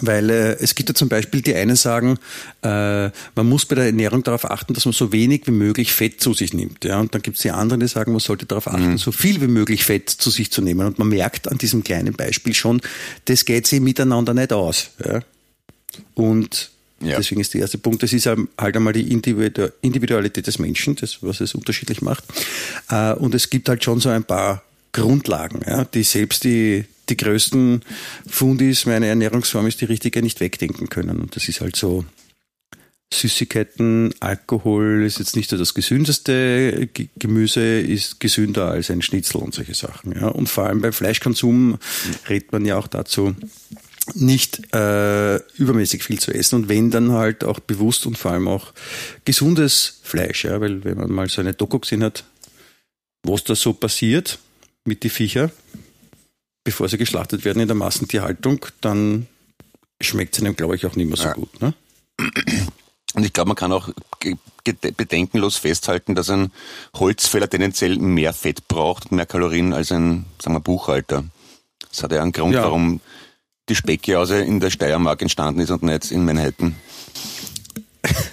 Weil 0.01 0.31
äh, 0.31 0.53
es 0.59 0.73
gibt 0.73 0.89
ja 0.89 0.95
zum 0.95 1.07
Beispiel, 1.07 1.41
die 1.41 1.53
einen 1.53 1.75
sagen, 1.75 2.17
äh, 2.63 3.09
man 3.35 3.47
muss 3.47 3.67
bei 3.67 3.75
der 3.75 3.85
Ernährung 3.85 4.23
darauf 4.23 4.49
achten, 4.49 4.73
dass 4.73 4.85
man 4.85 4.93
so 4.93 5.11
wenig 5.11 5.43
wie 5.45 5.51
möglich 5.51 5.93
Fett 5.93 6.19
zu 6.19 6.33
sich 6.33 6.51
nimmt. 6.53 6.83
Ja? 6.83 6.99
Und 6.99 7.13
dann 7.13 7.21
gibt 7.21 7.37
es 7.37 7.43
die 7.43 7.51
anderen, 7.51 7.79
die 7.79 7.87
sagen, 7.87 8.11
man 8.11 8.19
sollte 8.19 8.47
darauf 8.47 8.67
achten, 8.67 8.97
so 8.97 9.11
viel 9.11 9.39
wie 9.41 9.47
möglich 9.47 9.83
Fett 9.83 10.09
zu 10.09 10.31
sich 10.31 10.51
zu 10.51 10.63
nehmen. 10.63 10.87
Und 10.87 10.97
man 10.97 11.09
merkt 11.09 11.47
an 11.47 11.59
diesem 11.59 11.83
kleinen 11.83 12.13
Beispiel 12.13 12.55
schon, 12.55 12.81
das 13.25 13.45
geht 13.45 13.67
sich 13.67 13.81
miteinander 13.81 14.33
nicht 14.33 14.51
aus. 14.51 14.89
Ja? 15.05 15.19
Und 16.15 16.71
Ja. 16.99 17.17
deswegen 17.17 17.41
ist 17.41 17.53
der 17.53 17.61
erste 17.61 17.77
Punkt, 17.77 18.01
das 18.01 18.13
ist 18.13 18.25
halt 18.25 18.75
einmal 18.75 18.93
die 18.93 19.13
Individu- 19.13 19.71
Individualität 19.81 20.47
des 20.47 20.57
Menschen, 20.57 20.95
das, 20.95 21.19
was 21.21 21.39
es 21.39 21.53
unterschiedlich 21.53 22.01
macht. 22.01 22.23
Äh, 22.89 23.13
Und 23.13 23.35
es 23.35 23.49
gibt 23.51 23.69
halt 23.69 23.83
schon 23.83 23.99
so 23.99 24.09
ein 24.09 24.23
paar 24.23 24.63
Grundlagen, 24.93 25.61
ja, 25.67 25.83
die 25.83 26.03
selbst 26.03 26.45
die, 26.45 26.85
die 27.09 27.17
größten 27.17 27.81
Fundis, 28.25 28.85
meine 28.85 29.07
Ernährungsform 29.07 29.67
ist 29.67 29.81
die 29.81 29.85
richtige, 29.85 30.21
nicht 30.21 30.39
wegdenken 30.39 30.87
können. 30.87 31.19
Und 31.19 31.35
das 31.35 31.49
ist 31.49 31.59
halt 31.59 31.75
so 31.75 32.05
Süßigkeiten, 33.13 34.13
Alkohol 34.21 35.03
ist 35.05 35.19
jetzt 35.19 35.35
nicht 35.35 35.49
so 35.49 35.57
das 35.57 35.73
gesündeste, 35.73 36.89
G- 36.93 37.09
Gemüse 37.17 37.79
ist 37.79 38.19
gesünder 38.19 38.71
als 38.71 38.89
ein 38.89 39.01
Schnitzel 39.01 39.37
und 39.37 39.53
solche 39.53 39.75
Sachen. 39.75 40.13
Ja. 40.13 40.29
Und 40.29 40.47
vor 40.47 40.65
allem 40.65 40.81
beim 40.81 40.93
Fleischkonsum 40.93 41.77
redet 42.29 42.51
man 42.51 42.65
ja 42.65 42.77
auch 42.77 42.87
dazu, 42.87 43.35
nicht 44.15 44.73
äh, 44.73 45.37
übermäßig 45.55 46.03
viel 46.03 46.19
zu 46.19 46.33
essen 46.33 46.55
und 46.55 46.69
wenn 46.69 46.91
dann 46.91 47.11
halt 47.11 47.43
auch 47.43 47.59
bewusst 47.59 48.05
und 48.05 48.17
vor 48.17 48.31
allem 48.31 48.47
auch 48.47 48.73
gesundes 49.25 49.99
Fleisch, 50.03 50.43
ja, 50.45 50.59
weil 50.59 50.83
wenn 50.83 50.97
man 50.97 51.11
mal 51.11 51.29
so 51.29 51.41
eine 51.41 51.53
Doku 51.53 51.79
gesehen 51.79 52.03
hat, 52.03 52.25
was 53.23 53.43
da 53.43 53.55
so 53.55 53.73
passiert 53.73 54.39
mit 54.85 55.03
die 55.03 55.09
Viecher, 55.09 55.51
bevor 56.63 56.89
sie 56.89 56.97
geschlachtet 56.97 57.45
werden 57.45 57.61
in 57.61 57.67
der 57.67 57.75
Massentierhaltung, 57.75 58.65
dann 58.81 59.27
schmeckt 60.01 60.35
es 60.35 60.41
einem, 60.41 60.55
glaube 60.55 60.75
ich, 60.75 60.85
auch 60.85 60.95
nicht 60.95 61.07
mehr 61.07 61.17
so 61.17 61.23
Ja. 61.25 61.33
gut. 61.33 61.61
Ne? 61.61 61.73
Und 63.15 63.23
ich 63.23 63.31
glaube, 63.31 63.49
man 63.49 63.55
kann 63.55 63.71
auch 63.71 63.89
bedenkenlos 64.97 65.57
festhalten, 65.57 66.15
dass 66.15 66.29
ein 66.31 66.51
Holzfäller 66.95 67.47
tendenziell 67.47 67.97
mehr 67.99 68.33
Fett 68.33 68.67
braucht 68.67 69.11
mehr 69.11 69.27
Kalorien 69.27 69.71
als 69.71 69.91
ein, 69.91 70.25
sagen 70.41 70.55
wir, 70.55 70.59
Buchhalter. 70.61 71.23
Das 71.89 72.01
hat 72.01 72.11
ja 72.11 72.23
einen 72.23 72.31
Grund, 72.31 72.55
Ja. 72.55 72.63
warum 72.63 73.01
die 73.69 73.75
Speckjause 73.75 74.39
in 74.39 74.59
der 74.59 74.71
Steiermark 74.71 75.21
entstanden 75.21 75.59
ist 75.61 75.69
und 75.69 75.83
nicht 75.83 76.11
in 76.11 76.25
Manhattan. 76.25 76.75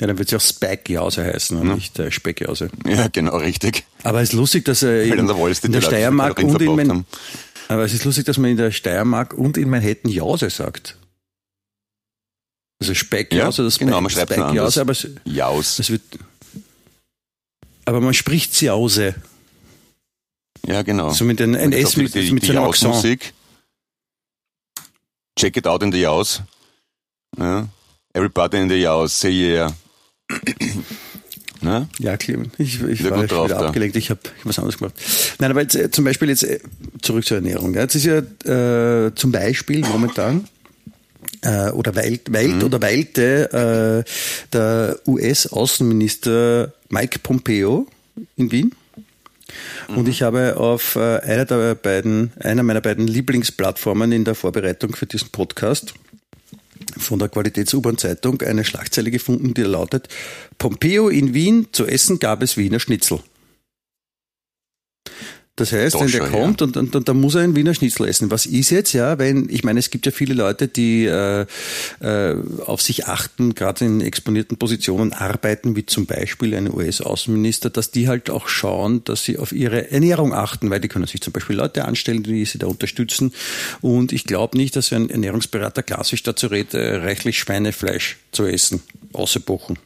Ja, 0.00 0.06
dann 0.06 0.18
wird 0.18 0.30
sie 0.30 0.36
auch 0.36 0.40
Spike-Jause 0.40 1.24
heißen 1.24 1.58
und 1.58 1.74
nicht 1.74 1.98
äh, 1.98 2.10
Speckjause. 2.10 2.70
Ja, 2.86 3.08
genau, 3.08 3.36
richtig. 3.36 3.84
Aber 4.02 4.22
es 4.22 4.30
ist 4.30 4.32
lustig, 4.32 4.64
dass 4.64 4.82
er 4.82 5.10
Weil 5.10 5.18
in, 5.18 5.28
in 5.28 5.72
der 5.72 5.82
Steiermark 5.82 6.38
und 6.38 6.62
in 6.62 6.88
haben. 6.90 7.06
aber 7.68 7.84
es 7.84 7.92
ist 7.92 8.06
lustig, 8.06 8.24
dass 8.24 8.38
man 8.38 8.50
in 8.50 8.56
der 8.56 8.70
Steiermark 8.70 9.34
und 9.34 9.58
in 9.58 9.68
Manhattan 9.68 10.10
Jause 10.10 10.48
sagt. 10.48 10.96
Also 12.80 12.94
Speckjause 12.94 13.62
Ja, 13.62 13.70
Speck, 13.76 13.88
genau, 13.88 14.00
man 14.00 14.10
anders. 14.40 14.72
Speckjause, 14.72 14.80
aber 14.80 14.92
es, 14.92 15.08
Jaus. 15.24 15.78
es 15.78 15.90
wird, 15.90 16.00
aber 17.84 18.00
man 18.00 18.14
spricht 18.14 18.58
Jause. 18.62 19.14
Ja, 20.66 20.80
genau. 20.80 21.10
So 21.10 21.26
mit 21.26 21.42
einem 21.42 21.52
gibt's 21.52 21.76
NS 21.76 21.92
auch 21.92 21.96
mit, 21.96 22.14
die, 22.14 22.32
mit 22.32 22.42
die 22.44 22.46
so 22.46 22.54
einem. 22.62 23.34
Check 25.38 25.58
it 25.58 25.66
out 25.66 25.82
in 25.82 25.92
the 25.92 26.00
Jaus. 26.00 26.40
Ja. 27.36 27.68
Everybody 28.14 28.62
in 28.62 28.68
the 28.70 28.76
Jaus, 28.76 29.20
say 29.20 29.30
yeah. 29.30 29.74
Ne? 31.62 31.88
Ja, 31.98 32.16
Clement, 32.16 32.54
ich, 32.56 32.82
ich 32.82 33.04
war 33.04 33.20
gut 33.20 33.30
drauf 33.32 33.48
wieder 33.50 33.58
da. 33.58 33.66
abgelenkt, 33.66 33.94
ich 33.94 34.08
habe 34.08 34.20
was 34.44 34.58
anderes 34.58 34.78
gemacht. 34.78 34.94
Nein, 35.40 35.50
aber 35.50 35.60
jetzt, 35.60 35.74
äh, 35.76 35.90
zum 35.90 36.06
Beispiel 36.06 36.30
jetzt 36.30 36.42
äh, 36.42 36.58
zurück 37.02 37.26
zur 37.26 37.36
Ernährung. 37.36 37.74
Ja. 37.74 37.82
Jetzt 37.82 37.96
ist 37.96 38.06
ja 38.06 38.16
äh, 39.06 39.14
zum 39.14 39.30
Beispiel 39.30 39.80
momentan 39.80 40.48
äh, 41.42 41.68
oder 41.72 41.94
weilt, 41.96 42.32
weilt 42.32 42.56
Mhm. 42.56 42.62
oder 42.62 42.80
weilte 42.80 44.04
äh, 44.06 44.10
der 44.54 45.00
US-Außenminister 45.06 46.72
Mike 46.88 47.18
Pompeo 47.22 47.86
in 48.36 48.50
Wien. 48.50 48.74
Mhm. 49.88 49.96
Und 49.98 50.08
ich 50.08 50.22
habe 50.22 50.56
auf 50.56 50.96
äh, 50.96 51.18
einer 51.18 51.44
der 51.44 51.74
beiden, 51.74 52.32
einer 52.40 52.62
meiner 52.62 52.80
beiden 52.80 53.06
Lieblingsplattformen 53.06 54.12
in 54.12 54.24
der 54.24 54.34
Vorbereitung 54.34 54.96
für 54.96 55.04
diesen 55.06 55.28
Podcast 55.28 55.92
von 57.00 57.18
der 57.18 57.28
Qualitäts-U-Bahn-Zeitung 57.28 58.40
eine 58.42 58.64
Schlagzeile 58.64 59.10
gefunden, 59.10 59.54
die 59.54 59.62
lautet: 59.62 60.08
Pompeo 60.58 61.08
in 61.08 61.34
Wien, 61.34 61.68
zu 61.72 61.86
essen 61.86 62.18
gab 62.18 62.42
es 62.42 62.56
Wiener 62.56 62.80
Schnitzel. 62.80 63.20
Das 65.56 65.72
heißt, 65.72 65.94
Doch 65.94 66.00
wenn 66.00 66.10
der 66.10 66.18
schon, 66.20 66.30
kommt 66.30 66.62
und, 66.62 66.76
und, 66.76 66.96
und 66.96 67.08
dann 67.08 67.20
muss 67.20 67.34
er 67.34 67.42
einen 67.42 67.54
Wiener 67.54 67.74
Schnitzel 67.74 68.08
essen. 68.08 68.30
Was 68.30 68.46
ist 68.46 68.70
jetzt, 68.70 68.94
ja, 68.94 69.18
wenn, 69.18 69.48
ich 69.50 69.62
meine, 69.62 69.78
es 69.78 69.90
gibt 69.90 70.06
ja 70.06 70.12
viele 70.12 70.32
Leute, 70.32 70.68
die 70.68 71.04
äh, 71.04 71.44
äh, 72.00 72.36
auf 72.64 72.80
sich 72.80 73.06
achten, 73.08 73.54
gerade 73.54 73.84
in 73.84 74.00
exponierten 74.00 74.56
Positionen 74.56 75.12
arbeiten, 75.12 75.76
wie 75.76 75.84
zum 75.84 76.06
Beispiel 76.06 76.54
ein 76.54 76.72
US-Außenminister, 76.72 77.68
dass 77.68 77.90
die 77.90 78.08
halt 78.08 78.30
auch 78.30 78.48
schauen, 78.48 79.04
dass 79.04 79.24
sie 79.24 79.38
auf 79.38 79.52
ihre 79.52 79.90
Ernährung 79.90 80.32
achten, 80.32 80.70
weil 80.70 80.80
die 80.80 80.88
können 80.88 81.06
sich 81.06 81.20
zum 81.20 81.34
Beispiel 81.34 81.56
Leute 81.56 81.84
anstellen, 81.84 82.22
die 82.22 82.44
sie 82.46 82.58
da 82.58 82.66
unterstützen. 82.66 83.32
Und 83.82 84.12
ich 84.12 84.24
glaube 84.24 84.56
nicht, 84.56 84.76
dass 84.76 84.92
ein 84.92 85.10
Ernährungsberater 85.10 85.82
klassisch 85.82 86.22
dazu 86.22 86.46
rät, 86.46 86.72
äh, 86.72 86.96
reichlich 86.96 87.38
Schweinefleisch 87.38 88.16
zu 88.32 88.46
essen, 88.46 88.82
außer 89.12 89.40
Bochen. 89.40 89.78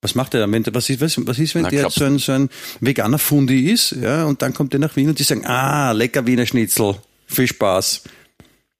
Was 0.00 0.14
macht 0.14 0.32
er 0.34 0.40
dann? 0.40 0.52
Wenn, 0.52 0.62
der- 0.62 0.74
was, 0.74 0.88
ist, 0.90 1.00
was, 1.00 1.16
was 1.26 1.38
ist, 1.38 1.54
wenn 1.56 1.62
Na, 1.62 1.70
der 1.70 1.90
so 1.90 2.04
ein, 2.04 2.18
so 2.18 2.32
ein 2.32 2.48
veganer 2.80 3.18
Fundi 3.18 3.70
ist, 3.70 3.92
ja, 3.92 4.24
und 4.24 4.42
dann 4.42 4.54
kommt 4.54 4.72
der 4.72 4.80
nach 4.80 4.94
Wien 4.96 5.08
und 5.08 5.18
die 5.18 5.24
sagen, 5.24 5.44
ah, 5.46 5.90
lecker 5.92 6.24
Wiener 6.26 6.46
Schnitzel, 6.46 6.94
viel 7.26 7.48
Spaß. 7.48 8.02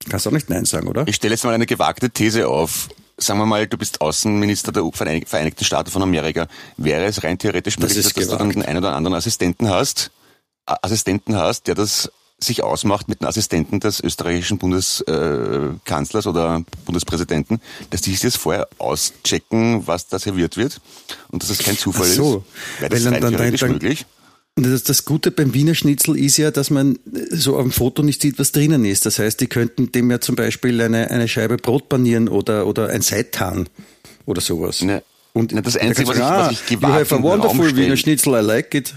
Kannst 0.09 0.27
auch 0.27 0.31
nicht 0.31 0.49
Nein 0.49 0.63
sagen, 0.63 0.87
oder? 0.87 1.05
Ich 1.07 1.15
stelle 1.17 1.33
jetzt 1.33 1.43
mal 1.43 1.53
eine 1.53 1.65
gewagte 1.65 2.09
These 2.09 2.47
auf. 2.47 2.87
Sagen 3.17 3.37
wir 3.39 3.45
mal, 3.45 3.67
du 3.67 3.77
bist 3.77 3.99
Außenminister 3.99 4.71
der 4.71 4.83
Vereinig- 4.93 5.27
Vereinigten 5.27 5.65
Staaten 5.65 5.91
von 5.91 6.01
Amerika. 6.01 6.47
Wäre 6.77 7.03
es 7.03 7.21
rein 7.21 7.37
theoretisch 7.37 7.75
Das 7.75 7.81
möglich, 7.89 7.97
ist 7.97 8.05
dass, 8.05 8.13
dass 8.13 8.31
du 8.31 8.37
dann 8.37 8.49
gewagt. 8.49 8.65
den 8.65 8.69
einen 8.69 8.77
oder 8.85 8.95
anderen 8.95 9.17
Assistenten 9.17 9.67
hast, 9.67 10.11
Assistenten 10.65 11.35
hast, 11.35 11.67
der 11.67 11.75
das 11.75 12.09
sich 12.41 12.63
ausmacht 12.63 13.07
mit 13.09 13.21
einem 13.21 13.29
Assistenten 13.29 13.79
des 13.79 13.99
österreichischen 13.99 14.57
Bundeskanzlers 14.57 16.25
äh, 16.25 16.29
oder 16.29 16.63
Bundespräsidenten, 16.85 17.59
dass 17.89 18.01
die 18.01 18.11
sich 18.11 18.21
das 18.21 18.35
vorher 18.37 18.67
auschecken, 18.77 19.85
was 19.87 20.07
da 20.07 20.19
serviert 20.19 20.55
wird 20.57 20.79
und 21.31 21.43
dass 21.43 21.49
es 21.49 21.59
kein 21.59 21.77
Zufall 21.77 22.07
Ach 22.09 22.15
so. 22.15 22.43
ist. 22.77 22.81
Wäre 22.81 22.89
das 22.91 23.03
Weil 23.05 23.11
dann- 23.11 23.21
dann- 23.21 23.31
theoretisch 23.33 23.59
dann- 23.61 23.71
möglich? 23.73 24.05
Das, 24.55 24.83
das 24.83 25.05
Gute 25.05 25.31
beim 25.31 25.53
Wiener 25.53 25.73
Schnitzel 25.73 26.17
ist 26.17 26.35
ja, 26.35 26.51
dass 26.51 26.69
man 26.69 26.99
so 27.31 27.57
dem 27.61 27.71
Foto 27.71 28.03
nicht 28.03 28.21
sieht, 28.21 28.39
was 28.39 28.51
drinnen 28.51 28.83
ist. 28.83 29.05
Das 29.05 29.17
heißt, 29.17 29.39
die 29.39 29.47
könnten 29.47 29.91
dem 29.93 30.11
ja 30.11 30.19
zum 30.19 30.35
Beispiel 30.35 30.81
eine, 30.81 31.09
eine 31.11 31.29
Scheibe 31.29 31.55
Brot 31.57 31.87
panieren 31.87 32.27
oder, 32.27 32.67
oder 32.67 32.89
ein 32.89 33.01
Seitan 33.01 33.69
oder 34.25 34.41
sowas. 34.41 34.81
Ne, 34.81 35.01
Und 35.31 35.53
ne, 35.53 35.61
das 35.61 35.75
da 35.75 35.79
Einzige, 35.81 36.09
was 36.09 36.17
ich- 36.17 36.21
was 36.21 36.51
ich 36.51 36.59
ah, 36.59 36.63
gewagt 36.75 36.81
You 36.93 36.99
have 36.99 37.15
a 37.15 37.17
den 37.19 37.23
wonderful 37.23 37.75
Wiener 37.77 37.95
Schnitzel, 37.95 38.33
I 38.33 38.45
like 38.45 38.73
it. 38.75 38.95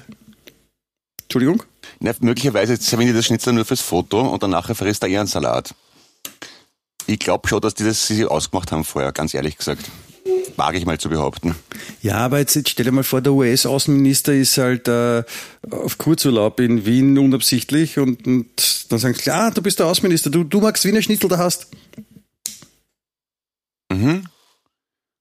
Entschuldigung? 1.24 1.62
Na, 2.04 2.12
möglicherweise 2.20 2.76
servieren 2.76 3.12
die 3.12 3.16
das 3.16 3.26
Schnitzel 3.26 3.52
nur 3.52 3.64
fürs 3.64 3.80
Foto 3.80 4.20
und 4.20 4.42
dann 4.42 4.50
nachher 4.50 4.74
frisst 4.74 5.02
er 5.04 5.08
eher 5.08 5.20
einen 5.20 5.28
Salat. 5.28 5.72
Ich 7.06 7.18
glaube 7.20 7.48
schon, 7.48 7.60
dass 7.60 7.74
die 7.74 7.84
das 7.84 8.06
sich 8.08 8.26
ausgemacht 8.26 8.72
haben 8.72 8.84
vorher, 8.84 9.12
ganz 9.12 9.34
ehrlich 9.34 9.56
gesagt. 9.56 9.84
Wage 10.56 10.78
ich 10.78 10.84
mal 10.86 10.98
zu 10.98 11.08
behaupten. 11.08 11.54
Ja, 12.02 12.16
aber 12.18 12.38
jetzt, 12.38 12.54
jetzt 12.56 12.70
stell 12.70 12.84
dir 12.84 12.92
mal 12.92 13.04
vor, 13.04 13.20
der 13.20 13.32
US-Außenminister 13.32 14.34
ist 14.34 14.58
halt 14.58 14.86
äh, 14.88 15.22
auf 15.70 15.98
Kurzurlaub 15.98 16.58
in 16.60 16.84
Wien 16.84 17.18
unabsichtlich 17.18 17.98
und, 17.98 18.26
und 18.26 18.92
dann 18.92 18.98
sagen 18.98 19.14
sie, 19.14 19.30
ah, 19.30 19.50
du 19.50 19.62
bist 19.62 19.78
der 19.78 19.86
Außenminister, 19.86 20.30
du, 20.30 20.44
du 20.44 20.60
magst 20.60 20.84
Wiener 20.84 21.02
Schnitzel, 21.02 21.28
da 21.28 21.38
hast. 21.38 21.68
Mhm. 23.92 24.26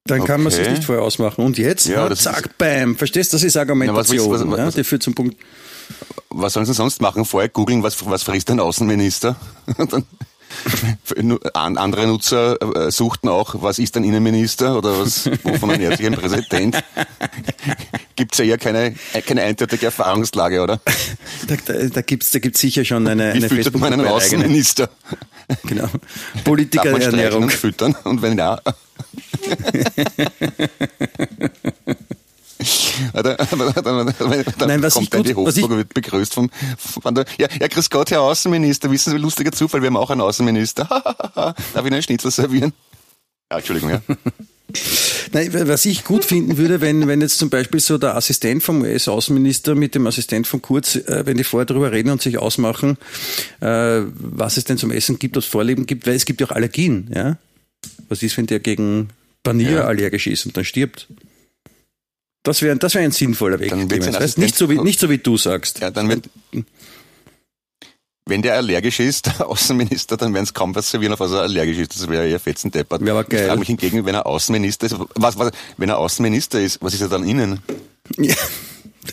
Dann 0.06 0.24
kann 0.26 0.42
man 0.42 0.52
Okay. 0.52 0.64
sich 0.64 0.72
nicht 0.74 0.84
vorher 0.84 1.04
ausmachen. 1.04 1.46
Und 1.46 1.58
jetzt, 1.58 1.86
Ja, 1.88 2.10
das 2.10 2.22
zack, 2.24 2.58
bam. 2.58 2.96
Verstehst 2.98 3.32
du, 3.34 3.36
das 3.38 3.44
ist 3.44 3.56
Argumentation. 3.58 4.32
was- 4.32 4.42
was- 4.42 4.50
was- 4.50 4.58
ja, 4.58 4.72
die 4.72 4.84
führt 4.84 5.04
zum 5.04 5.14
Punkt. 5.14 5.38
Was 6.34 6.54
sollen 6.54 6.66
sie 6.66 6.74
sonst 6.74 7.02
machen? 7.02 7.26
Vorher 7.26 7.50
googeln, 7.50 7.84
was, 7.84 8.06
was 8.06 8.24
frisst 8.24 8.50
ein 8.52 8.60
Außenminister? 8.60 9.36
Dann 9.90 10.06
an- 11.54 11.78
andere 11.78 12.08
Nutzer 12.08 12.58
äh, 12.88 12.92
suchten 12.92 13.30
auch, 13.30 13.56
was 13.62 13.80
ist 13.80 13.96
ein 13.96 14.04
Innenminister 14.04 14.78
oder 14.78 15.00
was, 15.00 15.30
wovon 15.44 15.70
ernährt 15.70 15.98
sich 15.98 16.06
ein 16.06 16.14
Präsident? 16.14 16.84
Gibt's 18.18 18.38
ja 18.38 18.44
eher 18.46 18.58
keine, 18.58 18.94
keine 19.26 19.44
eindeutige 19.44 19.86
Erfahrungslage, 19.86 20.62
oder? 20.62 20.82
Da, 21.48 21.56
da, 21.66 21.74
da 21.88 22.02
gibt's 22.02 22.32
da 22.32 22.40
gibt's 22.40 22.60
sicher 22.60 22.84
schon 22.84 23.08
eine, 23.08 23.34
Wie 23.34 23.38
eine 23.38 23.50
füttert 23.50 23.78
man 23.78 23.94
einen. 23.94 24.06
Außenminister? 24.08 24.90
Genau. 25.64 25.84
Darf 25.84 25.94
man 26.36 26.44
Politikerernährung. 26.46 27.44
und 27.44 27.52
füttern? 27.52 27.94
Und 28.06 28.22
wenn 28.22 28.38
ja. 28.38 28.62
Dann, 33.14 33.24
dann 33.84 34.68
Nein, 34.68 34.82
was 34.84 34.94
kommt 34.94 35.06
ich 35.06 35.34
gut- 35.36 35.46
was 35.46 35.58
ich- 35.58 35.68
wird 35.70 35.94
begrüßt 35.94 36.34
vom, 36.34 36.50
von 36.78 37.16
der, 37.16 37.26
ja, 37.38 37.48
ja, 37.60 37.68
grüß 37.68 37.90
Gott, 37.90 38.12
Herr 38.12 38.22
Außenminister, 38.22 38.90
wissen 38.92 39.12
Sie, 39.12 39.18
wie 39.18 39.22
lustiger 39.22 39.52
Zufall, 39.52 39.82
wir 39.82 39.88
haben 39.88 39.98
auch 39.98 40.10
einen 40.10 40.22
Außenminister. 40.22 40.86
Darf 40.86 41.56
ich 41.76 41.82
Ihnen 41.82 41.94
einen 41.94 42.02
Schnitzel 42.04 42.32
servieren? 42.32 42.74
Ja, 43.52 43.58
Entschuldigung, 43.58 43.90
ja. 43.92 44.02
Nein, 45.34 45.50
was 45.68 45.84
ich 45.86 46.06
gut 46.06 46.24
finden 46.24 46.56
würde, 46.58 46.80
wenn, 46.80 47.06
wenn 47.08 47.20
jetzt 47.20 47.38
zum 47.38 47.50
Beispiel 47.50 47.82
so 47.82 47.98
der 47.98 48.16
Assistent 48.16 48.64
vom 48.64 48.82
US-Außenminister 48.84 49.76
mit 49.76 49.96
dem 49.96 50.08
Assistent 50.08 50.48
von 50.48 50.62
Kurz, 50.62 50.96
äh, 50.96 51.24
wenn 51.26 51.36
die 51.36 51.44
vorher 51.44 51.66
darüber 51.66 51.92
reden 51.92 52.10
und 52.10 52.22
sich 52.22 52.38
ausmachen, 52.38 52.98
äh, 53.60 54.02
was 54.14 54.56
es 54.56 54.64
denn 54.64 54.78
zum 54.78 54.92
Essen 54.92 55.20
gibt, 55.20 55.36
was 55.36 55.44
Vorleben 55.46 55.86
gibt, 55.88 56.08
weil 56.08 56.16
es 56.16 56.24
gibt 56.26 56.40
ja 56.40 56.48
auch 56.48 56.52
Allergien, 56.52 57.12
ja. 57.14 57.38
Was 58.08 58.24
ist, 58.24 58.38
wenn 58.38 58.46
der 58.48 58.60
gegen 58.62 59.10
Panier 59.44 59.72
Ja. 59.72 59.84
allergisch 59.86 60.28
ist 60.28 60.46
und 60.46 60.56
dann 60.56 60.64
stirbt? 60.64 61.08
Das 62.44 62.62
wäre 62.62 62.76
das 62.78 62.96
wäre 62.96 63.04
ein 63.06 63.12
sinnvoller 63.12 63.60
Weg. 63.60 63.70
Dann 63.70 63.90
wird's 63.90 64.12
weißt? 64.12 64.38
nicht, 64.40 64.56
so 64.56 64.70
wie, 64.70 64.80
nicht 64.80 65.00
so 65.00 65.10
wie 65.10 65.20
du 65.20 65.38
sagst. 65.38 65.80
Ja, 65.80 65.92
dann 65.92 66.10
wird, 66.10 66.28
wenn 68.26 68.42
der 68.42 68.56
allergisch 68.56 69.00
ist, 69.00 69.28
der 69.28 69.48
Außenminister, 69.48 70.18
dann 70.18 70.34
werden 70.34 70.46
es 70.46 70.54
kaum 70.54 70.74
was 70.74 70.90
servieren, 70.90 71.14
auf 71.14 71.20
was 71.20 71.32
er 71.32 71.42
allergisch 71.42 71.78
ist. 71.78 71.96
Das 71.96 72.08
wäre 72.08 72.28
eher 72.28 72.40
fetzendeppert. 72.40 73.02
Wäre 73.02 73.20
aber 73.20 73.24
Ich 73.24 73.30
geil. 73.30 73.48
frage 73.48 73.60
mich 73.60 73.68
hingegen, 73.68 74.06
wenn 74.06 74.16
er 74.16 74.26
Außenminister 74.26 74.88
ist, 74.88 74.96
was, 75.16 75.38
was, 75.38 75.52
wenn 75.78 75.90
er 75.90 75.98
Außenminister 75.98 76.60
ist, 76.62 76.82
was 76.82 76.94
ist 76.94 77.02
er 77.02 77.10
dann 77.10 77.28
innen? 77.28 77.60
Ja, 78.18 78.36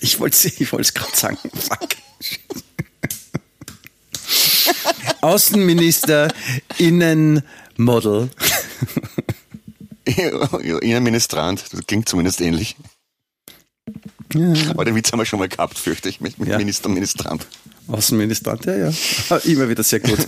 ich 0.01 0.19
wollte 0.21 0.49
ich 0.49 0.73
wollte 0.73 0.83
es 0.83 0.95
gerade 0.95 1.17
sagen. 1.17 1.39
Fuck. 1.55 1.89
Außenminister, 5.21 6.29
Innenmodel. 6.79 8.31
Innenministrant, 10.05 11.65
das 11.73 11.87
klingt 11.87 12.09
zumindest 12.09 12.41
ähnlich. 12.41 12.77
Aber 14.71 14.85
den 14.85 14.95
Witz 14.95 15.11
haben 15.13 15.19
wir 15.21 15.27
schon 15.27 15.39
mal 15.39 15.49
gehabt, 15.49 15.79
fürchte 15.79 16.09
ich, 16.09 16.21
mit, 16.21 16.39
mit 16.39 16.49
Ja. 16.49 16.59
Minister 16.59 16.87
und 16.89 16.95
Ministrant. 16.95 17.47
Außenministrant, 17.89 18.67
ja, 18.67 18.77
ja. 18.77 19.37
Immer 19.45 19.69
wieder 19.71 19.83
sehr 19.83 20.01
gut. 20.01 20.19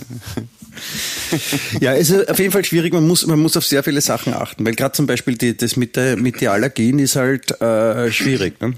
ja, 1.79 1.93
es 1.93 2.09
ist 2.09 2.27
auf 2.29 2.39
jeden 2.39 2.51
Fall 2.51 2.65
schwierig. 2.65 2.93
Man 2.93 3.05
muss, 3.05 3.25
man 3.27 3.39
muss 3.39 3.55
auf 3.55 3.65
sehr 3.65 3.83
viele 3.83 4.01
Sachen 4.01 4.33
achten, 4.33 4.65
weil 4.65 4.73
gerade 4.73 4.93
zum 4.93 5.05
Beispiel 5.05 5.37
die, 5.37 5.55
das 5.55 5.75
mit 5.75 5.95
der, 5.95 6.17
mit 6.17 6.41
den 6.41 6.47
Allergien 6.47 6.97
ist 6.97 7.15
halt 7.15 7.51
äh, 7.61 8.11
schwierig. 8.11 8.59
Ne? 8.61 8.73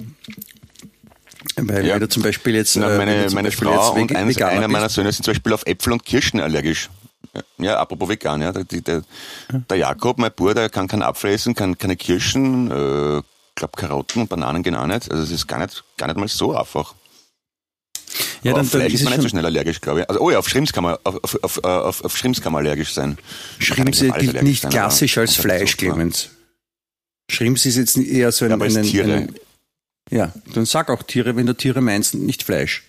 Weil 1.56 1.86
Ja. 1.86 1.94
wenn 1.94 2.02
du 2.02 2.10
zum 2.10 2.24
Beispiel 2.24 2.56
jetzt, 2.56 2.76
Na, 2.76 2.94
äh, 2.94 2.98
meine 2.98 3.28
meine 3.34 3.48
Beispiel 3.50 3.68
Frau 3.68 3.98
jetzt 3.98 4.12
und 4.12 4.28
Veganer 4.28 4.52
einer 4.52 4.68
meiner 4.68 4.90
Söhne 4.90 5.12
sind 5.12 5.24
zum 5.24 5.34
Beispiel 5.34 5.54
auf 5.54 5.66
Äpfel 5.66 5.94
und 5.94 6.04
Kirschen 6.06 6.40
allergisch. 6.42 6.90
Ja, 7.34 7.42
Ja, 7.66 7.80
apropos 7.80 8.10
vegan, 8.10 8.42
ja. 8.42 8.52
Der, 8.52 8.64
der, 8.66 9.04
der 9.70 9.78
Jakob, 9.78 10.18
mein 10.18 10.32
Bruder, 10.36 10.56
der 10.56 10.70
kann 10.70 10.88
keinen 10.88 11.04
Apfel 11.04 11.32
essen, 11.32 11.56
kann 11.56 11.78
keine 11.78 11.96
Kirschen, 11.96 12.70
äh, 12.70 13.22
glaub 13.56 13.76
Karotten 13.78 14.22
und 14.24 14.30
Bananen 14.30 14.64
gehen 14.64 14.76
auch 14.76 14.88
nicht. 14.88 15.10
Also 15.12 15.24
es 15.24 15.32
ist 15.32 15.48
gar 15.48 15.60
nicht, 15.60 15.84
gar 15.98 16.08
nicht 16.08 16.18
mal 16.18 16.28
so 16.28 16.56
einfach. 16.56 16.96
ja, 18.44 18.52
Aber 18.52 18.60
dann, 18.60 18.66
auf 18.66 18.72
dann 18.72 18.82
Fleisch 18.82 18.94
ist 18.94 19.02
ist 19.02 19.04
man 19.06 19.14
nicht 19.14 19.22
so 19.24 19.30
schnell 19.30 19.46
allergisch, 19.46 19.82
glaube 19.82 20.02
ich. 20.02 20.10
Also, 20.10 20.22
oh 20.22 20.32
ja, 20.32 20.40
auf 20.40 20.50
Schrimps 20.50 20.74
kann 20.74 20.84
man, 20.84 20.98
auf, 21.04 21.24
auf, 21.24 21.44
auf, 21.44 21.64
auf, 21.64 22.04
auf 22.06 22.18
Schrimps 22.18 22.42
kann 22.42 22.54
man 22.54 22.66
allergisch 22.66 22.94
sein. 22.94 23.18
Schrimps 23.60 24.00
gilt 24.00 24.44
nicht 24.44 24.62
sein, 24.62 24.72
klassisch 24.72 25.18
als 25.18 25.36
Fleisch. 25.36 25.78
Clemens. 25.78 26.30
Schrimps 27.30 27.66
ist 27.66 27.78
jetzt 27.78 27.98
eher 27.98 28.32
so 28.32 28.46
ein, 28.46 28.52
Ja, 28.52 28.56
aber 28.56 28.66
ein, 28.66 28.84
Tiere. 28.84 29.14
ein 29.14 29.36
ja, 30.10 30.34
dann 30.54 30.66
sag 30.66 30.90
auch 30.90 31.04
Tiere, 31.04 31.36
wenn 31.36 31.46
du 31.46 31.54
Tiere 31.56 31.82
meinst, 31.82 32.14
nicht 32.14 32.44
Fleisch. 32.44 32.84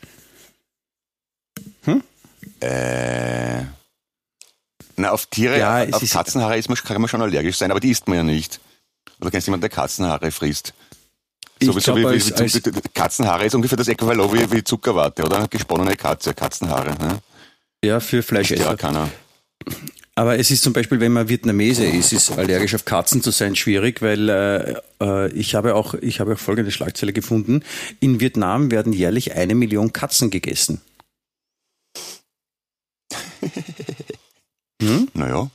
Äh, 2.61 3.63
na, 4.97 5.11
auf 5.11 5.27
Tiere, 5.27 5.59
Ja, 5.59 5.85
auf 5.91 6.09
Katzenhaare 6.11 6.59
ist 6.59 6.69
man, 6.69 6.77
kann 6.79 7.01
man 7.01 7.09
schon 7.09 7.23
allergisch 7.23 7.57
sein, 7.57 7.71
aber 7.71 7.81
die 7.81 7.91
isst 7.91 8.09
man 8.09 8.17
ja 8.17 8.23
nicht. 8.23 8.61
Oder 9.21 9.31
kennst 9.31 9.47
du 9.47 9.51
jemanden, 9.51 9.63
der 9.63 9.71
Katzenhaare 9.71 10.31
frisst? 10.31 10.75
Ich 11.59 11.67
So 11.69 11.77
wie, 11.77 11.81
so 11.81 11.95
glaub, 11.95 11.99
wie, 12.11 12.15
als- 12.15 12.31
wie, 12.31 12.35
als- 12.43 12.61
Katzenhaare 12.95 13.45
ist 13.47 13.55
ungefähr 13.55 13.79
das 13.79 13.89
Äquivalent 13.89 14.33
wie, 14.33 14.51
wie 14.53 14.65
Zuckerwatte, 14.65 15.25
oder? 15.25 15.47
Gesponnene 15.49 15.97
Katze, 15.97 16.35
Katzenhaare. 16.35 16.91
Ne? 16.99 17.19
Ja, 17.85 18.01
für 18.01 18.17
Ja, 18.17 18.23
Fleischesser. 18.23 18.77
keiner. 18.77 19.09
Aber 20.17 20.39
es 20.39 20.51
ist 20.51 20.63
zum 20.63 20.73
Beispiel, 20.73 21.01
wenn 21.01 21.13
man 21.13 21.29
Vietnamese 21.29 21.85
ist, 21.87 22.13
ist 22.13 22.31
allergisch 22.31 22.75
auf 22.75 22.85
Katzen 22.85 23.21
zu 23.23 23.31
sein 23.33 23.57
schwierig, 23.57 24.01
weil 24.01 24.29
äh, 24.29 24.75
äh, 25.01 25.33
ich 25.33 25.55
habe 25.57 25.75
auch 25.75 25.95
ich 25.95 26.21
habe 26.21 26.35
auch 26.35 26.39
folgende 26.39 26.71
Schlagzeile 26.71 27.13
gefunden: 27.13 27.63
In 28.01 28.21
Vietnam 28.21 28.71
werden 28.71 28.93
jährlich 28.93 29.35
eine 29.35 29.55
Million 29.57 29.93
Katzen 29.93 30.31
gegessen. 30.31 30.81
Naja, 35.15 35.49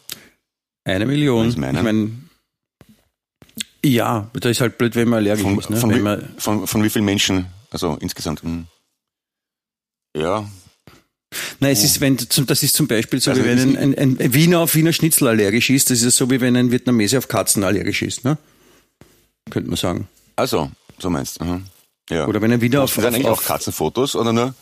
Eine 0.86 1.06
Million. 1.06 1.50
Ich 1.50 1.58
mein, 1.58 2.29
ja, 3.84 4.30
da 4.34 4.50
ist 4.50 4.62
halt 4.62 4.78
blöd, 4.78 4.96
wenn 4.96 5.10
man 5.10 5.20
allergisch 5.20 5.44
von, 5.44 5.58
ist. 5.58 5.70
Ne? 5.70 5.78
von, 5.78 5.96
wie, 5.96 6.00
man, 6.00 6.28
von, 6.38 6.68
von 6.68 6.84
wie 6.84 6.90
vielen 6.90 7.06
Menschen? 7.06 7.48
Also 7.72 7.98
insgesamt. 8.00 8.42
hm. 8.44 8.66
Ja, 10.16 10.46
Nein, 11.60 11.72
es 11.72 11.84
ist, 11.84 12.02
wenn, 12.02 12.18
das 12.18 12.64
ist 12.64 12.74
zum 12.74 12.88
Beispiel 12.88 13.20
so, 13.20 13.32
Also 13.32 13.44
wie 13.44 13.48
wenn 13.48 13.78
ein, 13.78 13.98
ein, 13.98 14.20
ein 14.20 14.34
Wiener 14.34 14.60
auf 14.60 14.74
Wiener 14.76 14.94
Schnitzel 14.94 15.28
allergisch 15.28 15.70
ist. 15.70 15.92
Das 15.92 16.02
ist 16.02 16.18
so, 16.18 16.30
wie 16.32 16.42
wenn 16.42 16.56
ein 16.56 16.72
Vietnamese 16.72 17.18
auf 17.18 17.28
Katzen 17.28 17.64
allergisch 17.64 18.02
ist. 18.02 18.24
Ne? 18.24 18.38
Könnte 19.50 19.70
man 19.70 19.78
sagen. 19.78 20.08
also, 20.36 20.72
so 20.98 21.10
meinst 21.10 21.40
du. 21.40 21.46
Mhm. 21.46 21.66
Ja. 22.10 22.28
Oder 22.28 22.42
wenn 22.42 22.52
ein 22.52 22.62
Wiener 22.62 22.82
auf, 22.82 22.96
dann 22.96 23.14
auf, 23.14 23.26
auch 23.26 23.32
auf 23.32 23.46
Katzenfotos 23.46 24.16
oder 24.16 24.34
nur? 24.34 24.56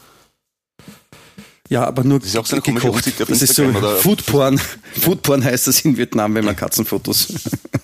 Ja, 1.70 1.86
aber 1.86 2.04
nur 2.04 2.24
ist 2.24 2.38
auch 2.38 2.46
so 2.46 2.56
eine 2.56 2.62
gekocht. 2.62 2.98
Ansicht 2.98 3.22
auf 3.22 3.28
Das 3.28 3.42
ist 3.42 3.56
so? 3.56 3.72
Foodporn. 3.74 4.60
Foodporn 5.02 5.44
heißt 5.44 5.68
das 5.68 5.82
in 5.82 5.98
Vietnam, 5.98 6.34
wenn 6.36 6.46
man 6.46 6.56
Katzenfotos. 6.56 7.28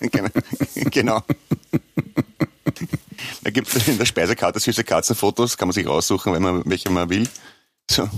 genau. 0.00 0.28
genau. 0.90 1.22
Da 3.42 3.50
gibt 3.50 3.74
es 3.74 3.86
in 3.86 3.98
der 3.98 4.06
Speisekarte 4.06 4.58
süße 4.58 4.84
Katzenfotos, 4.84 5.56
kann 5.56 5.68
man 5.68 5.74
sich 5.74 5.86
raussuchen, 5.86 6.32
wenn 6.32 6.42
man 6.42 6.62
welche 6.64 6.90
man 6.90 7.10
will. 7.10 7.28
So. 7.90 8.08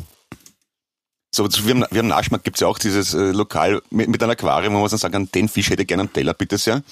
So, 1.35 1.49
wie 1.67 1.73
am, 1.73 1.85
wie 1.91 1.99
am 1.99 2.07
Naschmarkt 2.07 2.45
gibt 2.45 2.57
es 2.57 2.61
ja 2.61 2.69
auch 2.69 2.79
dieses 2.79 3.13
äh, 3.13 3.33
Lokal 3.33 3.83
mit, 3.91 4.09
mit 4.09 4.23
einem 4.23 4.31
Aquarium, 4.31 4.75
wo 4.75 4.81
man 4.81 4.89
dann 4.89 4.99
sagen 4.99 5.13
kann, 5.13 5.29
den 5.33 5.49
Fisch 5.49 5.69
hätte 5.69 5.83
ich 5.83 5.89
gerne 5.89 6.05
am 6.05 6.13
Teller, 6.13 6.33
bitte 6.33 6.57
sehr. 6.57 6.83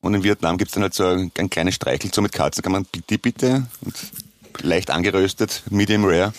Und 0.00 0.14
in 0.14 0.22
Vietnam 0.22 0.58
gibt 0.58 0.70
es 0.70 0.74
dann 0.74 0.84
halt 0.84 0.94
so 0.94 1.06
ein, 1.06 1.32
ein 1.36 1.50
kleines 1.50 1.74
Streichel 1.74 2.12
so 2.14 2.22
mit 2.22 2.32
Katzen, 2.32 2.62
kann 2.62 2.72
man 2.72 2.84
bitte, 2.84 3.18
bitte, 3.18 3.66
und 3.80 3.94
leicht 4.62 4.90
angeröstet, 4.90 5.62
medium 5.70 6.04
rare. 6.04 6.32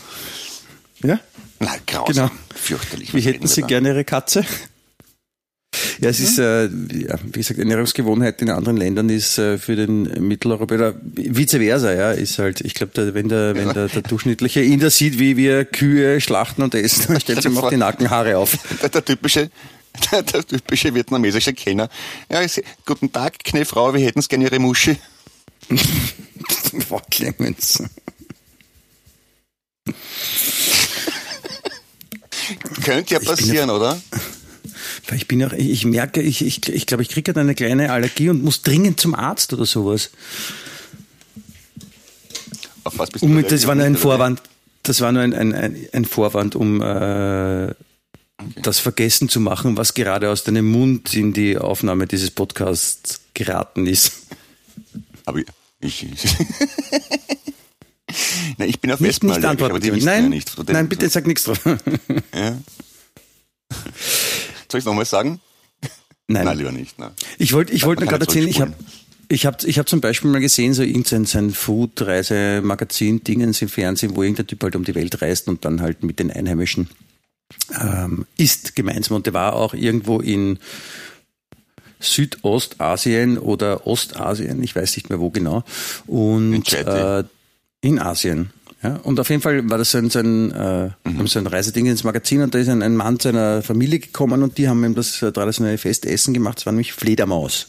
Ja? 1.04 1.20
Na, 1.62 1.76
grausam. 1.86 2.30
Genau. 2.30 2.32
Fürchterlich. 2.56 3.14
Wie 3.14 3.22
hätten 3.22 3.46
Sie 3.46 3.62
da? 3.62 3.68
gerne 3.68 3.90
Ihre 3.90 4.04
Katze? 4.04 4.44
Ja, 6.00 6.10
es 6.10 6.20
ist, 6.20 6.40
äh, 6.40 6.64
ja, 6.64 7.16
wie 7.24 7.40
gesagt, 7.40 7.60
Ernährungsgewohnheit 7.60 8.42
in 8.42 8.50
anderen 8.50 8.78
Ländern 8.78 9.10
ist 9.10 9.38
äh, 9.38 9.60
für 9.60 9.76
den 9.76 10.04
Mitteleuropäer, 10.28 10.96
vice 11.02 11.52
versa, 11.52 11.94
ja, 11.94 12.12
ist 12.12 12.40
halt, 12.40 12.62
ich 12.62 12.74
glaube, 12.74 13.14
wenn, 13.14 13.30
der, 13.30 13.56
wenn 13.56 13.72
der, 13.72 13.88
der 13.88 14.02
durchschnittliche 14.02 14.62
Inder 14.62 14.90
sieht, 14.90 15.20
wie 15.20 15.38
wir 15.38 15.64
Kühe 15.64 16.20
schlachten 16.20 16.64
und 16.64 16.74
essen, 16.74 17.06
dann 17.08 17.22
stellt 17.22 17.44
sich 17.44 17.52
ihm 17.52 17.58
auch 17.58 17.70
die 17.70 17.78
Nackenhaare 17.78 18.38
auf. 18.38 18.58
Der, 18.82 18.90
der 18.90 19.06
typische, 19.06 19.52
der, 20.12 20.24
der 20.24 20.46
typische 20.46 20.94
vietnamesische 20.94 21.54
Kenner. 21.54 21.90
Ja, 22.30 22.42
ich 22.42 22.62
guten 22.86 23.12
Tag, 23.12 23.44
Knefrau, 23.44 23.94
wir 23.94 24.04
hätten's 24.04 24.28
gerne 24.28 24.46
Ihre 24.46 24.60
Muschi. 24.60 24.98
Boah, 26.90 27.02
Clemens. 27.10 27.84
Könnte 32.84 33.14
ja 33.14 33.20
passieren, 33.20 33.70
oder? 33.70 34.00
Ich 35.14 35.28
bin 35.28 35.44
auch, 35.44 35.52
ich 35.52 35.84
merke, 35.86 36.22
ich, 36.22 36.46
ich, 36.46 36.70
ich 36.70 36.86
glaube, 36.86 37.04
ich 37.04 37.10
kriege 37.10 37.36
eine 37.36 37.56
kleine 37.56 37.92
Allergie 37.92 38.30
und 38.30 38.44
muss 38.44 38.62
dringend 38.62 39.00
zum 39.00 39.14
Arzt 39.14 39.52
oder 39.52 39.66
sowas. 39.66 40.12
Auf 42.84 42.98
was 42.98 43.10
bist 43.10 43.24
Um, 43.24 43.32
allergisch? 43.32 43.52
das 43.52 43.68
war 43.68 43.76
nur 43.76 43.86
ein? 43.86 43.98
Vorwand. 43.98 44.42
Das 44.84 45.02
war 45.02 45.12
nur 45.12 45.22
ein, 45.22 45.34
ein, 45.34 45.54
ein, 45.54 45.88
ein 45.92 46.06
Vorwand, 46.06 46.56
um 46.56 46.82
äh, 46.82 47.74
das 48.62 48.80
vergessen 48.80 49.30
zu 49.30 49.40
machen, 49.40 49.78
was 49.78 49.94
gerade 49.94 50.30
aus 50.30 50.44
deinem 50.44 50.70
Mund 50.72 51.14
in 51.14 51.34
die 51.34 51.58
Aufnahme 51.58 52.08
dieses 52.08 52.32
Podcasts 52.32 53.22
geraten 53.34 53.88
ist. 53.88 54.14
Aber 55.26 55.40
ich, 55.80 56.04
ich, 56.04 56.08
Nein, 58.58 58.70
ich 58.70 58.80
bin 58.80 58.92
auf 58.92 59.00
Nicht, 59.00 59.24
nicht 59.24 59.34
allergisch, 59.36 59.62
aber 59.64 59.76
antworten. 59.76 60.00
die 60.00 60.06
Nein, 60.06 60.24
ja 60.24 60.30
nicht. 60.30 60.70
Nein, 60.70 60.90
bitte 60.90 61.10
sag 61.10 61.28
nichts 61.28 61.44
drauf. 61.44 61.60
Ja. 62.36 62.58
Soll 64.70 64.80
ich 64.80 64.84
es 64.84 64.86
nochmal 64.86 65.06
sagen? 65.06 65.40
Nein. 66.28 66.46
Nein, 66.46 66.58
lieber 66.58 66.72
nicht. 66.72 66.98
Nein. 67.00 67.12
Ich 67.40 67.54
wollte 67.54 67.74
ich 67.74 67.82
Man 67.82 67.90
wollte 67.90 68.02
nur 68.04 68.10
gerade 68.10 68.26
erzählen, 68.26 68.48
ich 68.48 68.62
habe 68.62 68.74
ich 69.28 69.46
hab, 69.46 69.64
ich 69.64 69.80
hab 69.80 69.88
zum 69.88 70.02
Beispiel 70.02 70.30
mal 70.30 70.42
gesehen, 70.42 70.74
so 70.74 70.84
irgendein 70.84 71.26
so 71.26 71.38
ein 71.38 71.52
Food-Reise-Magazin-Dingens 71.52 73.62
im 73.62 73.70
Fernsehen, 73.70 74.16
wo 74.16 74.24
irgendein 74.24 74.48
Typ 74.48 74.62
halt 74.64 74.76
um 74.76 74.84
die 74.84 74.96
Welt 74.96 75.22
reist 75.22 75.48
und 75.48 75.64
dann 75.64 75.82
halt 75.82 76.04
mit 76.04 76.20
den 76.20 76.32
Einheimischen 76.32 76.90
ähm, 77.80 78.26
isst 78.38 78.76
gemeinsam. 78.76 79.18
Und 79.18 79.26
der 79.26 79.34
war 79.34 79.54
auch 79.54 79.74
irgendwo 79.74 80.20
in 80.20 80.60
Südostasien 82.02 83.38
oder 83.38 83.88
Ostasien, 83.88 84.62
ich 84.64 84.76
weiß 84.76 84.96
nicht 84.98 85.10
mehr 85.10 85.20
wo 85.20 85.30
genau. 85.30 85.64
In 86.08 86.56
Und 86.56 86.68
Chatty. 86.68 86.90
äh, 86.90 87.24
in 87.82 88.00
Asien. 88.00 88.52
Ja, 88.84 88.96
und 89.04 89.20
auf 89.20 89.30
jeden 89.30 89.42
Fall 89.42 89.70
war 89.70 89.78
das 89.78 89.92
so 89.92 90.00
ein, 90.00 90.10
so 90.10 90.20
ein, 90.20 90.52
äh, 90.52 90.90
haben 91.06 91.28
so 91.28 91.38
ein 91.38 91.46
Reiseding 91.46 91.86
ins 91.86 92.04
Magazin 92.04 92.42
und 92.42 92.54
da 92.54 92.60
ist 92.60 92.70
ein, 92.70 92.82
ein 92.82 92.96
Mann 92.96 93.20
zu 93.20 93.30
einer 93.30 93.62
Familie 93.62 94.00
gekommen 94.00 94.42
und 94.42 94.58
die 94.58 94.68
haben 94.68 94.84
ihm 94.84 94.96
das 94.96 95.20
traditionelle 95.20 95.78
Festessen 95.78 96.34
gemacht, 96.34 96.58
das 96.58 96.66
war 96.66 96.74
nämlich 96.74 96.94
Fledermaus. 96.94 97.68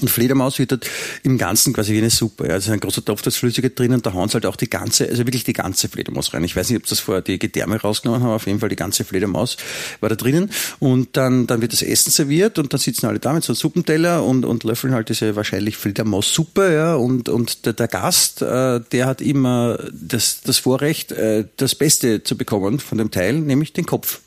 Und 0.00 0.08
Fledermaus 0.08 0.58
wird 0.58 0.72
dort 0.72 0.88
im 1.22 1.38
Ganzen 1.38 1.72
quasi 1.72 1.92
wie 1.92 1.98
eine 1.98 2.10
Suppe. 2.10 2.52
Also 2.52 2.72
ein 2.72 2.80
großer 2.80 3.04
Topf, 3.04 3.22
da 3.22 3.28
ist 3.28 3.42
drin 3.78 3.92
und 3.92 4.04
da 4.04 4.12
hauen 4.12 4.28
sie 4.28 4.34
halt 4.34 4.46
auch 4.46 4.56
die 4.56 4.68
ganze, 4.68 5.08
also 5.08 5.26
wirklich 5.26 5.44
die 5.44 5.52
ganze 5.52 5.88
Fledermaus 5.88 6.34
rein. 6.34 6.44
Ich 6.44 6.56
weiß 6.56 6.70
nicht, 6.70 6.78
ob 6.78 6.86
das 6.86 7.00
vorher 7.00 7.22
die 7.22 7.38
Gedärme 7.38 7.80
rausgenommen 7.80 8.22
haben, 8.22 8.32
auf 8.32 8.46
jeden 8.46 8.60
Fall 8.60 8.68
die 8.68 8.76
ganze 8.76 9.04
Fledermaus 9.04 9.56
war 10.00 10.08
da 10.08 10.16
drinnen. 10.16 10.50
Und 10.78 11.16
dann, 11.16 11.46
dann 11.46 11.60
wird 11.60 11.72
das 11.72 11.82
Essen 11.82 12.10
serviert 12.10 12.58
und 12.58 12.72
dann 12.72 12.80
sitzen 12.80 13.06
alle 13.06 13.18
da 13.18 13.32
mit 13.32 13.44
so 13.44 13.52
einem 13.52 13.56
Suppenteller 13.56 14.24
und, 14.24 14.44
und 14.44 14.64
löffeln 14.64 14.94
halt 14.94 15.08
diese 15.08 15.36
wahrscheinlich 15.36 15.76
Fledermaus-Suppe. 15.76 16.72
Ja. 16.74 16.94
Und, 16.94 17.28
und 17.28 17.66
der, 17.66 17.72
der 17.72 17.88
Gast, 17.88 18.42
äh, 18.42 18.80
der 18.92 19.06
hat 19.06 19.20
immer 19.20 19.78
das, 19.92 20.40
das 20.42 20.58
Vorrecht, 20.58 21.12
äh, 21.12 21.44
das 21.56 21.74
Beste 21.74 22.22
zu 22.22 22.36
bekommen 22.36 22.80
von 22.80 22.98
dem 22.98 23.10
Teil, 23.10 23.34
nämlich 23.34 23.72
den 23.72 23.86
Kopf. 23.86 24.20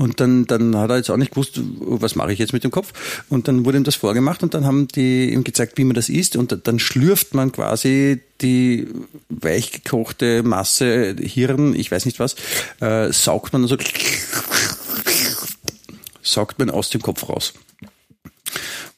Und 0.00 0.20
dann, 0.20 0.46
dann 0.46 0.76
hat 0.76 0.90
er 0.90 0.96
jetzt 0.96 1.10
auch 1.10 1.16
nicht 1.16 1.32
gewusst, 1.32 1.60
was 1.60 2.14
mache 2.14 2.32
ich 2.32 2.38
jetzt 2.38 2.52
mit 2.52 2.62
dem 2.62 2.70
Kopf. 2.70 2.92
Und 3.28 3.48
dann 3.48 3.64
wurde 3.64 3.78
ihm 3.78 3.84
das 3.84 3.96
vorgemacht 3.96 4.44
und 4.44 4.54
dann 4.54 4.64
haben 4.64 4.86
die 4.86 5.32
ihm 5.32 5.42
gezeigt, 5.42 5.76
wie 5.76 5.82
man 5.82 5.94
das 5.94 6.08
isst. 6.08 6.36
Und 6.36 6.56
dann 6.68 6.78
schlürft 6.78 7.34
man 7.34 7.50
quasi 7.50 8.20
die 8.40 8.86
weich 9.28 9.72
gekochte 9.72 10.44
Masse 10.44 11.16
Hirn, 11.18 11.74
ich 11.74 11.90
weiß 11.90 12.06
nicht 12.06 12.20
was, 12.20 12.36
äh, 12.80 13.12
saugt 13.12 13.52
man 13.52 13.66
so, 13.66 13.76
saugt 16.22 16.60
man 16.60 16.70
aus 16.70 16.90
dem 16.90 17.02
Kopf 17.02 17.28
raus. 17.28 17.54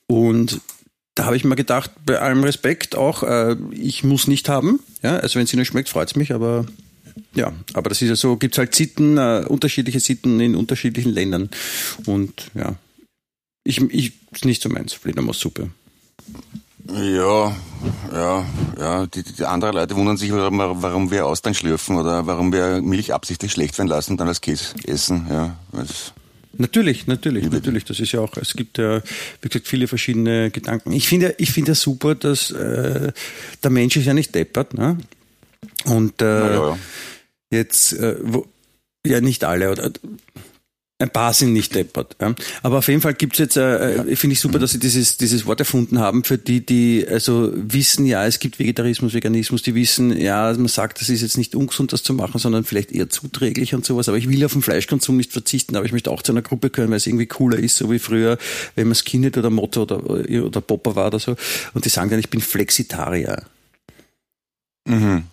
Und 0.07 0.61
da 1.15 1.25
habe 1.25 1.37
ich 1.37 1.45
mir 1.45 1.57
gedacht, 1.57 1.93
bei 2.05 2.19
allem 2.19 2.45
Respekt 2.45 2.95
auch, 2.95 3.23
äh, 3.23 3.57
ich 3.71 4.05
muss 4.05 4.27
nicht 4.27 4.51
haben. 4.51 4.81
Ja, 5.03 5.17
also 5.17 5.37
wenn 5.37 5.45
es 5.45 5.53
Ihnen 5.55 5.65
schmeckt, 5.65 5.89
freut's 5.89 6.15
mich, 6.15 6.35
aber 6.35 6.67
ja, 7.35 7.53
aber 7.75 7.89
das 7.89 8.03
ist 8.03 8.09
ja 8.09 8.17
so, 8.17 8.37
gibt's 8.37 8.59
halt 8.59 8.75
Sitten, 8.75 9.19
äh, 9.19 9.45
unterschiedliche 9.47 10.01
Sitten 10.01 10.41
in 10.41 10.55
unterschiedlichen 10.55 11.13
Ländern. 11.13 11.51
Und 12.07 12.51
ja, 12.55 12.77
ich, 13.65 13.81
ich 13.91 14.13
ist 14.33 14.45
nicht 14.45 14.63
so 14.63 14.69
meins, 14.69 14.93
Fledermaussuppe. 14.93 15.71
Ja, 16.93 17.57
ja, 18.13 18.47
ja. 18.79 19.07
Die, 19.07 19.23
die 19.23 19.45
andere 19.45 19.73
Leute 19.73 19.95
wundern 19.97 20.17
sich, 20.17 20.33
warum, 20.33 20.59
warum 20.59 21.11
wir 21.11 21.27
Austern 21.27 21.55
schlürfen 21.55 21.97
oder 21.97 22.27
warum 22.27 22.53
wir 22.53 22.81
Milch 22.81 23.13
absichtlich 23.13 23.53
schlecht 23.53 23.79
werden 23.79 23.89
lassen 23.89 24.13
und 24.13 24.21
dann 24.21 24.29
als 24.29 24.41
Käse 24.41 24.75
essen. 24.85 25.27
Ja, 25.31 25.57
Natürlich, 26.55 27.07
natürlich, 27.07 27.49
natürlich. 27.49 27.85
Das 27.85 28.01
ist 28.01 28.13
ja 28.13 28.21
auch, 28.21 28.37
es 28.37 28.55
gibt 28.55 28.79
ja, 28.79 29.03
wie 29.41 29.49
gesagt, 29.49 29.69
viele 29.69 29.87
verschiedene 29.87 30.51
Gedanken. 30.51 30.93
Ich 30.93 31.09
finde, 31.09 31.35
ich 31.39 31.53
finde 31.53 31.71
ja 31.71 31.75
super, 31.75 32.15
dass 32.15 32.51
äh, 32.51 33.13
der 33.63 33.71
Mensch 33.71 33.97
ist 33.97 34.07
ja 34.07 34.15
nicht 34.15 34.35
deppert, 34.35 34.75
ne? 34.75 34.99
Und 35.85 36.21
äh, 36.21 36.25
Ja, 36.25 36.47
ja, 36.49 36.69
ja. 36.71 36.79
Jetzt, 37.51 37.93
äh, 37.95 38.17
wo, 38.23 38.47
ja 39.07 39.21
nicht 39.21 39.45
alle, 39.45 39.71
oder 39.71 39.91
ein 41.01 41.11
paar 41.11 41.33
sind 41.33 41.55
nicht 41.55 41.75
deppert. 41.75 42.17
Ja. 42.21 42.35
Aber 42.63 42.79
auf 42.79 42.89
jeden 42.89 43.01
Fall 43.01 43.15
gibt's 43.15 43.39
jetzt, 43.39 43.57
äh, 43.57 44.15
finde 44.17 44.35
ich 44.35 44.41
super, 44.41 44.59
dass 44.59 44.73
sie 44.73 44.79
dieses, 44.79 45.17
dieses 45.17 45.47
Wort 45.47 45.59
erfunden 45.59 45.99
haben 45.99 46.25
für 46.25 46.37
die, 46.37 46.65
die 46.65 47.07
also 47.09 47.51
wissen, 47.55 48.05
ja, 48.05 48.27
es 48.27 48.39
gibt 48.39 48.59
Vegetarismus, 48.59 49.15
Veganismus, 49.15 49.63
die 49.63 49.75
wissen, 49.75 50.15
ja, 50.15 50.53
man 50.53 50.69
sagt, 50.69 51.01
das 51.01 51.09
ist 51.09 51.23
jetzt 51.23 51.39
nicht 51.39 51.55
ungesund, 51.55 51.95
das 51.95 52.03
zu 52.03 52.13
machen, 52.13 52.39
sondern 52.39 52.65
vielleicht 52.65 52.93
eher 52.93 53.09
zuträglich 53.09 53.75
und 53.75 53.87
sowas. 53.87 54.09
Aber 54.09 54.19
ich 54.19 54.29
will 54.29 54.45
auf 54.45 54.53
den 54.53 54.61
Fleischkonsum 54.61 55.17
nicht 55.17 55.33
verzichten, 55.33 55.75
aber 55.75 55.87
ich 55.87 55.93
möchte 55.93 56.11
auch 56.11 56.23
zu 56.23 56.33
einer 56.33 56.43
Gruppe 56.43 56.69
gehören, 56.69 56.91
weil 56.91 56.99
es 56.99 57.07
irgendwie 57.07 57.27
cooler 57.27 57.59
ist, 57.59 57.77
so 57.77 57.91
wie 57.91 57.99
früher, 57.99 58.37
wenn 58.75 58.87
man 58.87 58.95
Skinhead 58.95 59.39
oder 59.39 59.49
Motto 59.49 59.83
oder, 59.83 60.05
oder 60.05 60.61
Popper 60.61 60.97
war 60.97 61.07
oder 61.07 61.19
so. 61.19 61.35
Und 61.73 61.87
die 61.87 61.89
sagen 61.89 62.11
dann, 62.11 62.21
ich 62.21 62.29
bin 62.29 62.43
Flexitarier. 62.43 63.45
Mhm. 64.87 65.25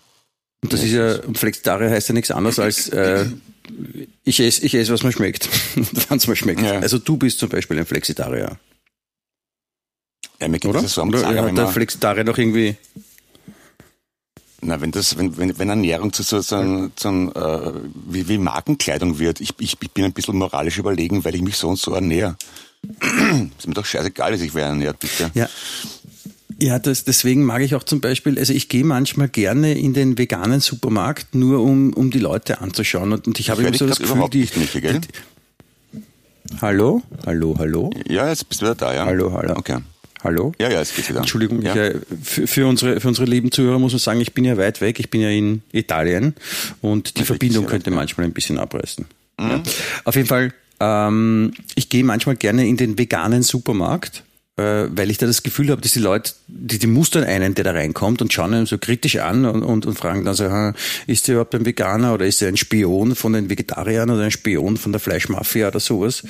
Und 0.63 0.73
das 0.73 0.83
ist 0.83 0.91
ja, 0.91 1.19
Flexitarier 1.33 1.89
heißt 1.89 2.09
ja 2.09 2.13
nichts 2.13 2.31
anderes 2.31 2.59
als 2.59 2.89
äh, 2.89 3.25
ich 4.23 4.39
esse, 4.39 4.65
ich 4.65 4.73
esse, 4.73 4.91
was 4.93 5.03
mir 5.03 5.11
schmeckt. 5.11 5.47
Wann 6.09 6.17
es 6.17 6.27
mir 6.27 6.35
schmeckt. 6.35 6.61
Ja. 6.61 6.79
Also 6.79 6.97
du 6.97 7.17
bist 7.17 7.39
zum 7.39 7.49
Beispiel 7.49 7.77
ein 7.77 7.85
Flexitarier, 7.85 8.57
Ja, 10.39 10.47
mir 10.47 10.59
geht 10.59 10.69
oder? 10.69 10.81
das 10.81 10.93
so 10.93 11.01
am 11.01 11.09
oder 11.09 11.21
Zahn, 11.21 11.37
aber 11.37 11.49
hat 11.49 11.57
der 11.57 11.67
Flexitarier 11.67 12.23
noch 12.23 12.37
irgendwie. 12.37 12.75
Na, 14.61 14.81
wenn 14.81 14.91
das, 14.91 15.17
wenn, 15.17 15.37
wenn, 15.37 15.57
wenn 15.59 15.69
Ernährung 15.69 16.11
zu 16.13 16.23
so, 16.23 16.41
so, 16.41 16.55
ein, 16.55 16.91
so 16.95 17.09
ein, 17.09 17.31
äh, 17.35 17.73
wie, 18.07 18.27
wie 18.27 18.37
Markenkleidung 18.39 19.19
wird, 19.19 19.39
ich, 19.39 19.53
ich, 19.59 19.77
ich 19.79 19.91
bin 19.91 20.03
ein 20.03 20.13
bisschen 20.13 20.37
moralisch 20.37 20.79
überlegen, 20.79 21.23
weil 21.23 21.35
ich 21.35 21.41
mich 21.41 21.57
so 21.57 21.69
und 21.69 21.77
so 21.77 21.93
ernähre. 21.93 22.35
ist 23.57 23.67
mir 23.67 23.73
doch 23.75 23.85
scheißegal, 23.85 24.33
wie 24.33 24.37
sich 24.37 24.53
wer 24.55 24.67
ernährt, 24.67 24.99
bitte. 24.99 25.29
Ja. 25.35 25.47
Ja, 26.59 26.79
das, 26.79 27.03
deswegen 27.03 27.43
mag 27.43 27.61
ich 27.61 27.75
auch 27.75 27.83
zum 27.83 28.01
Beispiel, 28.01 28.39
also 28.39 28.51
ich 28.51 28.67
gehe 28.67 28.83
manchmal 28.83 29.27
gerne 29.29 29.77
in 29.77 29.93
den 29.93 30.17
veganen 30.17 30.59
Supermarkt, 30.59 31.35
nur 31.35 31.61
um, 31.61 31.93
um 31.93 32.09
die 32.09 32.19
Leute 32.19 32.61
anzuschauen. 32.61 33.13
Und, 33.13 33.27
und 33.27 33.39
ich 33.39 33.49
habe 33.49 33.61
immer 33.61 33.77
so 33.77 33.85
das 33.85 33.99
Gefühl, 33.99 34.27
die, 34.31 34.39
nicht, 34.55 34.73
gell? 34.81 35.01
Hallo? 36.61 37.03
Hallo, 37.25 37.55
hallo? 37.59 37.91
Ja, 38.07 38.27
jetzt 38.29 38.49
bist 38.49 38.61
du 38.61 38.65
wieder 38.65 38.75
da, 38.75 38.93
ja? 38.93 39.05
Hallo, 39.05 39.31
hallo. 39.33 39.55
Okay. 39.55 39.77
Hallo? 40.23 40.51
Ja, 40.59 40.71
ja, 40.71 40.79
jetzt 40.79 40.95
geht's 40.95 41.09
wieder. 41.09 41.19
Entschuldigung, 41.19 41.61
Ja. 41.61 41.75
ich, 41.89 41.97
für, 42.23 42.47
für, 42.47 42.67
unsere, 42.67 42.99
für 42.99 43.07
unsere 43.07 43.27
lieben 43.27 43.51
Zuhörer 43.51 43.77
muss 43.77 43.91
man 43.91 43.99
sagen, 43.99 44.21
ich 44.21 44.33
bin 44.33 44.45
ja 44.45 44.57
weit 44.57 44.81
weg, 44.81 44.99
ich 44.99 45.11
bin 45.11 45.21
ja 45.21 45.29
in 45.29 45.61
Italien 45.71 46.33
und 46.81 47.17
die 47.19 47.23
Verbindung 47.23 47.65
sehr 47.65 47.69
könnte 47.71 47.91
manchmal 47.91 48.25
ein 48.25 48.33
bisschen 48.33 48.57
abreißen. 48.57 49.05
Ja. 49.39 49.61
Auf 50.05 50.15
jeden 50.15 50.27
Fall, 50.27 50.53
ähm, 50.79 51.53
ich 51.75 51.89
gehe 51.89 52.03
manchmal 52.03 52.35
gerne 52.35 52.67
in 52.67 52.77
den 52.77 52.97
veganen 52.97 53.43
Supermarkt, 53.43 54.23
weil 54.57 55.11
ich 55.11 55.17
da 55.19 55.27
das 55.27 55.43
Gefühl 55.43 55.69
habe, 55.69 55.81
dass 55.81 55.93
die 55.93 55.99
Leute, 55.99 56.33
die, 56.47 56.79
die 56.79 56.87
mustern 56.87 57.23
einen, 57.23 57.53
der 57.53 57.63
da 57.63 57.71
reinkommt 57.73 58.21
und 58.23 58.33
schauen 58.33 58.53
ihn 58.53 58.65
so 58.65 58.77
kritisch 58.79 59.17
an 59.17 59.45
und, 59.45 59.61
und, 59.63 59.85
und 59.85 59.97
fragen 59.97 60.25
dann 60.25 60.33
so, 60.35 60.49
"Ha, 60.49 60.73
ist 61.05 61.27
der 61.27 61.35
überhaupt 61.35 61.53
ein 61.53 61.65
Veganer 61.65 62.13
oder 62.15 62.25
ist 62.25 62.41
er 62.41 62.47
ein 62.47 62.57
Spion 62.57 63.15
von 63.15 63.33
den 63.33 63.49
Vegetariern 63.51 64.09
oder 64.09 64.23
ein 64.23 64.31
Spion 64.31 64.77
von 64.77 64.91
der 64.91 64.99
Fleischmafia 64.99 65.67
oder 65.67 65.79
sowas? 65.79 66.23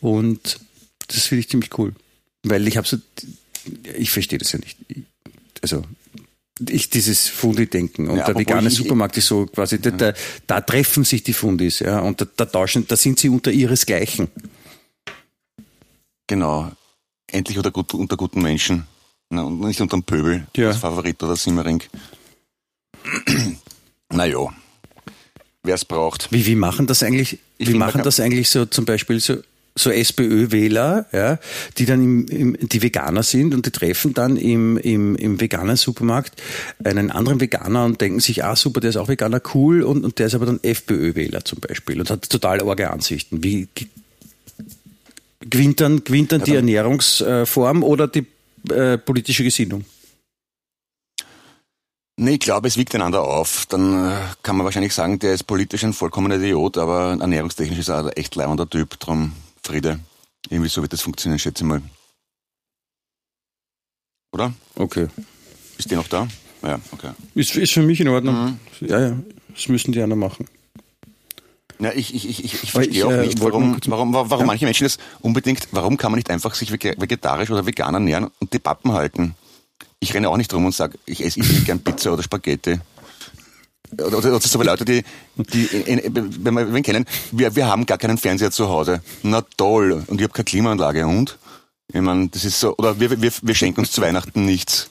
Und 0.00 0.60
das 1.08 1.24
finde 1.26 1.40
ich 1.40 1.48
ziemlich 1.48 1.70
cool. 1.78 1.94
Weil 2.42 2.68
ich 2.68 2.76
habe 2.76 2.86
so, 2.86 2.98
ich 3.96 4.10
verstehe 4.10 4.38
das 4.38 4.52
ja 4.52 4.58
nicht. 4.58 4.76
Also 5.62 5.82
ich 6.68 6.90
dieses 6.90 7.28
Fundi-Denken 7.28 8.08
und 8.10 8.18
Ja, 8.18 8.26
der 8.26 8.36
vegane 8.36 8.68
ich- 8.68 8.74
Supermarkt 8.74 9.16
ist 9.16 9.26
so 9.26 9.46
quasi, 9.46 9.80
da, 9.80 9.90
da, 9.90 10.12
da 10.46 10.60
treffen 10.60 11.02
sich 11.04 11.22
die 11.22 11.32
Fundis, 11.32 11.78
ja, 11.80 12.00
und 12.00 12.20
da, 12.20 12.26
da 12.36 12.44
tauschen, 12.44 12.86
da 12.86 12.96
sind 12.96 13.18
sie 13.18 13.30
unter 13.30 13.50
ihresgleichen. 13.50 14.28
Genau. 16.26 16.70
Endlich 17.34 17.56
unter, 17.56 17.72
gut, 17.72 17.92
unter 17.94 18.16
guten 18.16 18.40
Menschen. 18.40 18.86
Na, 19.28 19.42
und 19.42 19.58
nicht 19.58 19.80
unter 19.80 19.96
dem 19.96 20.04
Pöbel. 20.04 20.46
Ja. 20.56 20.68
Das 20.68 20.76
Favorit 20.76 21.20
oder 21.20 21.34
Simmering. 21.34 21.82
naja. 24.12 24.54
Wer 25.64 25.74
es 25.74 25.84
braucht. 25.84 26.30
Wie, 26.30 26.46
wie 26.46 26.54
machen 26.54 26.86
das 26.86 27.02
eigentlich, 27.02 27.40
Ich 27.58 27.68
wie 27.68 27.74
machen 27.74 28.02
das 28.04 28.20
eigentlich 28.20 28.50
so 28.50 28.66
zum 28.66 28.84
Beispiel 28.84 29.18
so, 29.18 29.38
so 29.74 29.90
SPÖ-Wähler, 29.90 31.06
ja, 31.10 31.40
die 31.76 31.86
dann 31.86 32.04
im, 32.04 32.28
im, 32.28 32.68
die 32.68 32.82
Veganer 32.82 33.24
sind 33.24 33.52
und 33.52 33.66
die 33.66 33.72
treffen 33.72 34.14
dann 34.14 34.36
im, 34.36 34.76
im, 34.76 35.16
im 35.16 35.40
veganen 35.40 35.74
Supermarkt 35.74 36.40
einen 36.84 37.10
anderen 37.10 37.40
Veganer 37.40 37.84
und 37.84 38.00
denken 38.00 38.20
sich, 38.20 38.44
ah 38.44 38.54
super, 38.54 38.80
der 38.80 38.90
ist 38.90 38.96
auch 38.96 39.08
Veganer, 39.08 39.40
cool, 39.54 39.82
und, 39.82 40.04
und 40.04 40.20
der 40.20 40.26
ist 40.26 40.36
aber 40.36 40.46
dann 40.46 40.60
FPÖ-Wähler 40.62 41.44
zum 41.44 41.58
Beispiel 41.58 41.98
und 41.98 42.10
hat 42.10 42.30
total 42.30 42.62
arge 42.62 42.92
Ansichten. 42.92 43.42
Wie 43.42 43.66
gewinnt 45.48 45.80
dann, 45.80 46.04
gewinnt 46.04 46.32
dann 46.32 46.40
die 46.42 46.50
dann- 46.52 46.56
Ernährungsform 46.68 47.82
oder 47.82 48.08
die 48.08 48.26
äh, 48.70 48.98
politische 48.98 49.44
Gesinnung? 49.44 49.84
Nee, 52.16 52.34
ich 52.34 52.40
glaube, 52.40 52.68
es 52.68 52.76
wiegt 52.76 52.94
einander 52.94 53.22
auf. 53.22 53.66
Dann 53.66 54.10
äh, 54.12 54.16
kann 54.42 54.56
man 54.56 54.64
wahrscheinlich 54.64 54.94
sagen, 54.94 55.18
der 55.18 55.34
ist 55.34 55.44
politisch 55.44 55.82
ein 55.84 55.92
vollkommener 55.92 56.36
Idiot, 56.36 56.78
aber 56.78 57.16
ernährungstechnisch 57.20 57.78
ist 57.80 57.88
er 57.88 57.98
ein 58.06 58.08
echt 58.10 58.36
leibender 58.36 58.70
Typ. 58.70 58.98
Drum 59.00 59.32
Friede. 59.62 59.98
Irgendwie 60.48 60.68
so 60.68 60.80
wird 60.82 60.92
das 60.92 61.00
funktionieren, 61.00 61.38
schätze 61.40 61.64
ich 61.64 61.68
mal. 61.68 61.82
Oder? 64.32 64.52
Okay. 64.76 65.08
Ist 65.78 65.90
die 65.90 65.96
noch 65.96 66.06
da? 66.08 66.28
Ja, 66.62 66.80
okay. 66.92 67.10
Ist, 67.34 67.56
ist 67.56 67.72
für 67.72 67.82
mich 67.82 68.00
in 68.00 68.08
Ordnung. 68.08 68.58
Mhm. 68.80 68.86
Ja, 68.88 69.00
ja. 69.00 69.18
Das 69.54 69.68
müssen 69.68 69.92
die 69.92 70.00
anderen 70.00 70.20
machen. 70.20 70.46
Ja, 71.80 71.90
ich, 71.92 72.14
ich, 72.14 72.28
ich, 72.28 72.44
ich, 72.62 72.70
verstehe 72.70 72.94
ich, 72.94 73.04
auch 73.04 73.10
äh, 73.10 73.26
nicht, 73.26 73.40
warum, 73.40 73.76
warum, 73.86 74.12
warum, 74.14 74.30
warum 74.30 74.40
Ja. 74.40 74.46
manche 74.46 74.64
Menschen 74.64 74.84
das 74.84 74.98
unbedingt, 75.20 75.66
warum 75.72 75.96
kann 75.96 76.12
man 76.12 76.18
nicht 76.18 76.30
einfach 76.30 76.54
sich 76.54 76.70
vege- 76.70 77.00
vegetarisch 77.00 77.50
oder 77.50 77.66
vegan 77.66 77.94
ernähren 77.94 78.30
und 78.40 78.52
die 78.52 78.58
Pappen 78.60 78.92
halten? 78.92 79.34
Ich 79.98 80.14
renne 80.14 80.28
auch 80.28 80.36
nicht 80.36 80.52
rum 80.54 80.66
und 80.66 80.74
sage, 80.74 80.98
ich 81.06 81.24
esse 81.24 81.40
ich 81.40 81.64
gern 81.64 81.80
Pizza 81.80 82.12
oder 82.12 82.22
Spaghetti. 82.22 82.78
Oder, 83.92 84.18
oder, 84.18 84.18
oder 84.18 84.40
so 84.40 84.58
viele 84.58 84.70
Leute, 84.70 84.84
die, 84.84 85.02
die 85.36 85.64
in, 85.66 85.98
in, 85.98 86.44
wenn 86.44 86.54
wir 86.54 86.72
wen 86.74 86.82
kennen, 86.82 87.06
wir, 87.32 87.54
wir 87.54 87.66
haben 87.66 87.86
gar 87.86 87.98
keinen 87.98 88.18
Fernseher 88.18 88.50
zu 88.50 88.68
Hause. 88.68 89.02
Na 89.22 89.42
toll. 89.56 90.02
Und 90.06 90.20
ich 90.20 90.24
habe 90.24 90.32
keine 90.32 90.44
Klimaanlage. 90.44 91.06
Und? 91.06 91.38
Ich 91.92 92.00
meine, 92.00 92.28
das 92.28 92.44
ist 92.44 92.58
so, 92.58 92.76
oder 92.76 92.98
wir, 92.98 93.20
wir, 93.20 93.32
wir 93.42 93.54
schenken 93.54 93.80
uns 93.80 93.92
zu 93.92 94.00
Weihnachten 94.00 94.44
nichts. 94.44 94.88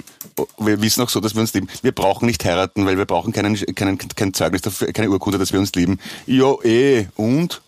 Wir 0.59 0.81
wissen 0.81 1.01
auch 1.01 1.09
so, 1.09 1.19
dass 1.19 1.33
wir 1.33 1.41
uns 1.41 1.53
lieben. 1.53 1.67
Wir 1.81 1.91
brauchen 1.91 2.25
nicht 2.27 2.45
heiraten, 2.45 2.85
weil 2.85 2.97
wir 2.97 3.05
brauchen 3.05 3.33
keinen, 3.33 3.55
keinen, 3.75 3.97
kein 3.97 4.33
Zeugnis 4.33 4.61
dafür, 4.61 4.91
keine 4.93 5.09
Urkunde, 5.09 5.37
dass 5.37 5.51
wir 5.51 5.59
uns 5.59 5.73
lieben. 5.73 5.99
Ja, 6.27 6.53
eh. 6.63 7.07
Und? 7.15 7.61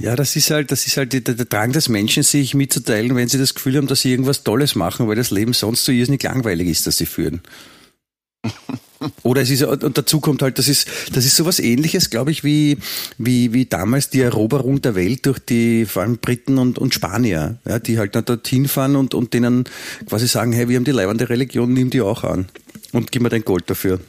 Ja, 0.00 0.14
das 0.14 0.36
ist 0.36 0.50
halt, 0.50 0.70
das 0.70 0.86
ist 0.86 0.96
halt 0.98 1.12
der, 1.12 1.20
der 1.20 1.46
Drang 1.46 1.72
des 1.72 1.88
Menschen, 1.88 2.22
sich 2.22 2.54
mitzuteilen, 2.54 3.16
wenn 3.16 3.28
sie 3.28 3.38
das 3.38 3.54
Gefühl 3.54 3.76
haben, 3.76 3.86
dass 3.86 4.02
sie 4.02 4.10
irgendwas 4.10 4.44
Tolles 4.44 4.74
machen, 4.74 5.08
weil 5.08 5.16
das 5.16 5.30
Leben 5.30 5.54
sonst 5.54 5.84
so 5.84 5.92
irrsinnig 5.92 6.22
langweilig 6.22 6.68
ist, 6.68 6.86
das 6.86 6.98
sie 6.98 7.06
führen. 7.06 7.40
Oder 9.22 9.40
es 9.42 9.50
ist, 9.50 9.62
und 9.62 9.96
dazu 9.96 10.20
kommt 10.20 10.42
halt, 10.42 10.58
das 10.58 10.68
ist, 10.68 10.86
das 11.14 11.24
ist 11.24 11.36
sowas 11.36 11.58
ähnliches, 11.58 12.10
glaube 12.10 12.30
ich, 12.30 12.44
wie, 12.44 12.76
wie, 13.16 13.52
wie 13.54 13.64
damals 13.64 14.10
die 14.10 14.20
Eroberung 14.20 14.82
der 14.82 14.94
Welt 14.94 15.24
durch 15.24 15.38
die, 15.38 15.86
vor 15.86 16.02
allem 16.02 16.18
Briten 16.18 16.58
und, 16.58 16.78
und 16.78 16.92
Spanier, 16.92 17.58
ja, 17.64 17.78
die 17.78 17.98
halt 17.98 18.14
dann 18.14 18.26
dorthin 18.26 18.68
fahren 18.68 18.96
und, 18.96 19.14
und 19.14 19.32
denen 19.32 19.64
quasi 20.06 20.28
sagen, 20.28 20.52
hey, 20.52 20.68
wir 20.68 20.76
haben 20.76 20.84
die 20.84 20.90
leibende 20.90 21.30
Religion, 21.30 21.72
nimm 21.72 21.88
die 21.88 22.02
auch 22.02 22.24
an. 22.24 22.48
Und 22.92 23.10
gib 23.10 23.22
mir 23.22 23.30
dein 23.30 23.44
Gold 23.44 23.70
dafür. 23.70 24.00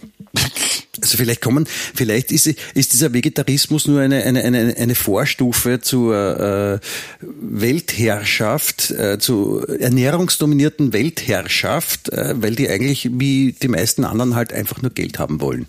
Also 1.01 1.17
vielleicht 1.17 1.41
kommen, 1.41 1.65
vielleicht 1.67 2.31
ist, 2.31 2.47
ist 2.47 2.93
dieser 2.93 3.13
Vegetarismus 3.13 3.87
nur 3.87 4.01
eine, 4.01 4.23
eine, 4.23 4.43
eine, 4.43 4.75
eine 4.77 4.95
Vorstufe 4.95 5.81
zur 5.81 6.79
äh, 6.79 6.79
Weltherrschaft, 7.21 8.91
äh, 8.91 9.17
zu 9.17 9.65
ernährungsdominierten 9.67 10.93
Weltherrschaft, 10.93 12.09
äh, 12.09 12.33
weil 12.41 12.55
die 12.55 12.69
eigentlich 12.69 13.09
wie 13.13 13.53
die 13.53 13.67
meisten 13.67 14.03
anderen 14.03 14.35
halt 14.35 14.53
einfach 14.53 14.81
nur 14.81 14.91
Geld 14.91 15.17
haben 15.17 15.41
wollen 15.41 15.65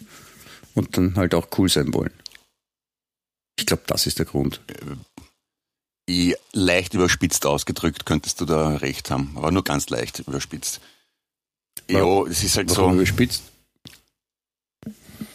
und 0.75 0.97
dann 0.97 1.17
halt 1.17 1.35
auch 1.35 1.49
cool 1.57 1.69
sein 1.69 1.95
wollen. 1.95 2.13
Ich 3.59 3.67
glaube, 3.67 3.83
das 3.87 4.07
ist 4.07 4.19
der 4.19 4.27
Grund. 4.27 4.61
I- 6.11 6.37
Leicht 6.53 6.95
überspitzt 6.95 7.47
ausgedrückt 7.47 8.05
könntest 8.05 8.41
du 8.41 8.45
da 8.45 8.77
recht 8.77 9.11
haben, 9.11 9.33
aber 9.37 9.51
nur 9.51 9.65
ganz 9.65 9.89
leicht 9.89 10.19
überspitzt. 10.21 10.81
Ja, 11.89 12.23
es 12.27 12.43
ist 12.45 12.57
halt 12.57 12.71
Warum 12.77 12.93
so, 12.95 13.01
überspitzt? 13.01 13.43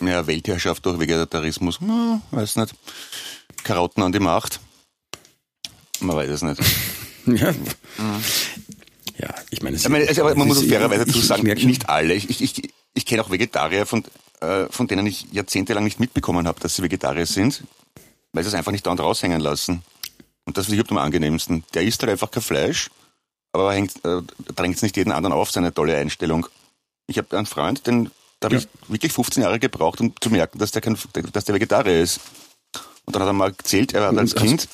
Ja, 0.01 0.25
Weltherrschaft 0.27 0.85
durch 0.85 0.99
Vegetarismus, 0.99 1.79
hm, 1.79 2.21
weiß 2.31 2.55
nicht. 2.57 2.73
Karotten 3.63 4.03
an 4.03 4.11
die 4.11 4.19
Macht. 4.19 4.59
Man 5.99 6.15
weiß 6.15 6.29
es 6.29 6.41
nicht. 6.43 6.61
Ja. 7.27 7.53
Ja, 9.17 9.33
ich 9.49 9.61
meine, 9.61 9.75
es- 9.75 9.83
Ich 9.83 9.89
meine, 9.89 10.07
also, 10.07 10.21
aber 10.21 10.33
man 10.35 10.47
muss 10.47 10.63
fairerweise 10.63 11.01
ich- 11.01 11.07
dazu 11.07 11.19
ich 11.19 11.25
sagen, 11.25 11.43
merk 11.43 11.59
schon- 11.59 11.67
nicht 11.69 11.89
alle. 11.89 12.13
Ich, 12.13 12.29
ich, 12.29 12.41
ich, 12.41 12.73
ich 12.93 13.05
kenne 13.05 13.21
auch 13.21 13.29
Vegetarier, 13.29 13.85
von, 13.85 14.05
äh, 14.39 14.67
von 14.69 14.87
denen 14.87 15.05
ich 15.07 15.25
jahrzehntelang 15.33 15.83
nicht 15.83 15.99
mitbekommen 15.99 16.47
habe, 16.47 16.59
dass 16.61 16.75
sie 16.77 16.83
Vegetarier 16.83 17.25
sind, 17.25 17.63
weil 18.31 18.43
sie 18.43 18.47
es 18.49 18.53
einfach 18.53 18.71
nicht 18.71 18.85
dauernd 18.85 19.01
raushängen 19.01 19.41
lassen. 19.41 19.81
Und 20.45 20.57
das 20.57 20.67
finde 20.67 20.75
ich 20.75 20.79
überhaupt 20.79 20.91
am 21.01 21.05
angenehmsten. 21.05 21.65
Der 21.73 21.83
isst 21.83 22.01
halt 22.01 22.11
einfach 22.11 22.31
kein 22.31 22.43
Fleisch, 22.43 22.89
aber 23.51 23.73
hängt, 23.73 23.93
äh, 24.05 24.21
drängt 24.55 24.77
es 24.77 24.81
nicht 24.83 24.95
jeden 24.95 25.11
anderen 25.11 25.33
auf, 25.33 25.51
seine 25.51 25.73
tolle 25.73 25.97
Einstellung. 25.97 26.47
Ich 27.07 27.17
habe 27.17 27.35
einen 27.37 27.45
Freund, 27.45 27.85
den 27.87 28.09
da 28.39 28.45
habe 28.47 28.55
Ja. 28.55 28.61
ich 28.61 28.67
wirklich 28.89 29.13
15 29.13 29.43
Jahre 29.43 29.59
gebraucht, 29.59 29.99
um 30.01 30.13
zu 30.19 30.29
merken, 30.29 30.59
dass 30.59 30.71
der, 30.71 30.81
kein, 30.81 30.97
dass 31.33 31.45
der 31.45 31.55
Vegetarier 31.55 32.01
ist. 32.01 32.19
Und 33.05 33.15
dann 33.15 33.21
hat 33.23 33.29
er 33.29 33.33
mal 33.33 33.49
erzählt, 33.57 33.93
er 33.93 34.07
hat 34.07 34.17
als 34.17 34.35
Kind 34.35 34.67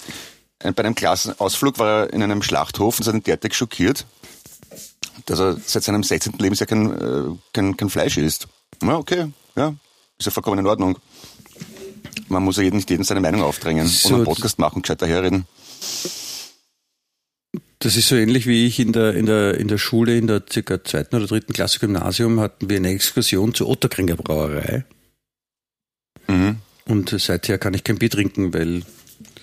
äh, 0.60 0.72
bei 0.72 0.84
einem 0.84 0.96
Klassenausflug 0.96 1.78
war 1.80 1.88
er 2.06 2.14
in 2.14 2.24
einem 2.24 2.42
Schlachthof 2.42 2.96
und 2.96 3.02
ist 3.02 3.08
dann 3.08 3.22
derartig 3.24 3.54
schockiert, 3.54 4.06
dass 5.26 5.40
er 5.40 5.58
seit 5.66 5.84
seinem 5.84 6.04
16. 6.04 6.34
Lebensjahr 6.40 6.68
kein, 6.68 6.92
äh, 6.92 7.38
kein, 7.54 7.78
kein 7.78 7.90
Fleisch 7.90 8.18
isst. 8.18 8.48
Ja, 8.82 8.98
okay, 8.98 9.32
ja, 9.56 9.76
ist 10.18 10.26
ja 10.26 10.32
vollkommen 10.32 10.60
in 10.60 10.68
Ordnung. 10.68 10.98
Man 12.28 12.44
muss 12.44 12.58
ja 12.58 12.64
nicht 12.64 12.90
jedem 12.90 13.04
seine 13.04 13.22
Meinung 13.22 13.44
aufdrängen 13.44 13.88
So, 13.88 14.10
und 14.10 14.16
einen 14.16 14.24
Podcast 14.26 14.58
machen, 14.60 14.82
gescheit 14.82 15.02
daherreden. 15.02 15.46
Das 17.84 17.98
ist 17.98 18.08
so 18.08 18.16
ähnlich 18.16 18.48
wie 18.48 18.66
ich 18.66 18.80
in 18.80 18.94
der, 18.94 19.14
in 19.14 19.26
der, 19.26 19.60
in 19.60 19.68
der 19.68 19.78
Schule, 19.78 20.18
in 20.18 20.26
der 20.26 20.42
circa 20.50 20.82
zweiten 20.86 21.18
oder 21.18 21.28
dritten 21.28 21.52
Klasse 21.52 21.80
Gymnasium, 21.80 22.40
hatten 22.40 22.70
wir 22.70 22.78
eine 22.78 22.92
Exkursion 22.92 23.54
zur 23.54 23.68
Otterkringer 23.68 24.16
Brauerei. 24.16 24.86
Mhm. 26.30 26.60
Und 26.86 27.10
seither 27.20 27.58
kann 27.58 27.74
ich 27.74 27.84
kein 27.84 27.98
Bier 27.98 28.10
trinken, 28.10 28.54
weil 28.54 28.84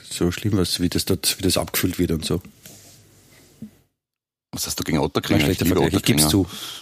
so 0.09 0.33
schlimm 0.33 0.57
was, 0.57 0.81
wie 0.81 0.89
das 0.89 1.05
dort, 1.05 1.37
wie 1.39 1.43
das 1.43 1.59
abgefüllt 1.59 1.99
wird 1.99 2.13
und 2.13 2.25
so. 2.25 2.41
Was 4.53 4.67
hast 4.67 4.81
du 4.81 4.85
gegen 4.85 4.97
ein 4.97 5.05
Otterkringer? 5.05 5.45
schlechter 5.45 5.67
liebe 5.67 5.77
Vergleich, 5.77 6.01
ich 6.01 6.03
gib's 6.03 6.25
Otterkringer. 6.25 6.49
zu. 6.49 6.80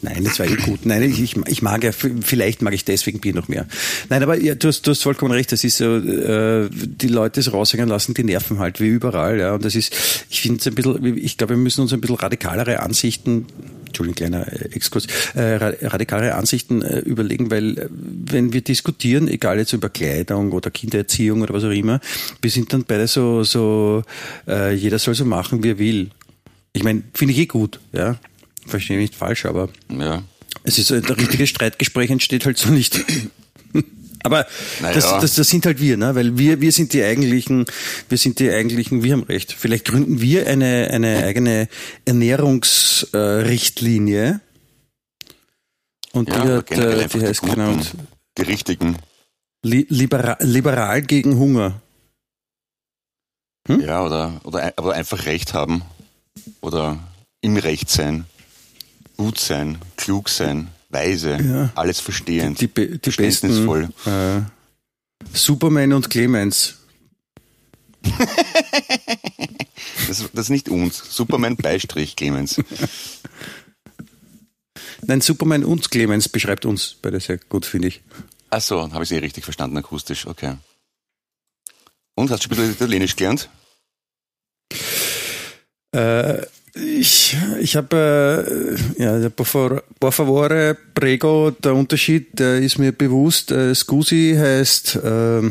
Nein, 0.00 0.22
das 0.22 0.38
war 0.38 0.46
eh 0.46 0.54
gut. 0.54 0.86
Nein, 0.86 1.02
ich, 1.02 1.36
ich, 1.46 1.62
mag 1.62 1.82
ja, 1.82 1.90
vielleicht 1.92 2.62
mag 2.62 2.72
ich 2.72 2.84
deswegen 2.84 3.18
Bier 3.18 3.34
noch 3.34 3.48
mehr. 3.48 3.66
Nein, 4.08 4.22
aber 4.22 4.40
ja, 4.40 4.54
du, 4.54 4.68
hast, 4.68 4.82
du 4.86 4.92
hast 4.92 5.02
vollkommen 5.02 5.32
recht, 5.32 5.50
das 5.50 5.64
ist 5.64 5.78
so, 5.78 5.96
äh, 5.96 6.68
die 6.70 7.08
Leute 7.08 7.42
so 7.42 7.50
raushängen 7.50 7.88
lassen, 7.88 8.14
die 8.14 8.22
nerven 8.22 8.60
halt, 8.60 8.80
wie 8.80 8.86
überall, 8.86 9.40
ja. 9.40 9.54
Und 9.54 9.64
das 9.64 9.74
ist, 9.74 9.92
ich 10.30 10.40
finde 10.40 10.60
es 10.60 10.66
ein 10.68 10.74
bisschen, 10.76 11.16
ich 11.18 11.36
glaube, 11.36 11.54
wir 11.54 11.58
müssen 11.58 11.80
uns 11.80 11.92
ein 11.92 12.00
bisschen 12.00 12.14
radikalere 12.16 12.80
Ansichten, 12.80 13.46
Entschuldigung, 13.86 14.14
kleiner 14.14 14.46
äh, 14.52 14.68
Exkurs, 14.72 15.06
äh, 15.34 15.54
ra- 15.54 15.74
radikalere 15.82 16.34
Ansichten 16.36 16.82
äh, 16.82 17.00
überlegen, 17.00 17.50
weil 17.50 17.78
äh, 17.78 17.88
wenn 17.90 18.52
wir 18.52 18.60
diskutieren, 18.60 19.26
egal 19.26 19.58
jetzt 19.58 19.72
über 19.72 19.88
Kleidung 19.88 20.52
oder 20.52 20.70
Kindererziehung 20.70 21.42
oder 21.42 21.54
was 21.54 21.64
auch 21.64 21.70
immer, 21.70 21.98
wir 22.40 22.50
sind 22.52 22.72
dann 22.72 22.84
beide 22.84 23.08
so, 23.08 23.42
so 23.42 24.04
äh, 24.46 24.74
jeder 24.74 25.00
soll 25.00 25.16
so 25.16 25.24
machen, 25.24 25.64
wie 25.64 25.70
er 25.70 25.78
will. 25.78 26.10
Ich 26.72 26.84
meine, 26.84 27.02
finde 27.14 27.32
ich 27.32 27.40
eh 27.40 27.46
gut, 27.46 27.80
ja. 27.92 28.16
Verstehe 28.68 28.96
mich 28.98 29.10
nicht 29.10 29.18
falsch, 29.18 29.44
aber 29.46 29.68
Ja. 29.90 30.22
es 30.64 30.78
ist 30.78 30.92
ein 30.92 31.04
richtiges 31.04 31.48
Streitgespräch 31.48 32.10
entsteht 32.10 32.44
halt 32.46 32.58
so 32.58 32.68
nicht. 32.70 33.04
Aber 34.24 34.46
Naja. 34.82 34.94
das, 34.94 35.04
das, 35.20 35.34
das 35.36 35.48
sind 35.48 35.64
halt 35.64 35.80
wir, 35.80 35.96
ne? 35.96 36.12
weil 36.16 36.36
wir, 36.36 36.60
wir 36.60 36.72
sind 36.72 36.92
die 36.92 37.04
eigentlichen, 37.04 37.66
wir 38.08 38.18
sind 38.18 38.40
die 38.40 38.50
eigentlichen, 38.50 39.04
wir 39.04 39.12
haben 39.12 39.22
recht. 39.22 39.52
Vielleicht 39.52 39.84
gründen 39.84 40.20
wir 40.20 40.48
eine, 40.48 40.90
eine 40.92 41.22
eigene 41.24 41.68
Ernährungsrichtlinie. 42.04 44.40
Und 46.12 46.28
Ja, 46.30 46.44
die, 46.44 46.50
hat, 46.52 46.70
äh, 46.72 47.06
die 47.06 47.18
die 47.20 47.26
heißt 47.26 47.42
genau 47.42 47.74
Guten, 47.74 47.86
die 48.38 48.42
richtigen. 48.42 48.96
li 49.62 49.86
liberal, 49.88 50.36
liberal 50.40 51.00
gegen 51.02 51.38
Hunger. 51.38 51.80
Hm? 53.68 53.80
Ja, 53.80 54.04
oder, 54.04 54.40
oder, 54.42 54.72
aber 54.76 54.94
einfach 54.94 55.26
Recht 55.26 55.54
haben. 55.54 55.82
Oder 56.60 56.98
im 57.40 57.56
Recht 57.56 57.88
sein. 57.88 58.24
Gut 59.18 59.38
sein, 59.38 59.78
klug 59.96 60.28
sein, 60.30 60.68
weise, 60.88 61.36
Ja. 61.42 61.70
alles 61.74 62.00
verstehend, 62.00 62.60
Die, 62.60 62.68
die 62.68 62.86
besten 62.86 63.00
verständnisvoll. 63.02 63.88
äh, 64.06 64.40
Superman 65.36 65.92
und 65.92 66.08
Clemens. 66.08 66.76
Das, 70.08 70.20
das 70.32 70.46
ist 70.46 70.50
nicht 70.50 70.68
uns. 70.70 70.96
Superman 71.14 71.56
Beistrich, 71.56 72.16
Clemens. 72.16 72.58
Nein, 75.02 75.20
Superman 75.20 75.64
und 75.64 75.90
Clemens 75.90 76.30
beschreibt 76.30 76.64
uns 76.64 76.96
beide 77.02 77.20
sehr 77.20 77.36
gut, 77.36 77.66
finde 77.66 77.88
ich. 77.88 78.00
Ach 78.48 78.60
so, 78.62 78.90
habe 78.90 79.04
ich 79.04 79.12
eh 79.12 79.18
richtig 79.18 79.44
verstanden, 79.44 79.76
akustisch, 79.76 80.26
okay. 80.26 80.54
Und, 82.14 82.30
hast 82.30 82.44
du 82.44 82.48
ein 82.48 82.50
bisschen 82.56 82.72
Italienisch 82.72 83.16
gelernt? 83.16 83.50
Äh, 85.92 86.42
ich 86.78 87.36
ich 87.60 87.76
habe, 87.76 88.76
äh, 88.98 89.02
ja, 89.02 89.28
por, 89.30 89.82
por 90.00 90.12
favore, 90.12 90.76
prego, 90.94 91.50
der 91.50 91.74
Unterschied 91.74 92.38
der 92.38 92.58
ist 92.58 92.78
mir 92.78 92.92
bewusst. 92.92 93.50
Äh, 93.50 93.74
Scusi 93.74 94.36
heißt, 94.38 94.96
äh, 94.96 95.50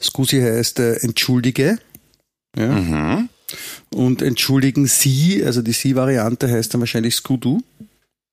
Scusi 0.00 0.40
heißt 0.40 0.78
äh, 0.80 0.94
entschuldige. 1.02 1.78
Ja. 2.56 2.66
Mhm. 2.66 3.28
Und 3.94 4.22
entschuldigen 4.22 4.86
Sie, 4.86 5.44
also 5.44 5.62
die 5.62 5.72
Sie-Variante 5.72 6.48
heißt 6.50 6.74
dann 6.74 6.80
wahrscheinlich 6.80 7.14
Scudu. 7.14 7.60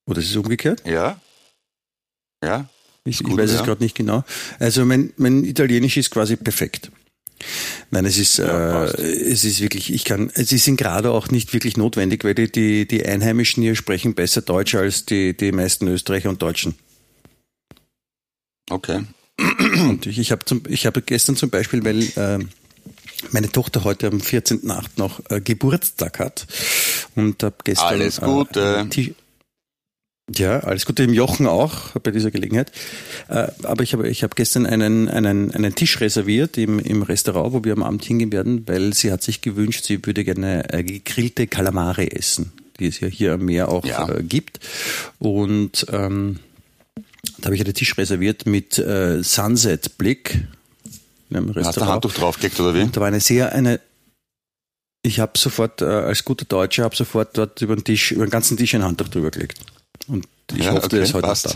Oder 0.08 0.20
ist 0.20 0.30
es 0.30 0.36
umgekehrt? 0.36 0.84
Ja? 0.86 1.20
Ja? 2.44 2.70
Ich, 3.06 3.12
ich 3.12 3.18
Scudu, 3.18 3.38
weiß 3.38 3.52
es 3.52 3.60
ja. 3.60 3.66
gerade 3.66 3.84
nicht 3.84 3.96
genau. 3.96 4.24
Also 4.60 4.86
mein, 4.86 5.14
mein 5.18 5.44
Italienisch 5.44 5.98
ist 5.98 6.12
quasi 6.12 6.36
perfekt. 6.36 6.92
Nein, 7.92 8.06
es 8.06 8.18
ist, 8.18 8.38
Ja, 8.38 8.86
äh, 8.86 9.02
es 9.02 9.44
ist 9.44 9.62
wirklich, 9.62 9.94
ich 9.94 10.04
kann, 10.04 10.32
es 10.34 10.52
ist 10.52 10.68
in 10.68 10.78
Grado 10.78 11.14
auch 11.14 11.30
nicht 11.30 11.54
wirklich 11.54 11.78
notwendig, 11.78 12.24
weil 12.24 12.36
die, 12.36 12.52
die, 12.52 12.88
die 12.88 13.06
Einheimischen 13.06 13.64
hier 13.64 13.76
sprechen 13.76 14.16
besser 14.16 14.42
Deutsch 14.42 14.76
als 14.76 15.06
die, 15.06 15.36
die 15.36 15.52
meisten 15.52 15.88
Österreicher 15.88 16.30
und 16.30 16.42
Deutschen. 16.42 16.76
Okay. 18.70 19.04
Und 19.38 20.06
ich, 20.06 20.18
ich 20.18 20.32
habe 20.32 20.44
habe 20.86 21.02
gestern 21.02 21.36
zum 21.36 21.50
Beispiel, 21.50 21.84
weil 21.84 22.02
äh, 22.16 22.44
meine 23.32 23.52
Tochter 23.52 23.84
heute 23.84 24.08
am 24.08 24.18
14.8. 24.18 24.84
noch 24.96 25.20
äh, 25.30 25.42
Geburtstag 25.42 26.20
hat 26.20 26.48
und 27.16 27.44
habe 27.44 27.56
gestern 27.64 27.88
Alles 27.88 28.22
Gute. 28.22 28.88
Äh, 28.92 29.14
ja, 30.34 30.60
alles 30.60 30.86
Gute 30.86 31.04
im 31.04 31.14
Jochen 31.14 31.46
auch 31.46 31.92
bei 32.02 32.12
dieser 32.12 32.32
Gelegenheit. 32.32 32.72
Äh, 33.28 33.48
aber 33.64 33.84
ich 33.84 33.94
habe 33.94 34.08
ich 34.10 34.24
habe 34.24 34.34
gestern 34.36 34.66
einen, 34.66 35.08
einen, 35.08 35.52
einen 35.52 35.76
Tisch 35.76 36.00
reserviert 36.02 36.58
im, 36.58 36.80
im 36.80 37.04
Restaurant, 37.04 37.54
wo 37.54 37.64
wir 37.64 37.74
am 37.74 37.84
Abend 37.84 38.04
hingehen 38.04 38.32
werden, 38.32 38.68
weil 38.68 38.94
sie 38.94 39.12
hat 39.12 39.22
sich 39.22 39.42
gewünscht, 39.42 39.84
sie 39.86 40.04
würde 40.06 40.24
gerne 40.24 40.74
äh, 40.74 40.84
gegrillte 40.84 41.46
Kalamare 41.48 42.12
essen, 42.12 42.54
die 42.80 42.88
es 42.88 43.00
ja 43.00 43.08
hier 43.08 43.34
am 43.34 43.46
Meer 43.46 43.70
auch 43.70 43.86
Ja. 43.86 44.10
äh, 44.10 44.24
gibt. 44.24 44.60
Und 45.20 45.86
ähm, 45.92 46.40
da 47.40 47.46
habe 47.46 47.56
ich 47.56 47.62
einen 47.64 47.74
Tisch 47.74 47.98
reserviert 47.98 48.46
mit 48.46 48.80
äh, 48.80 49.22
Sunset-Blick 49.22 50.48
Hast 51.56 51.78
du. 51.78 51.86
Handtuch 51.86 52.14
draufgelegt 52.14 52.60
oder 52.60 52.74
wie? 52.76 52.82
Und 52.82 52.96
da 52.96 53.02
war 53.02 53.08
eine 53.08 53.20
sehr 53.20 53.52
eine. 53.54 53.80
Ich 55.02 55.20
habe 55.20 55.38
sofort 55.38 55.82
äh, 55.82 55.86
als 55.86 56.24
guter 56.24 56.46
Deutscher 56.46 56.84
habe 56.84 56.96
sofort 56.96 57.38
dort 57.38 57.62
über 57.62 57.76
den 57.76 57.84
Tisch, 57.84 58.12
über 58.12 58.26
den 58.26 58.32
ganzen 58.32 58.58
Tisch 58.58 58.74
ein 58.74 58.84
Handtuch 58.84 59.10
drüber 59.10 59.32
gelegt. 59.32 59.60
Und 60.08 60.28
ich 60.54 60.64
Ja, 60.66 60.74
hoffe, 60.74 60.86
okay, 60.86 61.04
ist 61.04 61.14
heute 61.14 61.28
passt. 61.28 61.46
da. 61.46 61.56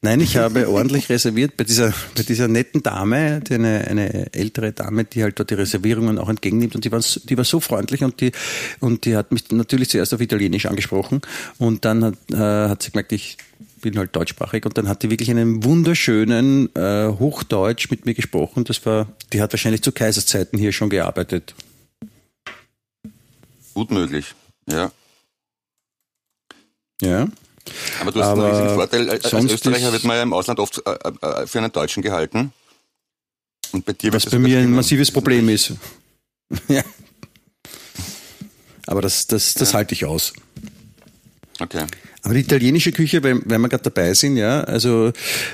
Nein, 0.00 0.20
ich 0.20 0.36
habe 0.36 0.68
ordentlich 0.68 1.08
reserviert 1.08 1.56
bei 1.56 1.64
dieser, 1.64 1.92
bei 2.14 2.22
dieser 2.22 2.46
netten 2.46 2.84
Dame, 2.84 3.40
die 3.40 3.54
eine, 3.54 3.84
eine 3.88 4.32
ältere 4.32 4.72
Dame, 4.72 5.04
die 5.04 5.24
halt 5.24 5.40
dort 5.40 5.50
die 5.50 5.54
Reservierungen 5.54 6.18
auch 6.18 6.28
entgegennimmt 6.28 6.76
und 6.76 6.84
die 6.84 6.92
war, 6.92 7.00
die 7.00 7.36
war 7.36 7.44
so 7.44 7.58
freundlich 7.58 8.04
und 8.04 8.20
die, 8.20 8.30
und 8.78 9.06
die 9.06 9.16
hat 9.16 9.32
mich 9.32 9.50
natürlich 9.50 9.90
zuerst 9.90 10.14
auf 10.14 10.20
Italienisch 10.20 10.66
angesprochen 10.66 11.20
und 11.58 11.84
dann 11.84 12.04
hat, 12.04 12.14
äh, 12.30 12.36
hat 12.36 12.82
sie 12.84 12.92
gemerkt, 12.92 13.10
ich 13.10 13.38
bin 13.80 13.98
halt 13.98 14.14
deutschsprachig 14.14 14.64
und 14.66 14.78
dann 14.78 14.88
hat 14.88 15.02
die 15.02 15.10
wirklich 15.10 15.30
einen 15.30 15.64
wunderschönen 15.64 16.72
äh, 16.76 17.08
Hochdeutsch 17.08 17.90
mit 17.90 18.06
mir 18.06 18.14
gesprochen. 18.14 18.62
Das 18.64 18.84
war, 18.86 19.08
die 19.32 19.40
hat 19.42 19.52
wahrscheinlich 19.52 19.82
zu 19.82 19.90
Kaiserszeiten 19.90 20.58
hier 20.60 20.72
schon 20.72 20.90
gearbeitet. 20.90 21.54
Gut 23.74 23.90
möglich. 23.90 24.34
Ja. 24.68 24.92
Ja. 27.02 27.28
Aber 28.00 28.12
du 28.12 28.20
hast 28.20 28.28
Aber 28.28 28.44
einen 28.46 28.54
riesigen 28.54 28.74
Vorteil. 28.74 29.10
Als 29.10 29.32
Österreicher 29.32 29.92
wird 29.92 30.04
man 30.04 30.16
ja 30.16 30.22
im 30.22 30.32
Ausland 30.32 30.58
oft 30.60 30.82
äh, 30.86 30.90
äh, 30.92 31.46
für 31.46 31.58
einen 31.58 31.72
Deutschen 31.72 32.02
gehalten. 32.02 32.52
Und 33.72 33.84
bei 33.84 33.92
dir 33.92 34.12
Was 34.12 34.26
bei 34.26 34.38
mir 34.38 34.58
ein 34.60 34.72
massives 34.72 35.10
Problem 35.10 35.48
ist. 35.48 35.72
ja. 36.68 36.82
Aber 38.86 39.02
das, 39.02 39.26
das, 39.26 39.52
das 39.54 39.72
Ja. 39.72 39.78
halte 39.78 39.94
ich 39.94 40.06
aus. 40.06 40.32
Okay. 41.60 41.84
Aber 42.28 42.34
die 42.34 42.40
italienische 42.40 42.92
Küche, 42.92 43.22
wenn, 43.22 43.40
wenn 43.46 43.58
wir 43.62 43.70
gerade 43.70 43.84
dabei 43.84 44.12
sind, 44.12 44.36
ja, 44.36 44.60
also 44.60 45.12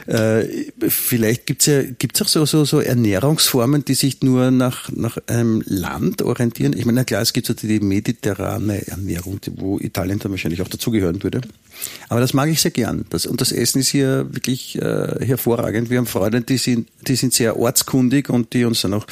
äh, 0.08 0.42
vielleicht 0.88 1.46
gibt's 1.46 1.66
ja 1.66 1.82
gibt's 1.82 2.20
auch 2.20 2.26
so, 2.26 2.44
so, 2.46 2.64
so 2.64 2.80
Ernährungsformen, 2.80 3.84
die 3.84 3.94
sich 3.94 4.22
nur 4.22 4.50
nach, 4.50 4.90
nach 4.90 5.16
einem 5.28 5.62
Land 5.66 6.20
orientieren. 6.22 6.72
Ich 6.76 6.84
meine, 6.84 6.96
na 6.96 7.04
klar, 7.04 7.22
es 7.22 7.32
gibt 7.32 7.46
so 7.46 7.54
die 7.54 7.78
mediterrane 7.78 8.88
Ernährung, 8.88 9.38
wo 9.54 9.78
Italien 9.78 10.18
dann 10.18 10.32
wahrscheinlich 10.32 10.62
auch 10.62 10.68
dazugehören 10.68 11.22
würde. 11.22 11.42
Aber 12.08 12.18
das 12.18 12.34
mag 12.34 12.48
ich 12.50 12.60
sehr 12.60 12.72
gern. 12.72 13.04
Das, 13.08 13.24
und 13.24 13.40
das 13.40 13.52
Essen 13.52 13.78
ist 13.78 13.90
hier 13.90 14.26
wirklich 14.34 14.74
äh, 14.82 15.24
hervorragend. 15.24 15.90
Wir 15.90 15.98
haben 15.98 16.06
Freunde, 16.08 16.40
die 16.40 16.56
sind, 16.58 16.88
die 17.06 17.14
sind 17.14 17.34
sehr 17.34 17.56
ortskundig 17.56 18.30
und 18.30 18.52
die 18.52 18.64
uns 18.64 18.80
dann 18.80 18.94
auch 18.94 19.06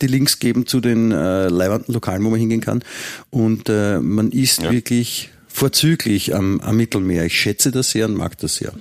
die 0.00 0.06
Links 0.06 0.38
geben 0.38 0.66
zu 0.66 0.80
den 0.80 1.12
äh, 1.12 1.48
leibenden 1.48 1.92
Lokalen, 1.92 2.24
wo 2.24 2.30
man 2.30 2.40
hingehen 2.40 2.62
kann. 2.62 2.82
Und 3.28 3.68
äh, 3.68 4.00
man 4.00 4.32
isst 4.32 4.62
Ja. 4.62 4.72
wirklich 4.72 5.28
vorzüglich 5.52 6.34
am, 6.34 6.60
am 6.60 6.76
Mittelmeer. 6.76 7.24
Ich 7.26 7.38
schätze 7.38 7.70
das 7.70 7.90
sehr 7.90 8.06
und 8.06 8.14
mag 8.14 8.38
das 8.38 8.56
sehr. 8.56 8.72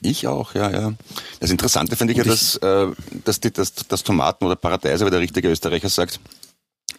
Ich 0.00 0.26
auch, 0.26 0.54
ja, 0.54 0.70
ja. 0.70 0.94
Das 1.40 1.50
Interessante 1.50 1.96
finde 1.96 2.12
ich 2.12 2.18
ja, 2.18 2.24
Und 2.24 2.30
dass, 2.30 2.56
äh, 2.56 2.86
dass, 3.24 3.40
die, 3.40 3.52
dass, 3.52 3.74
dass 3.74 4.02
Tomaten 4.02 4.44
oder 4.44 4.56
Paradeiser, 4.56 5.06
wie 5.06 5.10
der 5.10 5.20
richtige 5.20 5.48
Österreicher 5.48 5.88
sagt, 5.88 6.20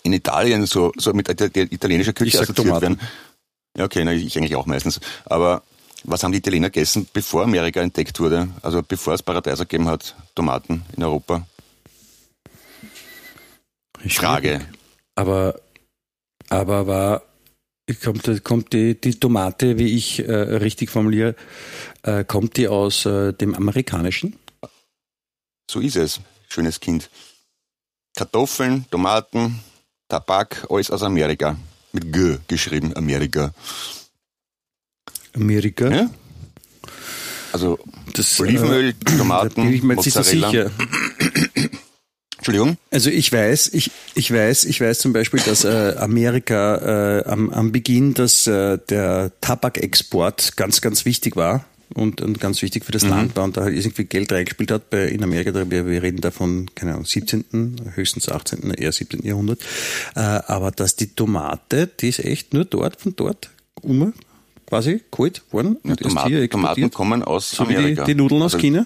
in 0.04 0.14
Italien 0.14 0.66
so, 0.66 0.92
so 0.98 1.14
mit 1.14 1.30
ita- 1.30 1.46
italienischer 1.56 2.14
Küche 2.14 2.38
Ich 2.38 2.42
assoziiert 2.42 2.82
werden. 2.82 3.00
Ja, 3.78 3.86
okay, 3.86 4.04
na, 4.04 4.12
ich 4.14 4.38
eigentlich 4.38 4.56
auch 4.56 4.66
meistens. 4.66 5.00
Aber 5.26 5.64
Was 6.06 6.24
haben 6.24 6.34
die 6.34 6.40
Italiener 6.40 6.70
gegessen, 6.70 7.08
bevor 7.14 7.44
Amerika 7.44 7.80
entdeckt 7.82 8.20
wurde? 8.20 8.50
Also 8.62 8.84
bevor 8.84 9.14
es 9.14 9.24
Paradeiser 9.24 9.66
gegeben 9.66 9.88
hat, 9.88 10.16
Tomaten 10.36 10.84
in 10.98 11.04
Europa? 11.04 11.48
Frage. 14.10 14.60
Aber, 15.16 15.56
aber 16.50 16.88
war, 16.88 17.22
kommt, 18.04 18.44
kommt 18.44 18.74
die, 18.74 19.00
die 19.00 19.20
Tomate, 19.20 19.78
wie 19.78 19.96
ich 19.96 20.20
äh, 20.20 20.32
richtig 20.34 20.90
formuliere, 20.90 21.36
äh, 22.04 22.24
kommt 22.24 22.58
die 22.58 22.68
aus 22.68 23.06
äh, 23.06 23.34
dem 23.34 23.54
Amerikanischen? 23.56 24.36
So 25.70 25.80
ist 25.80 25.96
es, 25.96 26.20
schönes 26.50 26.80
Kind. 26.80 27.10
Kartoffeln, 28.16 28.86
Tomaten, 28.92 29.60
Tabak, 30.08 30.68
alles 30.70 30.92
aus 30.92 31.04
Amerika. 31.04 31.58
Mit 31.94 32.12
G 32.12 32.38
geschrieben, 32.48 32.96
Amerika. 32.96 33.54
Amerika? 35.34 35.90
Ja? 35.90 36.10
Also 37.52 37.80
Das, 38.14 38.40
Olivenöl, 38.40 38.90
äh, 38.90 38.94
Da 39.04 39.18
Tomaten, 39.18 39.64
bin 39.64 39.74
ich 39.74 39.84
mir 39.84 39.96
jetzt 39.96 40.06
nicht 40.06 40.14
so 40.14 40.20
Mozzarella. 40.20 40.50
sicher. 40.50 40.72
Entschuldigung? 42.48 42.78
Also 42.92 43.10
ich 43.10 43.32
weiß, 43.32 43.70
ich, 43.74 43.90
ich 44.16 44.32
weiß, 44.34 44.66
ich 44.66 44.82
weiß 44.82 45.00
zum 45.00 45.14
Beispiel, 45.14 45.40
dass 45.46 45.64
äh, 45.64 45.96
Amerika 45.98 47.20
äh, 47.20 47.26
am, 47.26 47.50
am 47.52 47.72
Beginn, 47.72 48.14
dass 48.14 48.48
äh, 48.48 48.78
der 48.90 49.32
Tabakexport 49.42 50.58
ganz, 50.58 50.82
ganz 50.82 51.06
wichtig 51.06 51.36
war 51.36 51.64
und, 51.94 52.22
und 52.22 52.40
ganz 52.40 52.62
wichtig 52.62 52.84
für 52.86 52.92
das 52.92 53.04
Land 53.04 53.36
war 53.36 53.44
und 53.46 53.56
da 53.56 53.68
irgendwie 53.68 54.04
Geld 54.04 54.32
reingespielt 54.32 54.72
hat 54.72 54.90
bei, 54.90 55.06
in 55.08 55.24
Amerika. 55.24 55.54
Wir, 55.70 55.86
wir 55.88 56.04
reden 56.04 56.22
davon, 56.22 56.70
keine 56.76 56.92
Ahnung, 56.92 57.06
17., 57.06 57.46
höchstens 57.96 58.28
18., 58.30 58.72
eher 58.72 58.92
17. 58.92 59.24
Jahrhundert. 59.24 59.62
Äh, 60.16 60.20
aber 60.20 60.72
dass 60.72 60.96
die 60.96 61.08
Tomate, 61.08 61.88
die 62.00 62.10
ist 62.10 62.20
echt 62.20 62.54
nur 62.54 62.66
dort, 62.66 63.00
von 63.00 63.16
dort, 63.16 63.50
um, 63.82 64.14
quasi 64.68 65.02
geholt 65.12 65.44
worden 65.52 65.78
Ja, 65.84 65.92
und 65.92 66.02
erst 66.02 66.16
Tomaten, 66.16 66.50
Tomaten 66.50 66.92
kommen 66.92 67.24
aus 67.24 67.52
So 67.52 67.64
wie 67.70 67.74
die- 67.74 67.78
Amerika. 67.78 68.04
die 68.06 68.16
Nudeln 68.16 68.42
aus 68.42 68.58
China? 68.58 68.84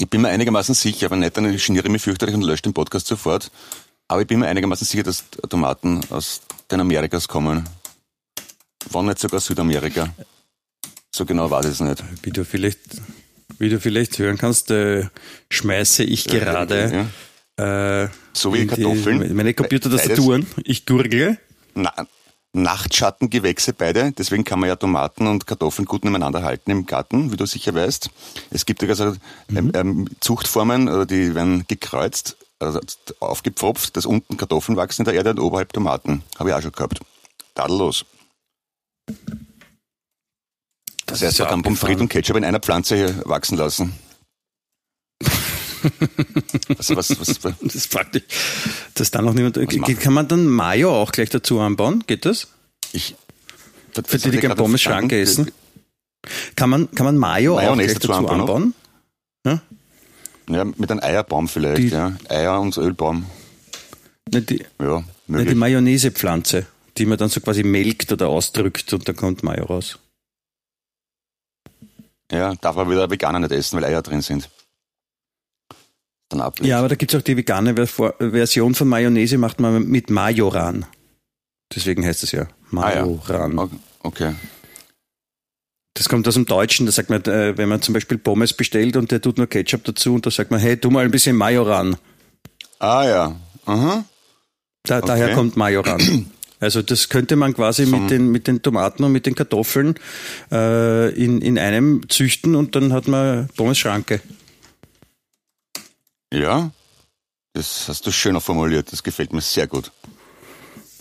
Ich 0.00 0.08
bin 0.08 0.22
mir 0.22 0.28
einigermaßen 0.28 0.74
sicher, 0.74 1.06
aber 1.06 1.16
nicht, 1.16 1.36
dann 1.36 1.44
geniere 1.44 1.84
ich 1.86 1.92
mich 1.92 2.00
fürchterlich 2.00 2.34
und 2.34 2.40
lösche 2.40 2.62
den 2.62 2.72
Podcast 2.72 3.06
sofort. 3.06 3.50
Aber 4.08 4.22
ich 4.22 4.26
bin 4.26 4.38
mir 4.40 4.46
einigermaßen 4.46 4.86
sicher, 4.86 5.02
dass 5.02 5.24
Tomaten 5.50 6.00
aus 6.08 6.40
den 6.70 6.80
Amerikas 6.80 7.28
kommen. 7.28 7.68
Wann 8.90 9.04
nicht 9.04 9.18
sogar 9.18 9.40
Südamerika. 9.40 10.08
So 11.14 11.26
genau 11.26 11.50
weiß 11.50 11.66
ich 11.66 11.72
es 11.72 11.80
nicht. 11.80 12.02
Wie 12.22 12.30
du 12.30 12.46
vielleicht, 12.46 12.78
wie 13.58 13.68
du 13.68 13.78
vielleicht 13.78 14.18
hören 14.18 14.38
kannst, 14.38 14.70
äh, 14.70 15.06
schmeiße 15.52 16.02
ich 16.04 16.24
gerade 16.24 17.08
Ja. 17.58 18.04
äh, 18.04 18.08
So 18.32 18.54
wie 18.54 18.66
Kartoffeln. 18.66 19.20
Die, 19.20 19.34
meine 19.34 19.52
Computertastaturen. 19.52 20.46
Ich 20.64 20.86
gurgle. 20.86 21.36
Na, 21.74 21.92
Nachtschattengewächse 22.52 23.72
beide, 23.72 24.12
deswegen 24.12 24.44
kann 24.44 24.58
man 24.58 24.68
ja 24.68 24.76
Tomaten 24.76 25.28
und 25.28 25.46
Kartoffeln 25.46 25.86
gut 25.86 26.04
nebeneinander 26.04 26.42
halten 26.42 26.70
im 26.70 26.86
Garten, 26.86 27.30
wie 27.30 27.36
du 27.36 27.46
sicher 27.46 27.74
weißt. 27.74 28.10
Es 28.50 28.66
gibt 28.66 28.82
ja 28.82 28.88
also 28.88 29.14
ähm, 29.54 29.70
ähm, 29.74 30.08
Zuchtformen, 30.20 30.88
oder 30.88 31.06
die 31.06 31.34
werden 31.34 31.64
gekreuzt, 31.68 32.36
also 32.58 32.80
aufgepfropft, 33.20 33.96
dass 33.96 34.04
unten 34.04 34.36
Kartoffeln 34.36 34.76
wachsen 34.76 35.02
in 35.02 35.04
der 35.04 35.14
Erde 35.14 35.30
und 35.30 35.38
oberhalb 35.40 35.72
Tomaten. 35.72 36.22
Habe 36.38 36.50
ich 36.50 36.54
auch 36.56 36.62
schon 36.62 36.72
gehabt. 36.72 37.00
Tadellos. 37.54 38.04
Das 41.06 41.22
heißt, 41.22 41.38
ja 41.38 41.44
man 41.44 41.50
kann 41.50 41.62
Pommes 41.62 41.80
frites 41.80 42.00
und 42.00 42.08
Ketchup 42.08 42.36
in 42.36 42.44
einer 42.44 42.60
Pflanze 42.60 43.22
wachsen 43.26 43.56
lassen. 43.56 43.94
Also 46.78 46.96
was, 46.96 47.10
was, 47.20 47.44
was, 47.44 47.54
Das 47.62 47.74
ist 47.74 47.90
praktisch. 47.90 48.22
Das 48.94 49.10
dann 49.10 49.24
noch 49.24 49.34
niemand. 49.34 49.56
machen? 49.56 49.98
Kann 49.98 50.12
man 50.12 50.28
dann 50.28 50.46
Mayo 50.46 50.90
auch 51.00 51.12
gleich 51.12 51.30
dazu 51.30 51.60
anbauen? 51.60 52.04
Geht 52.06 52.24
das? 52.24 52.48
ich, 52.92 53.14
Für 53.94 54.18
die, 54.18 54.30
die 54.30 54.38
gerne 54.38 54.54
Pommes 54.56 54.80
Schranke 54.82 55.20
essen? 55.20 55.50
Kann 56.56 56.70
man, 56.70 56.90
kann 56.92 57.06
man 57.06 57.16
Mayo 57.16 57.54
auch 57.54 57.62
Mayonnaise 57.62 57.94
gleich 57.94 57.98
dazu 58.00 58.08
dazu 58.08 58.28
anbauen, 58.28 58.74
anbauen? 59.44 59.60
Ja, 60.50 60.64
mit 60.64 60.90
einem 60.90 61.00
Eierbaum 61.00 61.48
vielleicht, 61.48 61.78
Die- 61.78 61.88
ja. 61.88 62.16
Eier 62.28 62.60
und 62.60 62.76
Ölbaum. 62.76 63.24
Nicht 64.32 64.50
die, 64.50 64.64
Ja, 64.80 65.04
möglich. 65.28 65.48
die 65.50 65.54
Mayonnaisepflanze, 65.54 66.66
die 66.98 67.06
man 67.06 67.18
dann 67.18 67.28
so 67.28 67.40
quasi 67.40 67.62
melkt 67.62 68.10
oder 68.12 68.28
ausdrückt 68.28 68.92
und 68.92 69.08
da 69.08 69.12
kommt 69.12 69.42
Mayo 69.44 69.64
raus. 69.66 69.98
Ja, 72.32 72.54
darf 72.56 72.76
aber 72.76 72.90
wieder 72.90 73.10
Veganer 73.10 73.38
nicht 73.40 73.52
essen, 73.52 73.76
weil 73.76 73.84
Eier 73.84 74.02
drin 74.02 74.22
sind. 74.22 74.48
Dann 76.30 76.40
ab. 76.40 76.58
Ja, 76.62 76.78
aber 76.78 76.88
da 76.88 76.94
gibt's 76.94 77.14
auch 77.14 77.22
die 77.22 77.36
vegane 77.36 77.86
Ver- 77.86 78.14
Version 78.18 78.74
von 78.74 78.88
Mayonnaise, 78.88 79.36
macht 79.36 79.60
man 79.60 79.84
mit 79.86 80.08
Majoran. 80.10 80.86
Deswegen 81.74 82.04
heißt 82.04 82.22
es 82.24 82.32
ja 82.32 82.42
Ah, 82.74 82.94
ja. 82.94 83.04
Majoran. 83.04 83.70
Okay. 84.02 84.34
Das 85.94 86.08
kommt 86.08 86.26
aus 86.28 86.34
dem 86.34 86.46
Deutschen, 86.46 86.86
da 86.86 86.92
sagt 86.92 87.10
man, 87.10 87.22
äh, 87.24 87.58
wenn 87.58 87.68
man 87.68 87.82
zum 87.82 87.92
Beispiel 87.94 88.16
Pommes 88.16 88.52
bestellt 88.52 88.96
und 88.96 89.10
der 89.10 89.20
tut 89.20 89.36
nur 89.38 89.48
Ketchup 89.48 89.84
dazu 89.84 90.14
und 90.14 90.24
da 90.24 90.30
sagt 90.30 90.50
man, 90.50 90.60
hey, 90.60 90.76
tu 90.76 90.88
mal 90.90 91.04
ein 91.04 91.10
bisschen 91.10 91.36
Majoran. 91.36 91.96
Ah 92.78 93.04
ja. 93.04 93.36
Aha. 93.66 94.04
Da, 94.84 94.98
Okay. 94.98 95.06
Daher 95.08 95.34
kommt 95.34 95.56
Majoran. 95.56 96.30
Also 96.60 96.80
das 96.82 97.08
könnte 97.08 97.36
man 97.36 97.54
quasi 97.54 97.86
mit 97.86 98.10
den, 98.10 98.30
mit 98.30 98.46
den 98.46 98.62
Tomaten 98.62 99.02
und 99.04 99.12
mit 99.12 99.26
den 99.26 99.34
Kartoffeln 99.34 99.94
äh, 100.52 101.10
in, 101.14 101.40
in 101.42 101.58
einem 101.58 102.08
züchten 102.08 102.54
und 102.54 102.76
dann 102.76 102.92
hat 102.92 103.08
man 103.08 103.48
Pommes 103.56 103.78
Schranke. 103.78 104.20
Ja. 106.32 106.70
Das 107.52 107.88
hast 107.88 108.06
du 108.06 108.12
schöner 108.12 108.40
formuliert. 108.40 108.92
Das 108.92 109.02
gefällt 109.02 109.32
mir 109.32 109.40
sehr 109.40 109.66
gut. 109.66 109.90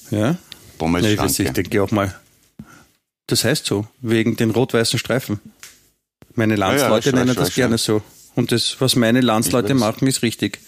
Ja? 0.09 0.37
Pommes 0.77 1.03
Ja, 1.03 1.09
ich, 1.11 1.17
weiß, 1.19 1.39
ich 1.39 1.51
denke 1.51 1.83
auch 1.83 1.91
mal. 1.91 2.13
Das 3.27 3.43
heißt 3.43 3.65
so, 3.65 3.85
wegen 4.01 4.35
den 4.35 4.49
rot-weißen 4.49 4.97
Streifen. 4.97 5.39
Meine 6.33 6.55
Landsleute 6.55 7.09
ich 7.09 7.13
weiß, 7.13 7.19
nennen 7.19 7.35
das 7.35 7.53
gerne 7.53 7.75
ja. 7.75 7.77
so. 7.77 8.01
Und 8.35 8.51
das, 8.51 8.77
was 8.79 8.95
meine 8.95 9.21
Landsleute 9.21 9.73
machen, 9.75 10.07
ist 10.07 10.23
richtig. 10.23 10.59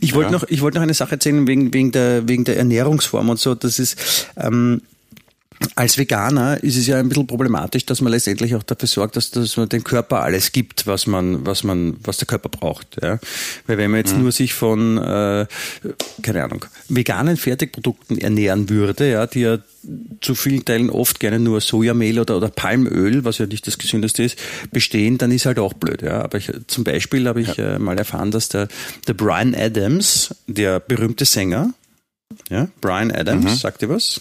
Ich 0.00 0.14
wollte 0.14 0.32
Ja. 0.32 0.38
noch, 0.38 0.44
ich 0.48 0.62
wollte 0.62 0.78
noch 0.78 0.82
eine 0.82 0.94
Sache 0.94 1.12
erzählen 1.12 1.46
wegen, 1.46 1.72
wegen 1.74 1.92
der, 1.92 2.26
wegen 2.28 2.44
der 2.44 2.56
Ernährungsform 2.56 3.28
und 3.28 3.38
so. 3.38 3.54
Das 3.54 3.78
ist, 3.78 4.28
ähm, 4.36 4.82
als 5.74 5.98
Veganer 5.98 6.62
ist 6.62 6.76
es 6.76 6.86
ja 6.86 6.98
ein 6.98 7.08
bisschen 7.08 7.26
problematisch, 7.26 7.84
dass 7.84 8.00
man 8.00 8.12
letztendlich 8.12 8.54
auch 8.54 8.62
dafür 8.62 8.88
sorgt, 8.88 9.16
dass, 9.16 9.30
dass 9.30 9.58
man 9.58 9.68
dem 9.68 9.84
Körper 9.84 10.22
alles 10.22 10.52
gibt, 10.52 10.86
was 10.86 11.06
man, 11.06 11.44
was 11.44 11.64
man, 11.64 11.96
was 12.02 12.16
der 12.16 12.26
Körper 12.26 12.48
braucht. 12.48 12.96
Ja? 13.02 13.18
Weil 13.66 13.76
wenn 13.76 13.90
man 13.90 13.98
jetzt 13.98 14.16
nur 14.16 14.32
sich 14.32 14.54
von, 14.54 14.96
äh, 14.96 15.46
keine 16.22 16.44
Ahnung, 16.44 16.64
veganen 16.88 17.36
Fertigprodukten 17.36 18.18
ernähren 18.18 18.70
würde, 18.70 19.10
ja, 19.10 19.26
die 19.26 19.40
ja 19.40 19.58
zu 20.20 20.34
vielen 20.34 20.64
Teilen 20.64 20.90
oft 20.90 21.20
gerne 21.20 21.38
nur 21.38 21.60
Sojamehl 21.60 22.18
oder, 22.18 22.36
oder 22.38 22.48
Palmöl, 22.48 23.24
was 23.24 23.38
ja 23.38 23.46
nicht 23.46 23.66
das 23.66 23.78
gesündeste 23.78 24.22
ist, 24.22 24.38
bestehen, 24.70 25.18
dann 25.18 25.30
ist 25.30 25.46
halt 25.46 25.58
auch 25.58 25.74
blöd. 25.74 26.00
Ja. 26.00 26.22
Aber 26.22 26.38
ich, 26.38 26.50
zum 26.68 26.84
Beispiel 26.84 27.28
habe 27.28 27.42
ich 27.42 27.58
äh, 27.58 27.78
mal 27.78 27.98
erfahren, 27.98 28.30
dass 28.30 28.48
der, 28.48 28.68
der 29.06 29.14
Brian 29.14 29.54
Adams, 29.54 30.34
der 30.46 30.80
berühmte 30.80 31.26
Sänger, 31.26 31.74
ja, 32.48 32.68
Brian 32.80 33.10
Adams, 33.10 33.60
sagt 33.60 33.82
ihr 33.82 33.88
was? 33.88 34.20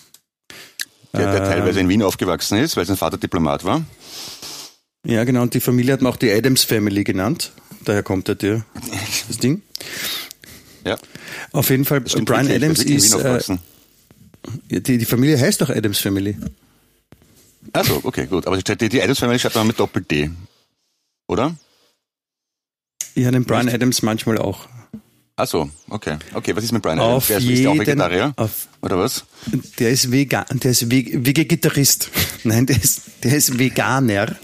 Der, 1.14 1.32
der 1.32 1.42
Ähm. 1.42 1.50
teilweise 1.50 1.80
in 1.80 1.90
Wien 1.90 2.04
aufgewachsen 2.04 2.58
ist, 2.60 2.78
weil 2.78 2.86
sein 2.86 2.98
Vater 2.98 3.18
Diplomat 3.18 3.64
war. 3.64 3.84
Ja, 5.06 5.24
genau. 5.24 5.42
Und 5.42 5.54
die 5.54 5.60
Familie 5.60 5.94
hat 5.94 6.02
man 6.02 6.12
auch 6.14 6.18
die 6.18 6.32
Adams 6.32 6.64
Family 6.64 7.04
genannt. 7.04 7.52
Daher 7.86 8.04
kommt 8.04 8.28
ja 8.28 8.36
der, 8.36 8.66
das 9.28 9.38
Ding. 9.38 9.62
Ja. 10.86 10.98
Auf 11.52 11.70
jeden 11.70 11.86
Fall, 11.86 12.02
Brian 12.02 12.48
wirklich, 12.48 12.48
der 12.48 12.56
Adams 12.56 12.86
Wien 12.86 12.96
ist, 12.98 13.50
äh, 14.70 14.80
die, 14.82 14.98
die 14.98 15.06
Familie 15.06 15.40
heißt 15.40 15.62
doch 15.62 15.70
Adams 15.70 16.00
Family. 16.00 16.38
Also, 17.74 18.00
okay, 18.04 18.26
gut. 18.26 18.48
Aber 18.48 18.58
die, 18.58 18.90
die 18.90 19.02
Adams 19.02 19.20
Family 19.20 19.40
schreibt 19.40 19.56
man 19.56 19.68
mit 19.68 19.80
Doppel-D. 19.80 20.32
Oder? 21.28 21.56
Ja, 23.16 23.32
den 23.32 23.46
Brian 23.46 23.70
Adams 23.70 24.02
manchmal 24.02 24.38
auch. 24.38 24.68
Ach 25.42 25.48
so, 25.48 25.70
okay. 25.90 26.18
Okay, 26.34 26.54
was 26.56 26.66
ist 26.66 26.74
mit 26.74 26.82
Brian 26.82 27.00
Adams? 27.00 27.28
Der 27.28 27.38
ist, 27.38 27.48
der 27.48 27.54
auch 27.70 27.74
jeden- 27.74 27.80
Vegetarier? 27.88 28.34
auf- 28.36 28.68
Oder 28.82 28.98
was? 28.98 29.24
Der 29.80 29.90
ist 29.90 30.12
vegan, 30.12 30.46
der 30.52 30.72
ist 30.72 30.92
Ve- 30.92 31.26
Vegetarist. 31.26 32.10
Nein, 32.44 32.66
der 32.66 32.76
ist, 32.76 33.02
der 33.24 33.34
ist 33.36 33.58
Veganer. 33.58 34.36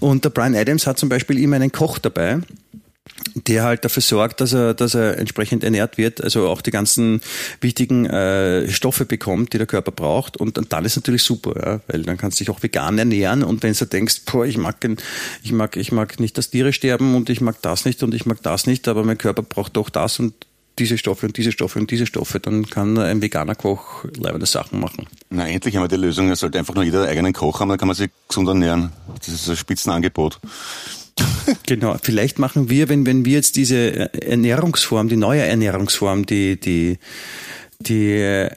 Und 0.00 0.24
der 0.24 0.30
Brian 0.30 0.54
Adams 0.54 0.86
hat 0.86 0.98
zum 0.98 1.08
Beispiel 1.08 1.38
immer 1.38 1.56
einen 1.56 1.72
Koch 1.72 1.98
dabei, 1.98 2.38
der 3.34 3.64
halt 3.64 3.84
dafür 3.84 4.02
sorgt, 4.02 4.40
dass 4.40 4.52
er, 4.52 4.74
dass 4.74 4.94
er 4.94 5.18
entsprechend 5.18 5.62
ernährt 5.62 5.98
wird, 5.98 6.22
also 6.22 6.48
auch 6.48 6.62
die 6.62 6.70
ganzen 6.70 7.20
wichtigen 7.60 8.06
äh, 8.06 8.68
Stoffe 8.70 9.04
bekommt, 9.04 9.52
die 9.52 9.58
der 9.58 9.66
Körper 9.66 9.92
braucht. 9.92 10.36
Und, 10.36 10.58
und 10.58 10.72
dann 10.72 10.84
ist 10.84 10.96
natürlich 10.96 11.22
super, 11.22 11.54
ja, 11.56 11.80
weil 11.86 12.02
dann 12.02 12.16
kannst 12.16 12.40
du 12.40 12.44
dich 12.44 12.50
auch 12.50 12.62
vegan 12.62 12.98
ernähren. 12.98 13.42
Und 13.42 13.62
wenn 13.62 13.72
du 13.72 13.84
denkst, 13.84 14.22
boah, 14.26 14.46
ich 14.46 14.58
mag, 14.58 14.76
ich 15.42 15.52
mag, 15.52 15.76
ich 15.76 15.92
mag 15.92 16.18
nicht, 16.20 16.38
dass 16.38 16.50
Tiere 16.50 16.72
sterben 16.72 17.14
und 17.14 17.30
ich 17.30 17.40
mag 17.40 17.60
das 17.62 17.84
nicht 17.84 18.02
und 18.02 18.14
ich 18.14 18.26
mag 18.26 18.42
das 18.42 18.66
nicht, 18.66 18.88
aber 18.88 19.04
mein 19.04 19.18
Körper 19.18 19.42
braucht 19.42 19.76
doch 19.76 19.90
das 19.90 20.18
und 20.18 20.34
diese 20.78 20.98
Stoffe 20.98 21.26
und 21.26 21.36
diese 21.36 21.52
Stoffe 21.52 21.78
und 21.78 21.90
diese 21.90 22.06
Stoffe, 22.06 22.38
dann 22.38 22.66
kann 22.66 22.98
ein 22.98 23.22
veganer 23.22 23.54
Koch 23.54 24.04
leibende 24.16 24.46
Sachen 24.46 24.80
machen. 24.80 25.06
Na, 25.30 25.48
endlich 25.48 25.74
haben 25.74 25.84
wir 25.84 25.88
die 25.88 25.96
Lösung. 25.96 26.30
Es 26.30 26.40
sollte 26.40 26.58
einfach 26.58 26.74
nur 26.74 26.84
jeder 26.84 27.06
eigenen 27.08 27.32
Koch 27.32 27.60
haben, 27.60 27.70
dann 27.70 27.78
kann 27.78 27.88
man 27.88 27.96
sich 27.96 28.10
gesund 28.28 28.48
ernähren. 28.48 28.92
Das 29.18 29.28
ist 29.28 29.48
ein 29.48 29.56
Spitzenangebot. 29.56 30.38
Genau, 31.66 31.96
vielleicht 32.02 32.38
machen 32.38 32.70
wir, 32.70 32.88
wenn, 32.88 33.06
wenn 33.06 33.24
wir 33.24 33.34
jetzt 33.34 33.56
diese 33.56 34.12
Ernährungsform, 34.22 35.08
die 35.08 35.16
neue 35.16 35.42
Ernährungsform, 35.42 36.26
die, 36.26 36.58
die, 36.58 36.98
die, 37.80 38.48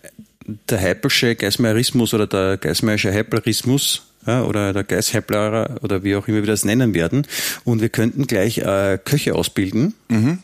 der 0.70 0.82
Heipelsche 0.82 1.36
Geismeierismus 1.36 2.14
oder 2.14 2.28
der 2.28 2.58
Geismeierische 2.58 3.14
Heiplerismus 3.14 4.04
ja, 4.26 4.44
oder 4.44 4.74
der 4.74 4.84
Geishäppler 4.84 5.78
oder 5.82 6.04
wie 6.04 6.16
auch 6.16 6.28
immer 6.28 6.40
wir 6.40 6.48
das 6.48 6.66
nennen 6.66 6.94
werden. 6.94 7.26
Und 7.64 7.82
wir 7.82 7.90
könnten 7.90 8.28
gleich 8.28 8.60
äh, 8.60 8.98
Köche 9.04 9.36
ausbilden. 9.36 9.94
Mhm. 10.10 10.40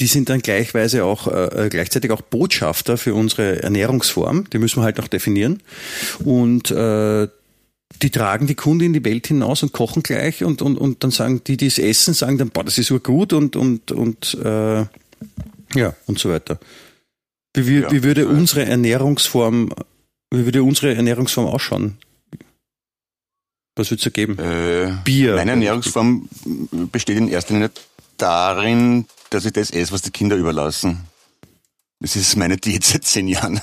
Die 0.00 0.06
sind 0.06 0.30
dann 0.30 0.40
gleichweise 0.40 1.04
auch 1.04 1.26
äh, 1.28 1.68
gleichzeitig 1.70 2.10
auch 2.10 2.22
Botschafter 2.22 2.96
für 2.96 3.14
unsere 3.14 3.62
Ernährungsform. 3.62 4.48
Die 4.50 4.58
müssen 4.58 4.80
wir 4.80 4.84
halt 4.84 4.96
noch 4.96 5.08
definieren. 5.08 5.62
Und 6.24 6.70
äh, 6.70 7.28
die 8.02 8.10
tragen 8.10 8.46
die 8.46 8.54
Kunde 8.54 8.84
in 8.84 8.92
die 8.92 9.04
Welt 9.04 9.26
hinaus 9.26 9.62
und 9.62 9.72
kochen 9.72 10.02
gleich 10.02 10.44
und, 10.44 10.62
und, 10.62 10.76
und 10.78 11.02
dann 11.04 11.10
sagen 11.10 11.42
die, 11.46 11.56
die 11.56 11.66
es 11.66 11.78
essen, 11.78 12.14
sagen 12.14 12.38
dann, 12.38 12.50
boah, 12.50 12.64
das 12.64 12.78
ist 12.78 12.86
so 12.86 12.98
gut 12.98 13.32
und, 13.32 13.56
und, 13.56 13.92
und 13.92 14.34
äh, 14.42 14.86
ja, 15.74 15.94
und 16.06 16.18
so 16.18 16.30
weiter. 16.30 16.58
Wie, 17.54 17.80
ja, 17.80 17.90
wie 17.90 18.02
würde 18.02 18.28
unsere 18.28 18.64
Ernährungsform, 18.64 19.70
wie 20.30 20.44
würde 20.44 20.62
unsere 20.62 20.94
Ernährungsform 20.94 21.46
ausschauen? 21.46 21.98
Was 23.76 23.90
würde 23.90 23.98
es 23.98 24.04
da 24.04 24.10
geben? 24.10 24.38
Äh, 24.38 24.96
Bier. 25.04 25.36
Meine 25.36 25.52
Ernährungsform 25.52 26.28
besteht 26.92 27.18
in 27.18 27.28
erster 27.28 27.54
Linie 27.54 27.70
darin, 28.16 29.06
dass 29.30 29.44
ich 29.44 29.52
das 29.52 29.70
esse, 29.70 29.92
was 29.92 30.02
die 30.02 30.10
Kinder 30.10 30.36
überlassen. 30.36 31.00
Das 32.00 32.16
ist 32.16 32.36
meine 32.36 32.56
Diät 32.56 32.84
seit 32.84 33.04
zehn 33.04 33.28
Jahren. 33.28 33.60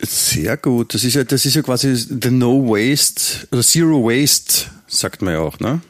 Sehr 0.00 0.56
gut. 0.56 0.94
Das 0.94 1.04
ist 1.04 1.14
ja, 1.14 1.24
das 1.24 1.44
ist 1.44 1.54
ja 1.54 1.62
quasi 1.62 1.94
the 1.96 2.30
No 2.30 2.68
Waste 2.68 3.48
oder 3.50 3.62
Zero 3.62 4.04
Waste, 4.04 4.70
sagt 4.86 5.22
man 5.22 5.34
ja 5.34 5.40
auch, 5.40 5.58
ne? 5.58 5.80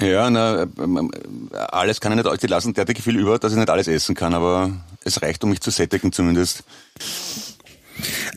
Ja, 0.00 0.28
na, 0.28 0.66
alles 1.68 2.00
kann 2.00 2.18
ich 2.18 2.22
nicht, 2.22 2.42
die 2.42 2.46
lassen 2.48 2.74
derartig 2.74 3.02
viel 3.02 3.16
über, 3.16 3.38
dass 3.38 3.52
ich 3.52 3.58
nicht 3.58 3.70
alles 3.70 3.88
essen 3.88 4.14
kann, 4.14 4.34
aber 4.34 4.70
es 5.04 5.22
reicht, 5.22 5.42
um 5.44 5.50
mich 5.50 5.60
zu 5.60 5.70
sättigen 5.70 6.12
zumindest. 6.12 6.64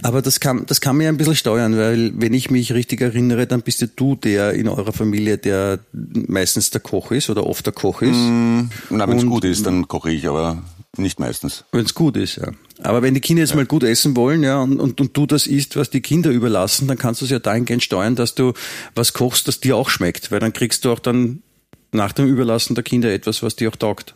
Aber 0.04 0.22
das 0.22 0.40
kann, 0.40 0.66
das 0.66 0.82
kann 0.82 1.00
ja 1.02 1.10
ein 1.10 1.18
bisschen 1.18 1.36
steuern, 1.36 1.78
weil 1.78 2.12
wenn 2.16 2.34
ich 2.34 2.50
mich 2.50 2.74
richtig 2.74 3.02
erinnere, 3.02 3.48
dann 3.48 3.62
bist 3.62 3.82
ja 3.82 3.88
du 3.96 4.16
der 4.16 4.54
in 4.54 4.68
eurer 4.68 4.94
Familie, 4.94 5.38
der 5.38 5.80
meistens 5.92 6.70
der 6.72 6.82
Koch 6.82 7.12
ist 7.12 7.30
oder 7.30 7.46
oft 7.46 7.66
der 7.66 7.74
Koch 7.74 8.02
ist. 8.02 8.16
Mm, 8.16 8.70
na, 8.90 9.08
wenn 9.08 9.18
es 9.18 9.26
gut 9.26 9.44
ist, 9.44 9.66
dann 9.66 9.88
koche 9.88 10.12
ich, 10.12 10.28
aber 10.28 10.64
nicht 10.98 11.20
meistens. 11.20 11.66
Wenn 11.72 11.86
es 11.86 11.94
gut 11.94 12.18
ist, 12.18 12.38
ja. 12.38 12.52
Aber 12.82 13.02
wenn 13.02 13.14
die 13.14 13.22
Kinder 13.22 13.42
jetzt 13.42 13.52
ja. 13.52 13.58
mal 13.58 13.66
gut 13.66 13.84
essen 13.84 14.16
wollen, 14.16 14.44
ja, 14.44 14.62
und, 14.62 14.80
und, 14.80 15.00
und 15.00 15.16
du 15.16 15.26
das 15.26 15.48
isst, 15.48 15.76
was 15.76 15.90
die 15.90 16.02
Kinder 16.02 16.30
überlassen, 16.30 16.88
dann 16.88 16.98
kannst 16.98 17.22
du 17.22 17.26
es 17.26 17.32
ja 17.32 17.40
dahingehend 17.40 17.84
steuern, 17.84 18.16
dass 18.16 18.36
du 18.36 18.54
was 18.96 19.14
kochst, 19.14 19.48
das 19.48 19.60
dir 19.60 19.76
auch 19.76 19.90
schmeckt, 19.90 20.32
weil 20.32 20.40
dann 20.40 20.54
kriegst 20.54 20.86
du 20.86 20.92
auch 20.92 21.00
dann 21.00 21.44
nach 21.92 22.12
dem 22.14 22.28
Überlassen 22.28 22.76
der 22.76 22.84
Kinder 22.84 23.12
etwas, 23.12 23.44
was 23.44 23.56
dir 23.56 23.70
auch 23.70 23.76
taugt. 23.76 24.16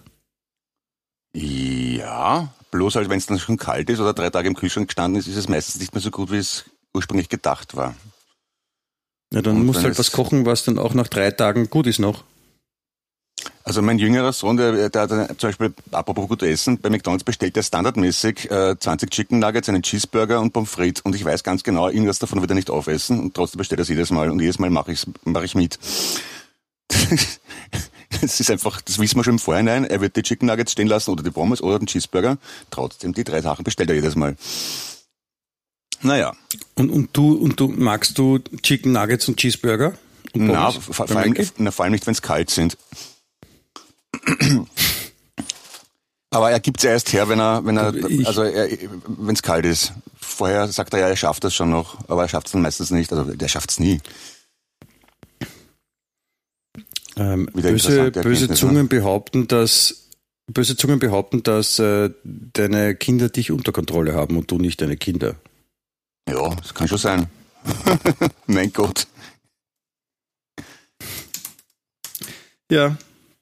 Ja, 1.35 2.53
bloß 2.74 2.95
halt, 2.95 3.09
wenn 3.09 3.19
es 3.19 3.28
dann 3.28 3.39
schon 3.39 3.57
kalt 3.57 3.89
ist 3.89 3.99
oder 3.99 4.13
drei 4.13 4.32
Tage 4.32 4.47
im 4.47 4.55
Kühlschrank 4.55 4.88
gestanden 4.88 5.19
ist, 5.19 5.28
ist 5.28 5.38
es 5.38 5.47
meistens 5.47 5.80
nicht 5.80 5.93
mehr 5.93 6.01
so 6.01 6.11
gut, 6.11 6.32
wie 6.32 6.38
es 6.38 6.65
ursprünglich 6.93 7.30
gedacht 7.30 7.76
war. 7.76 7.95
Ja, 9.32 9.41
dann 9.41 9.57
und 9.57 9.65
musst 9.67 9.80
du 9.80 9.84
halt 9.86 9.99
was 9.99 10.11
kochen, 10.11 10.45
was 10.45 10.63
dann 10.63 10.80
auch 10.80 10.93
nach 10.93 11.07
drei 11.07 11.32
Tagen 11.32 11.69
gut 11.69 11.88
ist 11.88 11.99
noch. 11.99 12.24
Also 13.63 13.82
mein 13.82 13.99
jüngerer 13.99 14.34
Sohn, 14.34 14.57
der, 14.57 14.89
der 14.89 15.01
hat 15.01 15.09
zum 15.09 15.49
Beispiel, 15.49 15.74
apropos 15.91 16.28
gut 16.28 16.43
essen, 16.43 16.80
bei 16.80 16.89
McDonalds 16.89 17.24
bestellt 17.24 17.55
er 17.55 17.63
standardmäßig 17.63 18.49
äh, 18.49 18.78
20 18.78 19.09
Chicken 19.09 19.39
Nuggets, 19.39 19.69
einen 19.69 19.84
Cheeseburger 19.84 20.41
und 20.41 20.51
Pommes 20.51 20.69
frites 20.69 21.01
und 21.03 21.15
ich 21.15 21.24
weiß 21.24 21.43
ganz 21.43 21.63
genau, 21.63 21.89
irgendwas 21.89 22.19
davon 22.19 22.41
wird 22.41 22.51
er 22.51 22.55
nicht 22.55 22.69
aufessen 22.69 23.19
und 23.19 23.34
trotzdem 23.34 23.59
bestellt 23.59 23.80
er 23.80 23.84
es 23.84 23.89
jedes 23.89 24.11
Mal 24.11 24.30
und 24.32 24.39
jedes 24.39 24.59
Mal 24.59 24.69
mache 24.69 24.93
mach 25.26 25.43
ich 25.43 25.55
mit. 25.55 25.80
das 28.24 28.39
ist 28.39 28.49
einfach, 28.49 28.82
das 28.82 28.99
wissen 28.99 29.17
wir 29.17 29.24
schon 29.24 29.34
im 29.34 29.39
Vorhinein, 29.39 29.86
er 29.86 30.01
wird 30.01 30.15
die 30.15 30.24
Chicken 30.24 30.47
Nuggets 30.47 30.71
stehen 30.71 30.88
lassen 30.88 31.11
oder 31.11 31.24
die 31.24 31.32
Pommes 31.32 31.61
oder 31.61 31.80
den 31.80 31.88
Cheeseburger, 31.88 32.38
trotzdem 32.71 33.13
die 33.13 33.24
drei 33.24 33.41
Sachen 33.41 33.63
bestellt 33.63 33.89
er 33.89 33.95
jedes 33.95 34.15
Mal. 34.15 34.36
Naja. 36.01 36.34
Und, 36.76 36.89
und 36.89 37.09
du, 37.13 37.34
und 37.36 37.59
du 37.59 37.67
magst 37.67 38.17
du 38.17 38.39
Chicken 38.61 38.91
Nuggets 38.91 39.28
und 39.28 39.38
Cheeseburger? 39.38 39.93
Und 40.34 40.47
na, 40.47 40.71
vor, 40.71 41.07
vor, 41.07 41.17
allem, 41.17 41.36
na, 41.57 41.71
vor 41.71 41.86
allem 41.86 41.93
nicht, 41.93 42.05
wenn 42.07 42.13
es 42.13 42.21
kalt 42.21 42.49
sind. 42.49 42.78
Aber 46.30 46.49
er 46.51 46.59
gibt 46.59 46.80
es 46.80 46.84
erst 46.86 47.13
her, 47.13 47.30
wenn 47.30 47.39
er, 47.39 47.63
wenn 47.65 47.78
er, 47.78 47.93
ich, 47.93 48.26
also 48.28 48.41
wenn 48.41 49.36
es 49.36 49.43
kalt 49.43 49.65
ist. 49.65 49.93
Vorher 50.19 50.67
sagt 50.67 50.93
er 50.93 50.99
ja, 50.99 51.07
er 51.07 51.15
schafft 51.15 51.43
das 51.43 51.53
schon 51.53 51.69
noch, 51.69 51.97
aber 52.07 52.24
er 52.24 52.30
schafft 52.30 52.47
es 52.47 52.53
dann 52.53 52.63
meistens 52.63 52.89
nicht. 52.89 53.13
Also 53.13 53.36
der 53.36 53.47
schafft 53.47 53.69
es 53.71 53.80
nie. 53.80 54.01
Ähm, 57.16 57.47
böse, 57.53 58.11
böse 58.11 58.49
Zungen 58.49 58.88
behaupten, 58.88 59.47
dass 59.47 60.09
böse 60.47 60.76
Zungen 60.76 60.99
behaupten, 60.99 61.43
dass 61.43 61.80
äh, 61.80 62.09
deine 62.24 62.95
Kinder 62.95 63.30
dich 63.30 63.51
unter 63.51 63.72
Kontrolle 63.72 64.14
haben 64.14 64.38
und 64.38 64.49
du 64.51 64.57
nicht 64.57 64.82
deine 64.82 64.97
Kinder. 64.97 65.36
Ja, 66.28 66.55
das 66.55 66.74
kann 66.74 66.88
schon 66.88 66.97
sein. 66.97 67.28
mein 68.47 68.74
Gott. 68.74 69.07
Ja, 72.72 72.97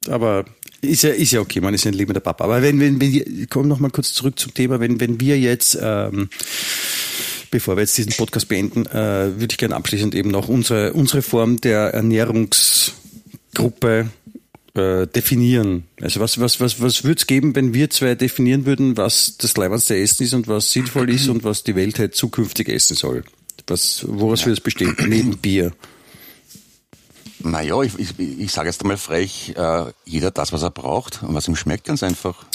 aber 0.07 0.45
ist 0.81 1.03
ja, 1.03 1.11
ist 1.11 1.31
ja 1.31 1.39
okay, 1.41 1.61
man 1.61 1.73
ist 1.73 1.85
ja 1.85 1.91
ein 1.91 1.97
lebender 1.97 2.21
Papa. 2.21 2.43
Aber 2.43 2.61
wenn, 2.61 2.79
wenn, 2.79 2.99
wenn, 2.99 3.13
ich 3.13 3.49
komme 3.49 3.67
noch 3.67 3.79
mal 3.79 3.91
kurz 3.91 4.13
zurück 4.13 4.37
zum 4.37 4.53
Thema, 4.53 4.79
wenn, 4.79 4.99
wenn 4.99 5.19
wir 5.19 5.39
jetzt, 5.39 5.77
ähm, 5.79 6.29
bevor 7.51 7.77
wir 7.77 7.81
jetzt 7.81 7.97
diesen 7.97 8.13
Podcast 8.13 8.47
beenden, 8.47 8.87
äh, 8.87 9.39
würde 9.39 9.51
ich 9.51 9.57
gerne 9.57 9.75
abschließend 9.75 10.15
eben 10.15 10.31
noch 10.31 10.47
unsere, 10.47 10.93
unsere 10.93 11.21
Form 11.21 11.61
der 11.61 11.93
Ernährungsgruppe 13.53 14.09
äh, 14.73 15.07
definieren. 15.07 15.83
Also 16.01 16.19
was, 16.19 16.39
was, 16.39 16.59
was, 16.59 16.81
was 16.81 17.03
würde 17.03 17.19
es 17.19 17.27
geben, 17.27 17.55
wenn 17.55 17.73
wir 17.73 17.89
zwei 17.89 18.15
definieren 18.15 18.65
würden, 18.65 18.97
was 18.97 19.37
das 19.37 19.55
leibendste 19.57 19.97
Essen 19.97 20.23
ist 20.23 20.33
und 20.33 20.47
was 20.47 20.71
sinnvoll 20.71 21.09
ist 21.09 21.27
und 21.27 21.43
was 21.43 21.63
die 21.63 21.75
Welt 21.75 21.99
halt 21.99 22.15
zukünftig 22.15 22.69
essen 22.69 22.95
soll? 22.95 23.23
Was, 23.67 24.05
woraus 24.07 24.41
ja. 24.41 24.47
würde 24.47 24.53
es 24.53 24.61
bestehen? 24.61 24.95
Neben 25.07 25.37
Bier. 25.37 25.71
Naja, 27.39 27.81
ich, 27.81 27.97
ich, 27.97 28.19
ich 28.19 28.51
sage 28.51 28.69
jetzt 28.69 28.81
einmal 28.81 28.97
frech, 28.97 29.53
äh, 29.55 29.85
jeder 30.05 30.31
das, 30.31 30.53
was 30.53 30.61
er 30.61 30.71
braucht 30.71 31.23
und 31.23 31.33
was 31.33 31.47
ihm 31.47 31.55
schmeckt, 31.55 31.85
ganz 31.85 32.03
einfach. 32.03 32.45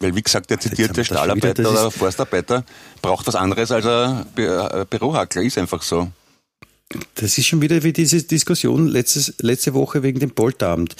Weil, 0.00 0.14
wie 0.14 0.22
gesagt, 0.22 0.50
der 0.50 0.60
zitierte 0.60 1.04
Stahlarbeiter 1.04 1.70
oder 1.70 1.90
Forstarbeiter 1.90 2.64
braucht 3.00 3.26
was 3.26 3.36
anderes 3.36 3.70
als 3.70 3.86
ein 3.86 4.26
Bürohackler, 4.90 5.42
ist 5.42 5.56
einfach 5.56 5.82
so. 5.82 6.08
Das 7.14 7.38
ist 7.38 7.46
schon 7.46 7.62
wieder 7.62 7.82
wie 7.82 7.92
diese 7.92 8.22
Diskussion 8.22 8.86
letztes, 8.86 9.34
letzte 9.40 9.74
Woche 9.74 10.02
wegen 10.02 10.20
dem 10.20 10.30
Polterabend. 10.30 10.94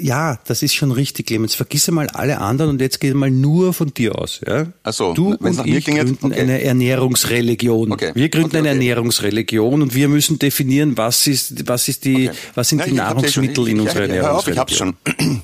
ja, 0.00 0.38
das 0.46 0.62
ist 0.62 0.74
schon 0.74 0.92
richtig, 0.92 1.26
Clemens. 1.26 1.54
Vergiss 1.54 1.88
einmal 1.88 2.08
alle 2.08 2.38
anderen 2.38 2.72
und 2.72 2.80
jetzt 2.80 3.00
geh 3.00 3.14
mal 3.14 3.30
nur 3.30 3.72
von 3.72 3.94
dir 3.94 4.18
aus. 4.18 4.40
Ja? 4.46 4.72
Ach 4.82 4.92
so, 4.92 5.14
du 5.14 5.34
und 5.34 5.66
ich 5.66 5.84
gründen 5.84 6.18
okay. 6.20 6.40
eine 6.40 6.62
Ernährungsreligion. 6.62 7.92
Okay. 7.92 8.12
Wir 8.14 8.28
gründen 8.28 8.48
okay, 8.48 8.58
eine 8.58 8.68
Ernährungsreligion 8.68 9.82
und 9.82 9.94
wir 9.94 10.08
müssen 10.08 10.38
definieren, 10.38 10.96
was 10.96 11.26
ist, 11.26 11.66
was 11.68 11.88
ist 11.88 12.04
die, 12.04 12.30
was 12.54 12.68
sind 12.68 12.78
Nein, 12.78 12.90
die 12.90 12.94
Nahrungsmittel 12.96 13.68
ich, 13.68 13.74
in 13.74 13.80
unserer 13.80 14.04
ich, 14.04 14.10
Ernährungsreligion. 14.10 14.52
ich 14.52 14.58
hab's 14.58 14.76
schon. 14.76 14.96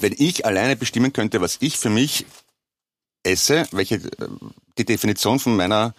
Wenn 0.00 0.14
ich 0.18 0.44
alleine 0.44 0.76
bestimmen 0.76 1.12
könnte, 1.12 1.40
was 1.40 1.58
ich 1.60 1.76
für 1.76 1.90
mich 1.90 2.26
esse, 3.22 3.66
welche 3.72 4.00
die 4.78 4.84
Definition 4.84 5.38
von 5.38 5.56
meiner 5.56 5.94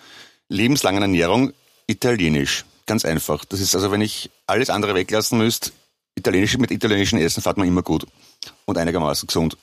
lebenslangen 0.49 1.01
Ernährung 1.01 1.53
italienisch. 1.87 2.65
Ganz 2.87 3.05
einfach. 3.05 3.45
Das 3.45 3.59
ist 3.59 3.75
also, 3.75 3.91
wenn 3.91 4.01
ich 4.01 4.31
alles 4.47 4.71
andere 4.71 4.95
weglassen 4.95 5.37
müsste, 5.37 5.71
Italienisch, 6.17 6.57
mit 6.57 6.71
italienischem 6.71 7.19
Essen 7.19 7.43
fährt 7.43 7.57
man 7.57 7.67
immer 7.67 7.83
gut 7.83 8.07
und 8.65 8.77
einigermaßen 8.77 9.27
gesund. 9.27 9.55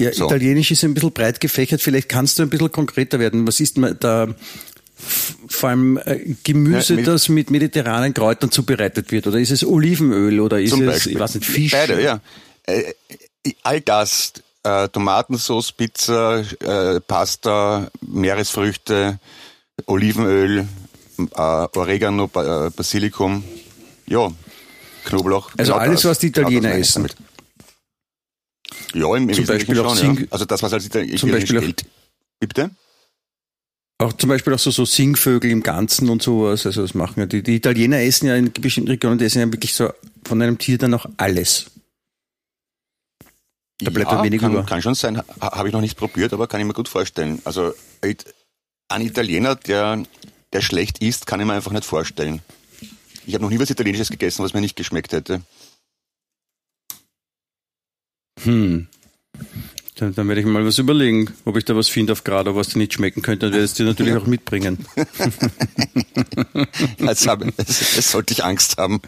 Ja, 0.00 0.10
so. 0.14 0.24
Italienisch 0.24 0.70
ist 0.70 0.82
ein 0.84 0.94
bisschen 0.94 1.12
breit 1.12 1.38
gefächert. 1.40 1.82
Vielleicht 1.82 2.08
kannst 2.08 2.38
du 2.38 2.44
ein 2.44 2.48
bisschen 2.48 2.72
konkreter 2.72 3.18
werden. 3.18 3.46
Was 3.46 3.60
ist 3.60 3.76
da 4.00 4.34
vor 5.48 5.68
allem 5.68 5.98
äh, 5.98 6.34
Gemüse, 6.42 6.94
ja, 6.94 7.02
das 7.02 7.28
mit 7.28 7.50
mediterranen 7.50 8.14
Kräutern 8.14 8.50
zubereitet 8.50 9.12
wird? 9.12 9.26
Oder 9.26 9.38
ist 9.38 9.50
es 9.50 9.64
Olivenöl 9.64 10.40
oder 10.40 10.58
ist 10.60 10.72
es, 10.72 11.06
ich 11.06 11.18
weiß 11.18 11.34
nicht, 11.34 11.44
Fisch? 11.44 11.72
Beide, 11.72 12.02
ja. 12.02 12.20
Äh, 12.64 12.94
all 13.62 13.82
das, 13.82 14.32
äh, 14.62 14.88
Tomatensauce, 14.88 15.72
Pizza, 15.72 16.42
äh, 16.60 17.00
Pasta, 17.00 17.90
Meeresfrüchte, 18.00 19.18
Olivenöl, 19.86 20.66
äh, 21.18 21.24
Oregano, 21.34 22.24
äh, 22.34 22.70
Basilikum, 22.70 23.44
ja, 24.06 24.28
Knoblauch. 25.04 25.50
Also 25.56 25.72
genau 25.72 25.84
alles, 25.84 26.02
das. 26.02 26.10
was 26.10 26.18
die 26.18 26.28
Italiener 26.28 26.70
genau 26.70 26.80
essen. 26.80 27.08
Ja, 28.94 29.16
im, 29.16 29.28
im 29.28 29.34
zum 29.34 29.46
Beispiel 29.46 29.76
schon, 29.76 29.96
Sing 29.96 30.18
ja. 30.20 30.26
Also 30.30 30.44
das, 30.44 30.62
was 30.62 30.72
als 30.72 30.86
Italiener 30.86 31.16
zum 31.16 31.30
Beispiel 31.30 31.58
auch, 31.58 31.84
Bitte? 32.40 32.70
Auch 33.98 34.14
zum 34.14 34.30
Beispiel 34.30 34.54
auch 34.54 34.58
so, 34.58 34.70
so 34.70 34.86
Singvögel 34.86 35.50
im 35.50 35.62
Ganzen 35.62 36.08
und 36.08 36.22
sowas. 36.22 36.64
Also 36.64 36.82
das 36.82 36.94
machen 36.94 37.20
ja 37.20 37.26
die, 37.26 37.42
die 37.42 37.56
Italiener 37.56 38.00
essen 38.00 38.26
ja 38.26 38.34
in 38.34 38.50
bestimmten 38.50 38.90
Regionen, 38.90 39.18
die 39.18 39.26
essen 39.26 39.40
ja 39.40 39.52
wirklich 39.52 39.74
so 39.74 39.90
von 40.24 40.40
einem 40.40 40.56
Tier 40.56 40.78
dann 40.78 40.94
auch 40.94 41.06
alles. 41.18 41.66
Da 43.78 43.90
bleibt 43.90 44.10
ja, 44.10 44.22
wenig 44.22 44.40
kann, 44.40 44.52
über. 44.52 44.64
Kann 44.64 44.82
schon 44.82 44.94
sein, 44.94 45.22
habe 45.40 45.68
ich 45.68 45.74
noch 45.74 45.80
nicht 45.80 45.96
probiert, 45.96 46.32
aber 46.32 46.46
kann 46.46 46.60
ich 46.60 46.66
mir 46.66 46.72
gut 46.72 46.88
vorstellen. 46.88 47.40
Also 47.44 47.72
ein 48.90 49.02
Italiener, 49.02 49.54
der, 49.54 50.02
der 50.52 50.60
schlecht 50.60 50.98
isst, 50.98 51.26
kann 51.26 51.40
ich 51.40 51.46
mir 51.46 51.54
einfach 51.54 51.72
nicht 51.72 51.84
vorstellen. 51.84 52.42
Ich 53.26 53.34
habe 53.34 53.44
noch 53.44 53.50
nie 53.50 53.60
was 53.60 53.70
Italienisches 53.70 54.10
gegessen, 54.10 54.44
was 54.44 54.54
mir 54.54 54.60
nicht 54.60 54.76
geschmeckt 54.76 55.12
hätte. 55.12 55.42
Hm. 58.42 58.88
Dann, 59.96 60.14
dann 60.14 60.28
werde 60.28 60.40
ich 60.40 60.46
mal 60.46 60.64
was 60.64 60.78
überlegen, 60.78 61.30
ob 61.44 61.56
ich 61.56 61.64
da 61.66 61.76
was 61.76 61.88
finde 61.88 62.12
auf 62.14 62.24
Grado, 62.24 62.56
was 62.56 62.68
dir 62.68 62.78
nicht 62.78 62.94
schmecken 62.94 63.20
könnte. 63.20 63.46
Dann 63.46 63.52
werde 63.52 63.64
ich 63.64 63.70
es 63.70 63.76
dir 63.76 63.84
natürlich 63.84 64.14
auch 64.14 64.26
mitbringen. 64.26 64.86
Jetzt, 66.98 67.26
hab, 67.26 67.44
jetzt 67.44 68.10
sollte 68.10 68.32
ich 68.32 68.44
Angst 68.44 68.78
haben. 68.78 69.00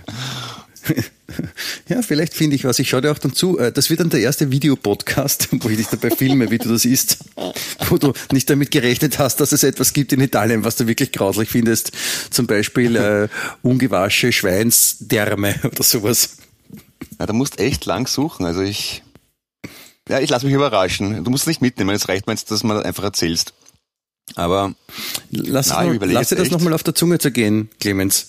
Ja, 1.88 2.02
vielleicht 2.02 2.34
finde 2.34 2.56
ich 2.56 2.64
was. 2.64 2.78
Ich 2.78 2.88
schaue 2.90 3.00
dir 3.02 3.10
auch 3.12 3.18
dann 3.18 3.32
zu. 3.32 3.58
Äh, 3.58 3.72
Das 3.72 3.88
wird 3.90 4.00
dann 4.00 4.10
der 4.10 4.20
erste 4.20 4.50
Videopodcast, 4.50 5.48
wo 5.62 5.68
ich 5.68 5.76
dich 5.76 5.86
dabei 5.88 6.10
filme, 6.10 6.50
wie 6.50 6.58
du 6.58 6.68
das 6.68 6.84
isst. 6.84 7.18
Wo 7.88 7.96
du 7.96 8.12
nicht 8.32 8.50
damit 8.50 8.70
gerechnet 8.70 9.18
hast, 9.18 9.40
dass 9.40 9.52
es 9.52 9.62
etwas 9.62 9.92
gibt 9.92 10.12
in 10.12 10.20
Italien, 10.20 10.64
was 10.64 10.76
du 10.76 10.86
wirklich 10.86 11.12
grauslich 11.12 11.48
findest. 11.48 11.92
Zum 12.30 12.46
Beispiel 12.46 12.96
äh, 12.96 13.28
ungewasche 13.62 14.32
Schweinsdärme 14.32 15.54
oder 15.64 15.82
sowas. 15.82 16.36
Ja, 17.18 17.26
da 17.26 17.32
musst 17.32 17.58
echt 17.58 17.84
lang 17.86 18.06
suchen. 18.06 18.44
Also 18.44 18.60
ich, 18.62 19.02
ja, 20.08 20.20
ich 20.20 20.30
lasse 20.30 20.46
mich 20.46 20.54
überraschen. 20.54 21.24
Du 21.24 21.30
musst 21.30 21.44
es 21.44 21.48
nicht 21.48 21.62
mitnehmen. 21.62 21.94
Es 21.94 22.08
reicht 22.08 22.26
mir 22.26 22.32
jetzt, 22.34 22.50
dass 22.50 22.62
man 22.62 22.82
einfach 22.82 23.04
erzählst. 23.04 23.54
Aber 24.34 24.74
Lass, 25.30 25.68
Na, 25.68 25.84
überlege 25.86 26.18
lass 26.18 26.28
dir 26.28 26.36
das 26.36 26.50
nochmal 26.50 26.72
auf 26.72 26.82
der 26.82 26.94
Zunge 26.94 27.18
zergehen, 27.18 27.68
Clemens. 27.80 28.28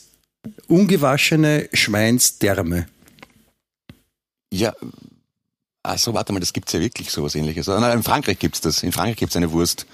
Ungewaschene 0.67 1.69
Schweinsdärme. 1.73 2.87
ja, 4.51 4.73
also 5.85 6.13
warte 6.13 6.31
mal, 6.33 6.39
das 6.39 6.53
gibt's 6.53 6.71
ja 6.73 6.79
wirklich 6.79 7.09
sowas 7.11 7.35
ähnliches. 7.35 7.67
Ah, 7.69 7.79
Nein, 7.79 7.97
in 7.97 8.03
Frankreich 8.03 8.39
gibt's 8.39 8.61
das. 8.61 8.83
In 8.83 8.91
Frankreich 8.93 9.17
gibt's 9.17 9.35
eine 9.35 9.51
Wurst, 9.51 9.85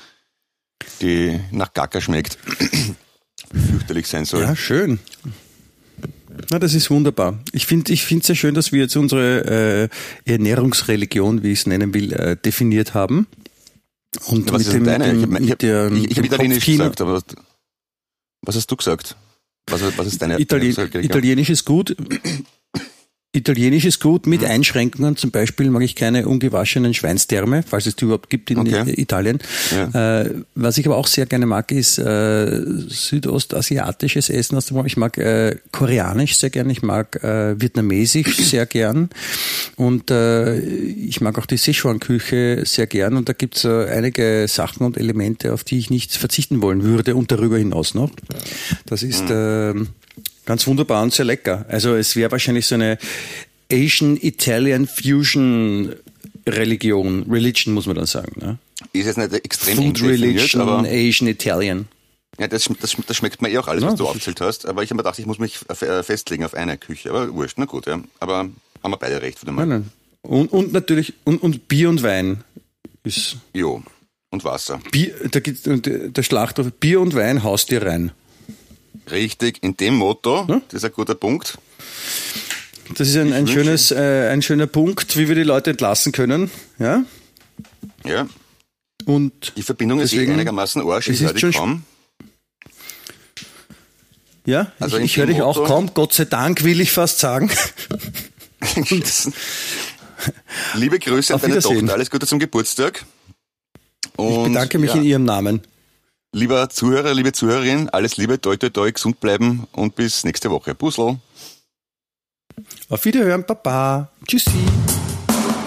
die 1.01 1.39
nach 1.51 1.73
Gacker 1.73 1.99
schmeckt. 2.01 2.37
Fürchterlich 3.71 4.07
sein 4.07 4.25
soll. 4.25 4.41
Ja, 4.43 4.55
schön. 4.55 4.99
Na, 6.51 6.59
das 6.59 6.73
ist 6.75 6.89
wunderbar. 6.91 7.39
Ich 7.53 7.65
finde 7.65 7.91
ich 7.91 8.03
finde 8.05 8.25
sehr 8.25 8.35
schön, 8.35 8.53
dass 8.53 8.71
wir 8.71 8.81
jetzt 8.81 8.95
unsere 8.95 9.89
äh, 10.25 10.31
Ernährungsreligion, 10.31 11.41
wie 11.43 11.51
ich 11.53 11.59
es 11.61 11.65
nennen 11.65 11.93
will, 11.93 12.13
äh, 12.13 12.37
definiert 12.37 12.93
haben. 12.93 13.27
Und 14.27 14.47
Ja, 14.47 14.53
was 14.53 14.61
ist 14.67 14.73
mit 14.73 14.87
deine? 14.87 15.05
dem, 15.07 15.17
Ich 15.17 15.23
habe 15.23 15.39
mit 15.45 15.61
der, 15.63 15.91
ich, 15.91 16.03
ich 16.03 16.09
hab 16.11 16.15
dem 16.15 16.25
Italienisch 16.25 16.63
Kopfkino- 16.63 16.77
gesagt, 16.77 17.01
aber 17.01 17.21
was 18.41 18.55
hast 18.55 18.69
du 18.71 18.75
gesagt? 18.75 19.15
Was, 19.71 19.81
was 19.97 20.07
ist 20.07 20.21
deine 20.21 20.39
Itali 20.39 20.73
deine- 20.73 21.05
Italienisch 21.05 21.49
ist 21.49 21.65
gut. 21.65 21.95
Italienisch 23.39 23.85
ist 23.85 23.99
gut 24.01 24.25
mit 24.25 24.41
Mhm. 24.41 24.47
Einschränkungen. 24.47 25.15
Zum 25.15 25.29
Beispiel 25.29 25.69
mag 25.69 25.83
ich 25.83 25.95
keine 25.95 26.27
ungewaschenen 26.27 26.95
Schweinstärme, 26.95 27.61
falls 27.61 27.85
es 27.85 27.95
die 27.95 28.05
überhaupt 28.05 28.31
gibt 28.31 28.49
in 28.49 28.57
Okay. 28.57 28.91
Italien. 28.97 29.37
Ja. 29.69 30.21
Äh, 30.23 30.33
was 30.55 30.79
ich 30.79 30.87
aber 30.87 30.97
auch 30.97 31.05
sehr 31.05 31.27
gerne 31.27 31.45
mag, 31.45 31.71
ist 31.71 31.99
äh, 31.99 32.61
südostasiatisches 32.87 34.31
Essen. 34.31 34.57
aus 34.57 34.65
dem- 34.65 34.83
Ich 34.87 34.97
mag 34.97 35.19
äh, 35.19 35.57
koreanisch 35.71 36.37
sehr 36.37 36.49
gern, 36.49 36.71
ich 36.71 36.81
mag 36.81 37.23
äh, 37.23 37.59
vietnamesisch 37.61 38.35
sehr 38.49 38.65
gern 38.65 39.09
und 39.75 40.09
äh, 40.09 40.57
ich 40.59 41.21
mag 41.21 41.37
auch 41.37 41.45
die 41.45 41.57
Sichuan-Küche 41.57 42.63
sehr 42.65 42.87
gern. 42.87 43.15
Und 43.15 43.29
da 43.29 43.33
gibt 43.33 43.57
es 43.57 43.63
äh, 43.63 43.89
einige 43.91 44.47
Sachen 44.47 44.83
und 44.87 44.97
Elemente, 44.97 45.53
auf 45.53 45.63
die 45.63 45.77
ich 45.77 45.91
nicht 45.91 46.13
verzichten 46.17 46.63
wollen 46.63 46.81
würde 46.81 47.15
und 47.15 47.31
darüber 47.31 47.59
hinaus 47.59 47.93
noch. 47.93 48.09
Das 48.87 49.03
ist 49.03 49.25
ähm, 49.29 49.89
ganz 50.49 50.65
wunderbar 50.65 51.03
und 51.03 51.13
sehr 51.13 51.25
lecker. 51.25 51.63
Also 51.69 51.93
es 51.93 52.15
wäre 52.15 52.31
wahrscheinlich 52.31 52.65
so 52.65 52.73
eine 52.73 52.97
Asian-Italian 53.71 54.87
Fusion 54.87 55.93
Religion, 56.47 57.23
Religion 57.29 57.75
muss 57.75 57.85
man 57.85 57.95
dann 57.95 58.07
sagen. 58.07 58.31
Ne? 58.41 58.57
Ist 58.91 59.05
jetzt 59.05 59.19
nicht 59.19 59.31
extrem 59.31 59.77
Food 59.77 60.01
Religion, 60.01 60.61
aber 60.63 60.79
Asian 60.89 61.27
Italian. 61.27 61.87
ja, 62.39 62.47
das, 62.47 62.67
das, 62.81 62.97
das 63.05 63.15
schmeckt 63.15 63.43
mir 63.43 63.49
eh 63.49 63.59
auch 63.59 63.67
alles, 63.67 63.83
Ja, 63.83 63.89
was 63.89 63.97
du 63.97 64.03
das 64.05 64.09
aufgezählt 64.09 64.41
hast. 64.41 64.65
Aber 64.65 64.81
ich 64.81 64.89
habe 64.89 64.95
mir 64.95 65.03
gedacht, 65.03 65.19
ich 65.19 65.27
muss 65.27 65.37
mich 65.37 65.59
äh, 65.69 66.01
festlegen 66.01 66.43
auf 66.43 66.55
eine 66.55 66.79
Küche. 66.79 67.11
Aber 67.11 67.31
wurscht, 67.31 67.57
na 67.59 67.65
gut, 67.65 67.85
ja. 67.85 68.01
Aber 68.19 68.37
haben 68.39 68.91
wir 68.91 68.97
beide 68.97 69.21
recht 69.21 69.39
wieder 69.43 69.51
mal. 69.51 69.67
Nein, 69.67 69.81
nein. 69.81 69.91
Und, 70.23 70.51
und 70.51 70.73
natürlich, 70.73 71.13
und, 71.25 71.43
und 71.43 71.67
Bier 71.67 71.89
und 71.89 72.01
Wein 72.01 72.43
ist 73.03 73.37
Jo. 73.53 73.83
Und 74.31 74.43
Wasser. 74.43 74.79
Bier, 74.91 75.13
da 75.29 75.41
gibt 75.41 75.67
der 75.67 76.23
Schlachter 76.23 76.63
Bier 76.63 77.01
und 77.01 77.13
Wein 77.13 77.43
haust 77.43 77.69
dir 77.69 77.83
rein. 77.83 78.13
Richtig, 79.11 79.63
in 79.63 79.75
dem 79.77 79.95
Motto, 79.95 80.45
Ja? 80.47 80.61
das 80.67 80.75
ist 80.75 80.85
ein 80.85 80.91
guter 80.93 81.15
Punkt. 81.15 81.57
Das 82.95 83.07
ist 83.07 83.15
ein, 83.17 83.33
ein 83.33 83.47
schönes, 83.47 83.91
äh, 83.91 84.29
ein 84.31 84.41
schöner 84.41 84.67
Punkt, 84.67 85.15
wie 85.17 85.27
wir 85.27 85.35
die 85.35 85.43
Leute 85.43 85.69
entlassen 85.71 86.11
können. 86.11 86.49
Ja. 86.79 87.03
Ja, 88.05 88.27
Und 89.05 89.53
die 89.57 89.61
Verbindung 89.63 89.99
ist 89.99 90.13
eh 90.13 90.27
einigermaßen 90.31 90.81
arsch, 90.81 91.09
ich 91.09 91.19
höre 91.21 91.33
dich 91.33 91.55
kaum. 91.55 91.83
ja, 94.45 94.71
Also 94.79 94.97
ich, 94.97 95.05
ich 95.05 95.17
höre 95.17 95.27
dich 95.27 95.41
auch 95.41 95.65
kaum, 95.65 95.93
Gott 95.93 96.13
sei 96.13 96.25
Dank 96.25 96.63
will 96.63 96.79
ich 96.81 96.91
fast 96.91 97.19
sagen. 97.19 97.51
Liebe 100.75 100.99
Grüße 100.99 101.33
an 101.33 101.41
deine. 101.41 101.59
Tochter, 101.59 101.93
alles 101.93 102.09
Gute 102.09 102.25
zum 102.27 102.39
Geburtstag. 102.39 103.05
Ich 104.13 104.19
Und 104.19 104.53
bedanke 104.53 104.79
mich 104.79 104.91
ja, 104.91 104.97
in 104.97 105.03
Ihrem 105.03 105.23
Namen. 105.25 105.61
Lieber 106.31 106.69
Zuhörer, 106.69 107.13
liebe 107.15 107.31
Zuhörerin, 107.31 107.89
alles 107.89 108.17
Liebe, 108.17 108.39
toi 108.39 108.55
toi 108.55 108.69
toi, 108.69 108.91
gesund 108.91 109.19
bleiben 109.19 109.67
und 109.71 109.95
bis 109.95 110.23
nächste 110.23 110.51
Woche. 110.51 110.75
Puzzle. 110.75 111.17
Auf 112.89 113.05
Wiederhören, 113.05 113.43
Papa. 113.43 114.09
Tschüssi. 114.27 114.51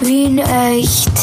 Wien 0.01 0.37
echt. 0.37 1.22